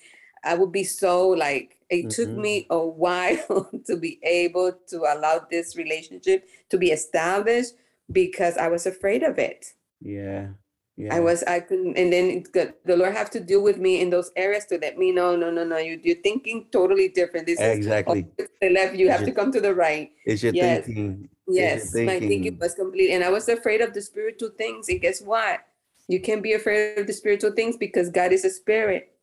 [0.44, 1.78] I would be so like.
[1.90, 2.40] It took Mhm.
[2.42, 7.74] me a while to be able to allow this relationship to be established
[8.10, 9.66] because I was afraid of it.
[10.00, 10.48] yeah.
[10.96, 11.16] Yeah.
[11.16, 11.42] I was.
[11.42, 11.98] I couldn't.
[11.98, 14.96] And then got, the Lord have to deal with me in those areas to let
[14.96, 15.34] me know.
[15.34, 15.76] No, no, no.
[15.76, 17.46] You, you're thinking totally different.
[17.46, 18.28] This exactly.
[18.38, 18.94] to the left.
[18.94, 20.12] You have to come to the right.
[20.24, 20.86] It's your yes.
[20.86, 21.28] thinking.
[21.48, 22.58] your Yes, my thinking thinking.
[22.60, 24.88] was complete, and I was afraid of the spiritual things.
[24.88, 25.66] And guess what?
[26.06, 29.13] You can't be afraid of the spiritual things because God is a spirit.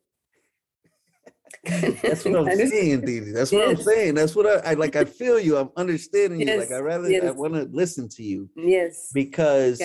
[2.02, 3.30] That's what I'm saying, Didi.
[3.32, 4.14] That's what I'm saying.
[4.14, 4.96] That's what I, I like.
[4.96, 5.56] I feel you.
[5.56, 6.56] I'm understanding you.
[6.58, 9.78] Like I rather I want to listen to you Yes, because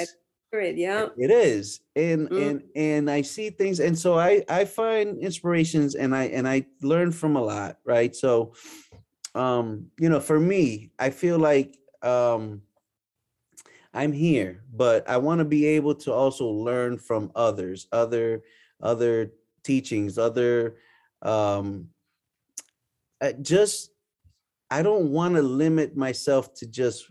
[0.49, 0.77] spirit.
[0.77, 1.07] Yeah.
[1.17, 2.41] it is and Mm.
[2.49, 6.65] and and i see things and so i i find inspirations and i and i
[6.81, 8.53] learn from a lot right so
[9.35, 12.61] um you know for me i feel like um
[13.93, 18.41] i'm here but i want to be able to also learn from others other
[18.81, 19.31] other
[19.63, 20.77] teachings other
[21.21, 21.89] um
[23.21, 23.91] I just
[24.69, 27.09] i don't want to limit myself to just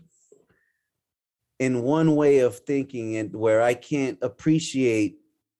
[1.59, 5.17] in one way of thinking and where I can't appreciate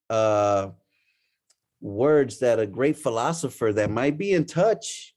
[0.09, 0.69] uh
[1.81, 5.13] words that a great philosopher that might be in touch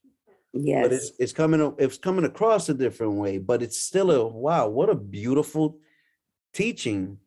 [0.53, 0.83] Yes.
[0.83, 4.67] but it's it's coming it's coming across a different way but it's still a wow
[4.67, 5.77] what a beautiful
[6.53, 7.17] teaching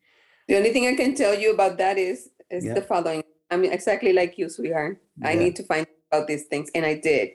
[0.49, 2.75] The only thing I can tell you about that is is Yeah.
[2.75, 3.23] the following.
[3.51, 5.01] I mean, exactly like you, sweetheart.
[5.23, 7.27] I need to find out these things, and I did.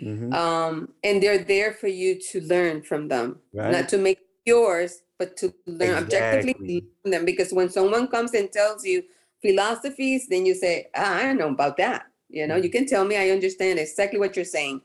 [0.00, 0.32] Mhm.
[0.42, 3.70] Um, and they're there for you to learn from them, Right.
[3.70, 7.24] not to make yours, but to learn objectively from them.
[7.24, 9.04] Because when someone comes and tells you
[9.42, 12.76] philosophies, then you say, ah, "I don't know about that." You know, you Mm.
[12.76, 14.80] can tell me I understand exactly what you're saying,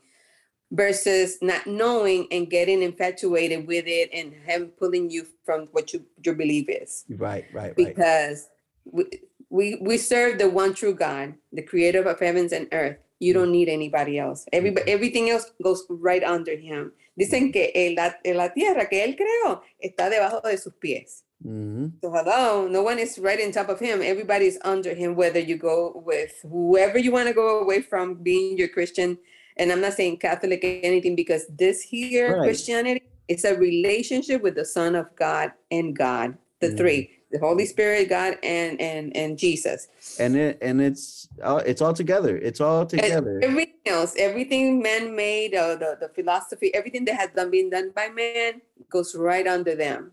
[0.70, 6.04] versus not knowing and getting infatuated with it and him pulling you from what you,
[6.22, 7.74] your belief is Right, right, right.
[7.76, 8.50] because
[8.84, 9.04] we,
[9.48, 12.98] we we serve the one true God, the creator of heavens and earth.
[13.20, 14.46] You don't need anybody else.
[14.52, 16.92] Everybody, everything else goes right under him.
[17.18, 21.24] Dicen que el- la, la tierra que él creó está debajo de sus pies.
[21.44, 21.92] Mhm.
[22.00, 24.02] So hello, no one is right on top of him.
[24.02, 28.56] Everybody's under him, whether you go with whoever you want to go away from being
[28.56, 29.18] your Christian.
[29.56, 32.44] And I'm not saying Catholic or anything because this here Right.
[32.44, 36.76] Christianity is a relationship with the Son of God and God, the Mhm.
[36.76, 39.88] three, the Holy Spirit, God, and and and Jesus.
[40.18, 42.36] And it and it's all it's all together.
[42.36, 43.40] It's all And together.
[43.42, 48.08] everything else, everything man-made, uh, the the philosophy, everything that has done been done by
[48.08, 48.60] man
[48.90, 50.12] goes right under them,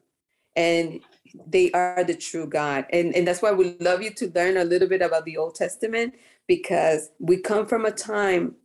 [0.55, 1.01] and
[1.47, 2.85] they are the true God.
[2.91, 5.55] And and that's why we love you to learn a little bit about the Old
[5.55, 6.15] Testament
[6.47, 8.55] because we come from a time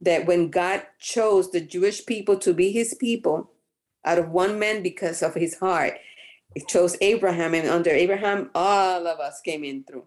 [0.00, 3.50] that when God chose the Jewish people to be His people
[4.04, 6.09] out of one man because of His heart, He
[6.68, 10.04] chose Abraham, and under Abraham, all of us came in through.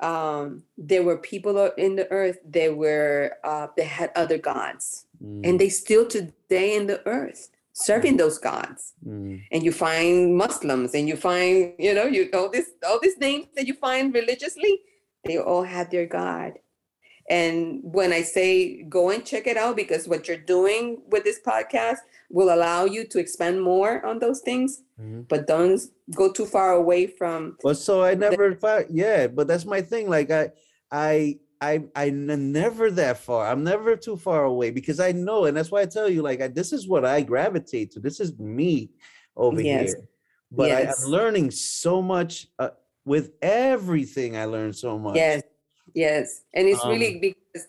[0.00, 5.40] Um, there were people in the earth that were uh, that had other gods, Mm,
[5.48, 8.92] and they still today in the earth serving those gods.
[9.04, 13.18] mm, And you find Muslims, and you find you know you all this all these
[13.18, 14.80] names that you find religiously,
[15.24, 16.60] they all had their god.
[17.30, 21.40] And when I say go and check it out, because what you're doing with this
[21.46, 21.98] podcast
[22.30, 25.28] will allow you to expand more on those things, mhm.
[25.28, 25.80] but don't
[26.14, 30.08] go too far away from Well, so I never thought, yeah, but that's my thing.
[30.08, 30.50] Like I,
[30.90, 33.46] I, I, I'm never that far.
[33.46, 36.40] I'm never too far away because I know, and that's why I tell you, like,
[36.40, 38.00] I, this is what I gravitate to.
[38.00, 38.90] This is me
[39.36, 39.92] over Yes.
[39.92, 40.08] here.
[40.50, 41.04] But I, Yes.
[41.04, 42.70] I'm learning so much uh,
[43.04, 44.36] with everything.
[44.36, 45.16] I learn so much.
[45.16, 45.42] Yes,
[45.94, 46.42] yes.
[46.54, 47.66] And it's Um, really because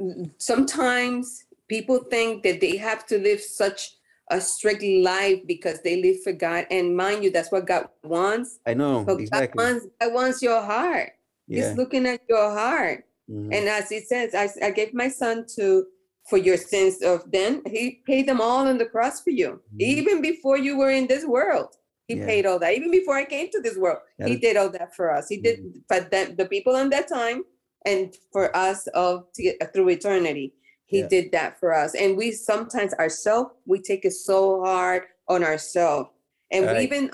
[0.00, 3.94] mm, sometimes people think that they have to live such
[4.30, 6.66] a strict life because they live for God.
[6.70, 8.58] And mind you, that's what God wants.
[8.66, 9.56] I know But exactly.
[9.56, 11.12] God wants God wants your heart.
[11.46, 11.68] Yeah.
[11.68, 13.04] He's looking at your heart.
[13.30, 13.54] mhm.
[13.54, 15.86] And as it says, I, I gave my son to
[16.28, 19.50] for your sins of then he paid them all on the cross for you.
[19.74, 19.80] Mhm.
[19.80, 21.70] Even before you were in this world.
[22.06, 22.26] He Yeah.
[22.26, 22.72] paid all that.
[22.74, 25.28] Even before I came to this world, That he is- did all that for us.
[25.28, 25.56] He did
[25.88, 27.44] for them, the people in that time
[27.84, 30.54] and for us of to get through eternity.
[30.86, 31.08] He Yeah.
[31.08, 31.94] did that for us.
[31.94, 36.10] And we sometimes ourselves, we take it so hard on ourselves.
[36.50, 36.82] And we Right.
[36.82, 37.10] even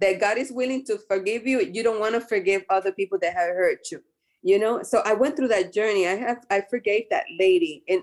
[0.00, 3.34] that God is willing to forgive you, you don't want to forgive other people that
[3.34, 4.02] have hurt you.
[4.42, 6.06] You know, so I went through that journey.
[6.06, 7.84] I have I forgave that lady.
[7.88, 8.02] And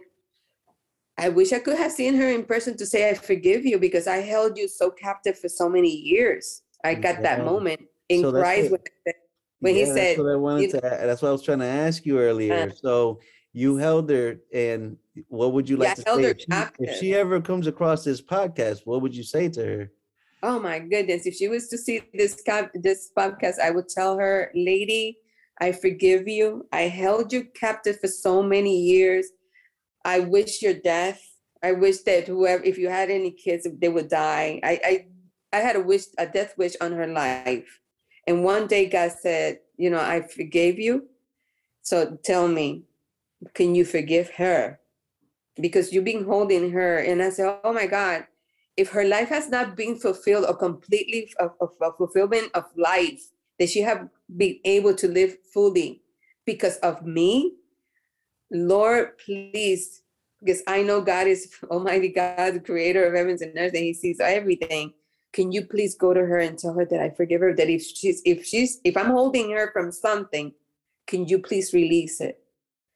[1.18, 4.06] I wish I could have seen her in person to say I forgive you because
[4.06, 6.62] I held you so captive for so many years.
[6.84, 9.16] I got that moment in So Christ when, I said-
[9.60, 10.78] when he Yeah, that's said, what I wanted you- to.
[11.04, 12.54] a- That's what I was trying to ask you earlier.
[12.54, 13.20] Uh, so
[13.54, 14.98] you held her, and
[15.30, 16.96] what would you Yeah, like to held say her if she, if captive.
[17.00, 18.82] she ever comes across this podcast?
[18.86, 19.92] What would you say to her?
[20.44, 21.26] Oh my goodness!
[21.26, 22.42] If she was to see this
[22.76, 25.18] this podcast, I would tell her, "Lady,
[25.60, 26.68] I forgive you.
[26.72, 29.26] I held you captive for so many years.
[30.06, 31.20] I wish your death.
[31.64, 34.60] I wish that whoever, if you had any kids, if they would die.
[34.64, 35.06] I, I,
[35.58, 37.68] I had a wish, a death wish on her life.
[38.28, 41.08] And one day, God said, "You know, I forgave you.
[41.82, 42.84] So tell me,
[43.54, 44.80] can you forgive her?
[45.60, 48.28] Because you've been holding her." And I said, "Oh my God."
[48.78, 53.70] if her life has not been fulfilled or completely of, of fulfillment of life that
[53.70, 56.02] she have been able to live fully
[56.46, 57.56] because of me
[58.52, 60.04] lord please
[60.40, 63.94] because i know god is almighty god the creator of heavens and earth and he
[63.94, 64.94] sees everything
[65.38, 67.84] can you please go to her and tell her that i forgive her that if
[67.98, 70.48] she's if she's if i'm holding her from something
[71.12, 72.36] can you please release it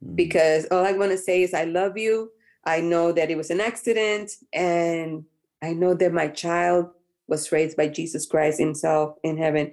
[0.03, 2.31] Mm, because all I want to say is I love you.
[2.76, 5.26] I know that it was an accident, and
[5.61, 6.88] I know that my child
[7.27, 9.72] was raised by Jesus Christ Himself in heaven.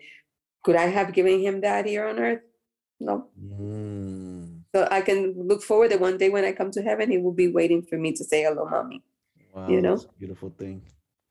[0.65, 2.45] Could I have given him that here on earth?
[3.01, 3.15] No.
[3.41, 5.21] mm, So I can
[5.51, 7.97] look forward that one day when I come to heaven, He will be waiting for
[7.97, 9.01] me to say hello, mommy.
[9.55, 9.97] wow, You know?
[9.97, 10.83] that's a beautiful thing.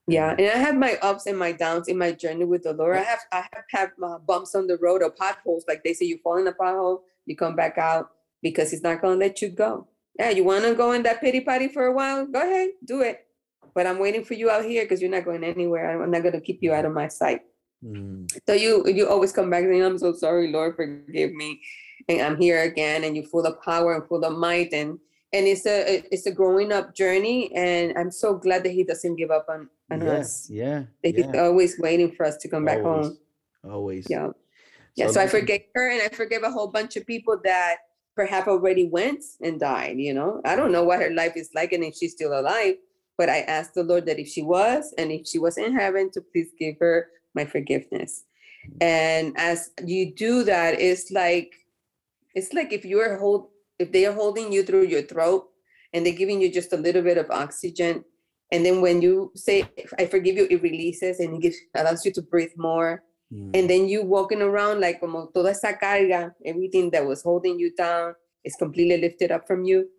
[0.07, 2.97] Yeah, and I have my ups and my downs in my journey with the Lord.
[2.97, 6.05] I have I have had uh, bumps on the road or potholes, like they say,
[6.05, 8.11] you fall in a pothole, you come back out
[8.41, 9.88] because He's not going to let you go.
[10.17, 12.25] Yeah, you want to go in that pity party for a while?
[12.25, 13.25] Go ahead, do it.
[13.75, 16.01] But I'm waiting for you out here because you're not going anywhere.
[16.01, 17.41] I'm not going to keep you out of my sight.
[17.85, 18.27] Mm.
[18.47, 21.61] So you you always come back saying, I'm so sorry, Lord, forgive me.
[22.09, 24.73] And I'm here again, and you're full of power and full of might.
[24.73, 24.97] And
[25.34, 27.53] and it's a it's a growing up journey.
[27.55, 30.49] And I'm so glad that he doesn't give up on, on yeah, us.
[30.49, 31.43] yeah, he's yeah.
[31.43, 33.07] always waiting for us to come back Always.
[33.07, 33.18] home.
[33.69, 34.07] Always.
[34.09, 34.30] Yeah.
[34.95, 35.07] Yeah.
[35.07, 37.77] So So I forgave her and I forgave a whole bunch of people that
[38.15, 40.41] perhaps already went and died, you know.
[40.43, 42.76] I don't know what her life is like and if she's still alive,
[43.18, 46.11] but I asked the Lord that if she was and if she was in heaven
[46.11, 48.23] to please give her my forgiveness.
[48.68, 48.77] Mm.
[48.81, 51.53] And as you do that, it's like
[52.34, 53.49] it's like if you're hold
[53.80, 55.47] if they are holding you through your throat
[55.93, 58.03] and they're giving you just a little bit of oxygen.
[58.51, 59.69] And then when you say
[59.99, 63.03] I forgive you, it releases and it gives allows you to breathe more
[63.33, 63.51] Mm.
[63.53, 67.75] and then you walking around like como toda esa carga, everything that was holding you
[67.75, 68.15] down
[68.45, 69.89] is completely lifted up from you.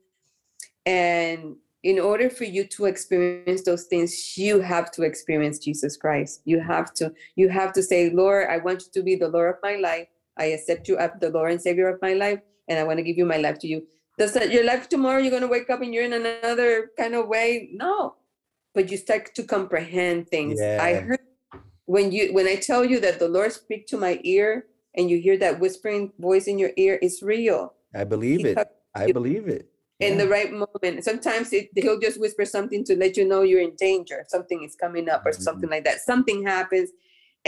[0.86, 6.40] And in order for you to experience those things, you have to experience Jesus Christ.
[6.44, 9.50] You have to, you have to say, Lord, I want you to be the Lord
[9.50, 10.08] of my life.
[10.38, 13.02] I accept you as the Lord and Savior of my life, and I want to
[13.02, 13.86] give you my life to you.
[14.16, 17.28] Does that your life tomorrow you're gonna wake up and you're in another kind of
[17.28, 17.70] way?
[17.72, 18.14] No.
[18.78, 20.60] But you start to comprehend things.
[20.60, 21.18] I heard
[21.86, 25.18] when you when I tell you that the Lord speak to my ear and you
[25.18, 27.74] hear that whispering voice in your ear, it's real.
[27.92, 28.58] I believe He it.
[28.94, 29.64] I believe it.
[29.98, 31.02] in the right moment.
[31.02, 34.18] Sometimes it, he'll just whisper something to let you know you're in danger.
[34.28, 35.42] Something is coming up or Mhm.
[35.48, 35.98] something like that.
[36.10, 36.88] Something happens,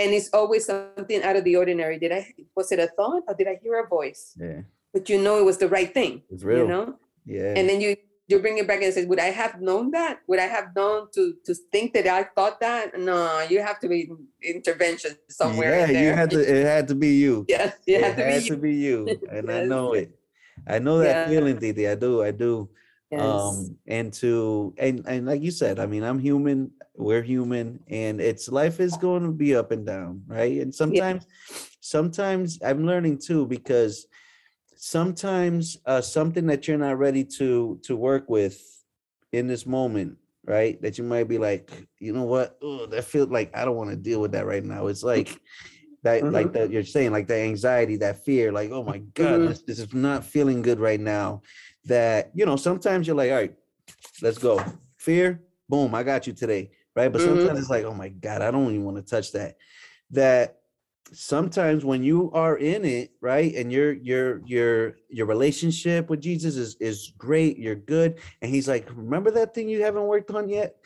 [0.01, 1.97] and it's always something out of the ordinary.
[2.05, 2.23] Did I
[2.59, 4.23] was it a thought or did I hear a voice?
[4.47, 4.63] Yeah.
[4.95, 6.15] But you know it was the right thing.
[6.35, 6.63] It's real.
[6.63, 6.87] You know,
[7.25, 7.55] Yeah.
[7.57, 7.91] and then you
[8.31, 10.21] you bring it back and say, "Would I have known that?
[10.29, 13.89] Would I have known to to think that I thought that?" No, you have to
[13.89, 14.11] be
[14.43, 16.05] intervention somewhere yeah, in there.
[16.05, 16.41] you had to.
[16.41, 17.45] It had to be you.
[17.49, 18.51] yes, you it have to be had you.
[18.55, 18.99] to be you,
[19.31, 20.15] and I know it.
[20.67, 21.29] I know that Yeah.
[21.29, 21.89] feeling, Titi.
[21.89, 22.23] I do.
[22.23, 22.69] I do.
[23.11, 23.43] Yes.
[23.43, 28.21] um and to and and like you said i mean i'm human we're human and
[28.23, 31.27] it's life is going to be up and down right and sometimes
[31.81, 34.07] sometimes i'm learning too because
[34.83, 38.59] sometimes uh something that you're not ready to to work with
[39.33, 40.17] in this moment
[40.47, 40.81] right?
[40.81, 42.57] That you might be like you know what?
[42.63, 44.87] Oh that feels like i don't want to deal with that right now.
[44.87, 45.39] It's like
[46.03, 49.49] that like that you're saying like the anxiety that fear like oh my god Mhm.
[49.49, 51.43] this, this is not feeling good right now.
[51.85, 53.55] That you know sometimes you're like all right
[54.23, 54.65] let's go.
[54.97, 57.13] Fear boom i got you today right?
[57.13, 57.25] But Mhm.
[57.25, 59.57] sometimes it's like oh my god i don't even want to touch that.
[60.11, 60.60] That
[61.13, 66.57] sometimes when you are in it right and your your your your relationship with jesus
[66.57, 70.49] is is great you're good and he's like remember that thing you haven't worked on
[70.49, 70.77] yet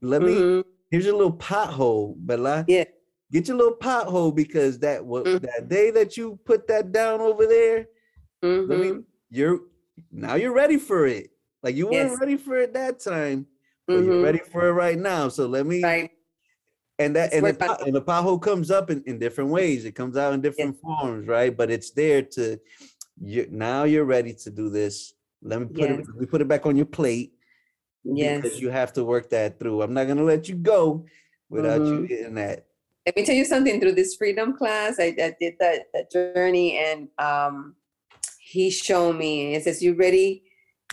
[0.00, 0.64] let me Mhm.
[0.90, 2.84] here's your little pothole bella Yeah.
[3.30, 5.40] get your little pothole because that what Mhm.
[5.42, 7.86] that day that you put that down over there
[8.42, 9.04] let me Mhm.
[9.30, 9.60] you're
[10.10, 11.30] now you're ready for it
[11.62, 12.20] like you weren't Yes.
[12.20, 13.46] ready for it that time
[13.86, 14.22] but you're Mhm.
[14.22, 16.10] ready for it right now so let me Right.
[16.98, 19.84] And that and the, and the pothole comes up in, in different ways.
[19.84, 21.54] It comes out in different forms right?
[21.54, 22.58] But it's there to
[23.20, 25.14] you now you're ready to do this.
[25.42, 26.00] Let me put Yes.
[26.00, 27.32] it we put it back on your plate.
[28.04, 28.42] Yes.
[28.42, 29.82] because you have to work that through.
[29.82, 31.06] I'm not going to let you go
[31.48, 32.08] without you Mhm.
[32.08, 32.66] hitting that.
[33.04, 33.80] Let me tell you something.
[33.80, 37.74] Through this freedom class i, I did that, that journey and um
[38.40, 39.54] he showed me.
[39.54, 40.44] It says you ready?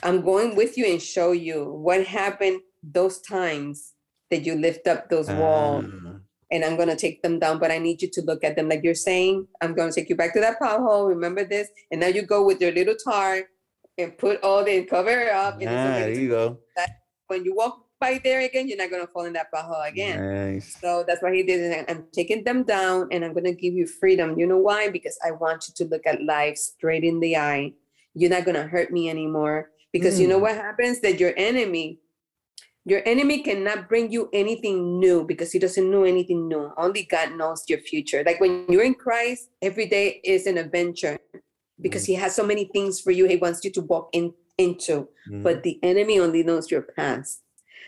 [0.02, 3.93] I'm going with you and show you what happened those times
[4.34, 6.18] that you lift up those walls Ah,
[6.52, 8.68] and i'm going to take them down but i need you to look at them
[8.72, 12.02] like you're saying i'm going to take you back to that pothole remember this and
[12.02, 13.32] now you go with your little tar
[14.02, 16.46] and put all the cover it up and ah, there you go
[17.32, 20.20] when you walk by there again you're not going to fall in that pothole again
[20.20, 21.60] nice so that's what he did.
[21.62, 24.38] is I'm taking them down and I'm going to give you freedom.
[24.40, 24.90] You know why?
[24.90, 27.74] Because I want you to look at life straight in the eye.
[28.20, 29.58] You're not going to hurt me anymore.
[29.96, 30.46] Because you know Mm.
[30.48, 31.00] what happens?
[31.02, 32.00] That your enemy,
[32.86, 36.72] your enemy cannot bring you anything new because he doesn't know anything new.
[36.78, 38.24] Only God knows your future.
[38.26, 41.18] Like when you're in Christ, every day is an adventure
[41.82, 43.26] because he has so many things for you.
[43.26, 45.42] He wants you to walk in into Mhm.
[45.42, 47.42] but the enemy only knows your past.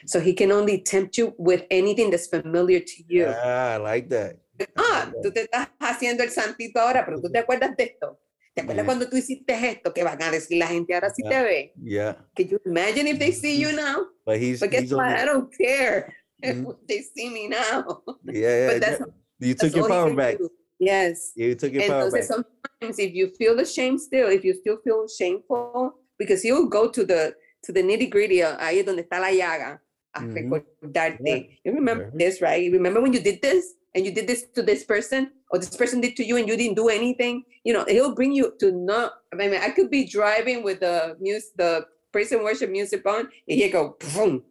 [0.07, 3.27] So he can only tempt you with anything that's familiar to you.
[3.27, 4.37] ah, i like that
[4.77, 8.17] Ah, tú te estás haciendo el santito ahora, pero tú te acuerdas de esto.
[8.55, 8.85] ¿Te acuerdas Yeah.
[8.85, 9.93] cuando tú hiciste esto?
[9.93, 11.73] Que van a decir la gente ahora sí te ve.
[11.83, 14.07] yeah Can you imagine if they see you now?
[14.25, 15.09] but he's But guess he's what?
[15.09, 16.77] I don't care if Mhm.
[16.87, 18.01] they see me now.
[18.23, 19.05] yeah, yeah, But that's, yeah.
[19.39, 20.49] you that's took your all power can back do.
[20.79, 21.33] Yes.
[21.35, 24.77] you took your power back sometimes if you feel the shame still, if you still
[24.83, 29.19] feel shameful, because you'll go to the to the nitty gritty, ahí es donde está
[29.19, 29.81] la llaga,
[30.13, 30.33] a Mhm.
[30.33, 31.59] recordarte.
[31.65, 32.17] You remember Mhm.
[32.19, 32.63] this, right?
[32.63, 35.75] You remember when you did this and you did this to this person, or this
[35.75, 37.43] person did to you and you didn't do anything?
[37.63, 39.13] You know, he'll bring you to not.
[39.33, 43.21] I mean, I could be driving with the music, the praise and worship music on,
[43.47, 44.43] and he go boom,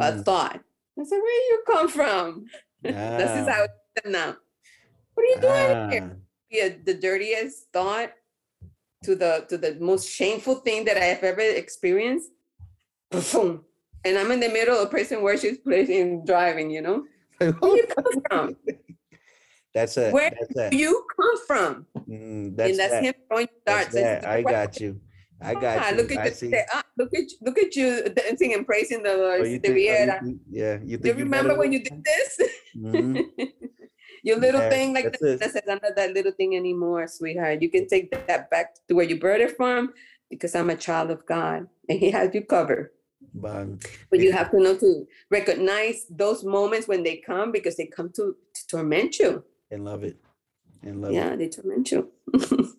[0.00, 0.60] a Mm, thought.
[0.98, 2.46] I said, where you come from?
[2.82, 4.36] This is how it's now.
[5.14, 6.08] What are you doing here?
[6.10, 6.16] Ah,
[6.50, 8.12] Yeah, the dirtiest thought
[9.04, 12.30] to the to the most shameful thing that I have ever experienced.
[13.32, 13.64] Boom.
[14.04, 17.04] And I'm in the middle of prison where she's placing driving, you know?
[17.38, 18.56] Where you come from?
[19.76, 21.86] That's a Where that's Where you come from?
[22.08, 23.96] mm, that's and that's that, him throwing that's darts.
[23.96, 24.26] And that.
[24.26, 25.00] I got you.
[25.42, 25.96] I got Ah, you.
[25.98, 26.50] Look at I see.
[26.72, 27.88] ah, look at you, look at you
[28.20, 29.40] dancing and praising the Lord.
[29.42, 32.02] Oh, you think- oh, you think- yeah, you Do you remember better when you did
[32.02, 32.30] this?
[32.74, 33.28] Mhm.
[34.22, 35.32] Your little Yeah, thing like that's that.
[35.34, 35.40] it.
[35.40, 37.60] That says, I'm not that little thing anymore, sweetheart.
[37.62, 39.92] You can take that back to where you brought it from
[40.30, 42.90] because I'm a child of God and He has you covered.
[43.34, 43.78] Bang.
[44.10, 48.10] But you have to know to recognize those moments when they come because they come
[48.16, 49.44] to, to torment you.
[49.70, 50.16] And love it.
[50.82, 51.14] And love it.
[51.14, 52.10] Yeah, they torment you.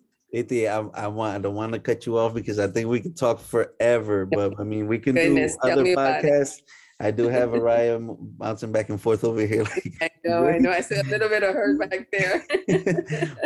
[0.68, 3.16] I, I want I don't want to cut you off because I think we could
[3.16, 5.96] talk forever, but I mean we can Goodness, do other it.
[5.96, 6.60] podcasts.
[7.00, 9.62] I do have m- bouncing back and forth over here.
[9.62, 10.70] Like, I know, I know.
[10.70, 12.44] I see a little bit of hurt back there.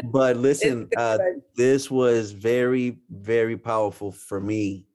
[0.04, 1.18] but listen, uh,
[1.56, 4.86] this was very very powerful for me.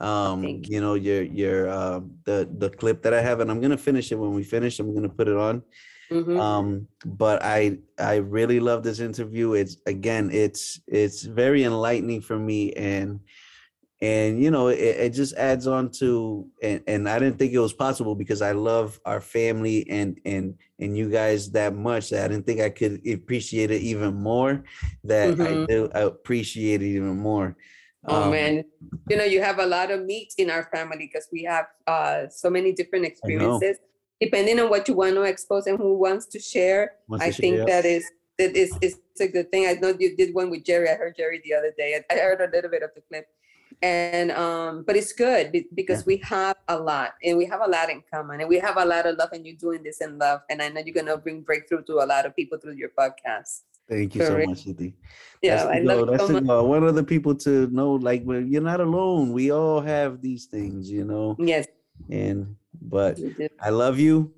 [0.00, 3.60] Um, Thank you know your your um the the clip that I have, and I'm
[3.60, 4.78] gonna finish it when we finish.
[4.78, 5.62] I'm gonna put it on.
[6.10, 6.40] Mhm.
[6.40, 12.38] um but i i really love this interview it's again it's it's very enlightening for
[12.38, 13.20] me and
[14.00, 17.58] and you know it, it just adds on to and, and i didn't think it
[17.58, 22.24] was possible because i love our family and and and you guys that much that
[22.24, 24.64] i didn't think i could appreciate it even more
[25.04, 25.66] that i Mhm.
[25.68, 27.56] do I appreciate it even more
[28.06, 28.64] Oh Um, man,
[29.08, 32.28] you know, you have a lot of meat in our family because we have uh,
[32.28, 33.78] so many different experiences.
[34.20, 37.32] Depending on what you want to expose and who wants to share, wants I to
[37.32, 37.64] share, think yeah.
[37.66, 39.66] that is that is is a good thing.
[39.66, 40.88] I know you did one with Jerry.
[40.88, 42.00] I heard Jerry the other day.
[42.10, 43.26] I heard a little bit of the clip,
[43.82, 47.68] and um, but it's good be- because we have a lot and we have a
[47.68, 50.18] lot in common and we have a lot of love and you're doing this in
[50.18, 52.90] love and I know you're gonna bring breakthrough to a lot of people through your
[52.90, 53.62] podcast.
[53.88, 54.94] Thank you so much Titi.
[55.42, 56.04] Yeah, I the love goal.
[56.04, 56.44] it That's so the much.
[56.44, 56.58] goal.
[56.58, 59.32] I want other people to know, like, well, you're not alone.
[59.32, 61.36] We all have these things, you know.
[61.38, 61.66] Yes,
[62.10, 63.18] And but.
[63.60, 64.32] I love you.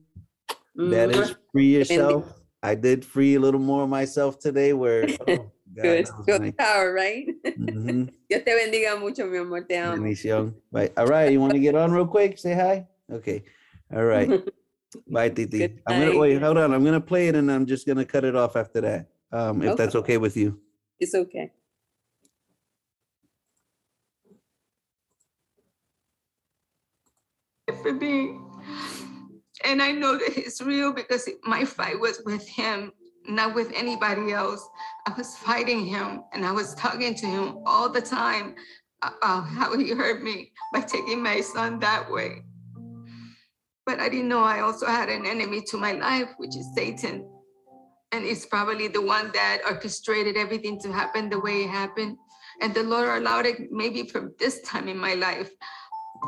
[0.77, 2.33] That is free yourself.
[2.63, 4.73] I did free a little more of myself today.
[4.73, 6.09] Where oh, God, Good.
[6.27, 6.55] Good nice.
[6.59, 7.27] power, right?
[7.59, 8.11] Mhm.
[8.29, 9.63] Dios te bendiga mucho, mi amor.
[9.63, 9.97] Te amo.
[10.03, 10.55] Bendición.
[10.71, 10.91] Bye.
[10.97, 12.39] All right, you want to get on real quick?
[12.39, 12.87] Say hi.
[13.11, 13.43] Okay.
[13.93, 14.31] All right.
[15.07, 15.79] Bye, Titi.
[15.87, 16.41] I'm gonna wait.
[16.41, 16.73] Hold on.
[16.75, 19.09] I'm gonna play it, and I'm just gonna cut it off after that.
[19.33, 20.61] Um, if that's okay with you.
[20.99, 21.53] It's okay.
[27.83, 28.39] for me.
[29.65, 32.93] And I know that it's real because my fight was with him,
[33.27, 34.67] not with anybody else.
[35.07, 38.55] I was fighting him and I was talking to him all the time
[39.03, 42.43] about how he hurt me by taking my son that way.
[43.87, 47.29] But I didn't know I also had an enemy to my life, which is Satan.
[48.13, 52.17] And it's probably the one that orchestrated everything to happen the way it happened.
[52.61, 55.51] And the Lord allowed it maybe from this time in my life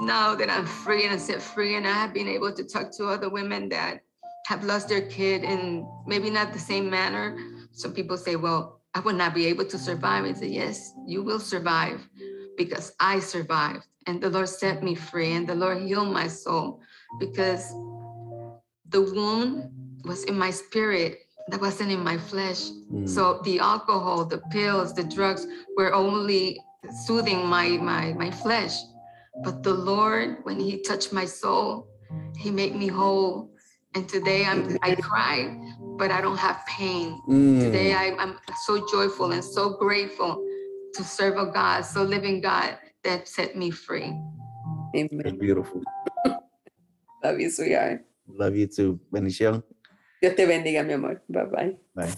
[0.01, 2.97] now that I'm free and I set free, and I have been able to talk
[2.97, 4.01] to other women that
[4.47, 7.37] have lost their kid in maybe not the same manner.
[7.73, 10.25] Some people say, Well, I would not be able to survive.
[10.25, 12.09] I say, Yes, you will survive
[12.57, 13.87] because I survived.
[14.07, 16.81] And the Lord set me free, and the Lord healed my soul
[17.21, 17.71] because
[18.89, 19.71] the wound
[20.05, 21.19] was in my spirit,
[21.49, 22.71] that wasn't in my flesh.
[22.93, 23.09] Mm.
[23.09, 25.47] So the alcohol, the pills, the drugs
[25.77, 26.61] were only
[27.05, 28.75] soothing my my my flesh.
[29.43, 31.89] But the Lord, when He touched my soul,
[32.37, 33.51] He made me whole.
[33.95, 35.55] And today I'm I cry,
[35.99, 37.21] but I don't have pain.
[37.29, 37.61] Mm.
[37.61, 40.41] Today I, I'm so joyful and so grateful
[40.95, 44.13] to serve a God, so living God that set me free.
[44.95, 45.83] That's beautiful.
[47.25, 48.05] Love you, sweetheart.
[48.29, 49.01] Love you too.
[49.13, 49.63] Bendición.
[50.23, 51.21] Dios te bendiga, mi amor.
[51.27, 51.79] Bye bye.
[51.95, 52.15] Bye.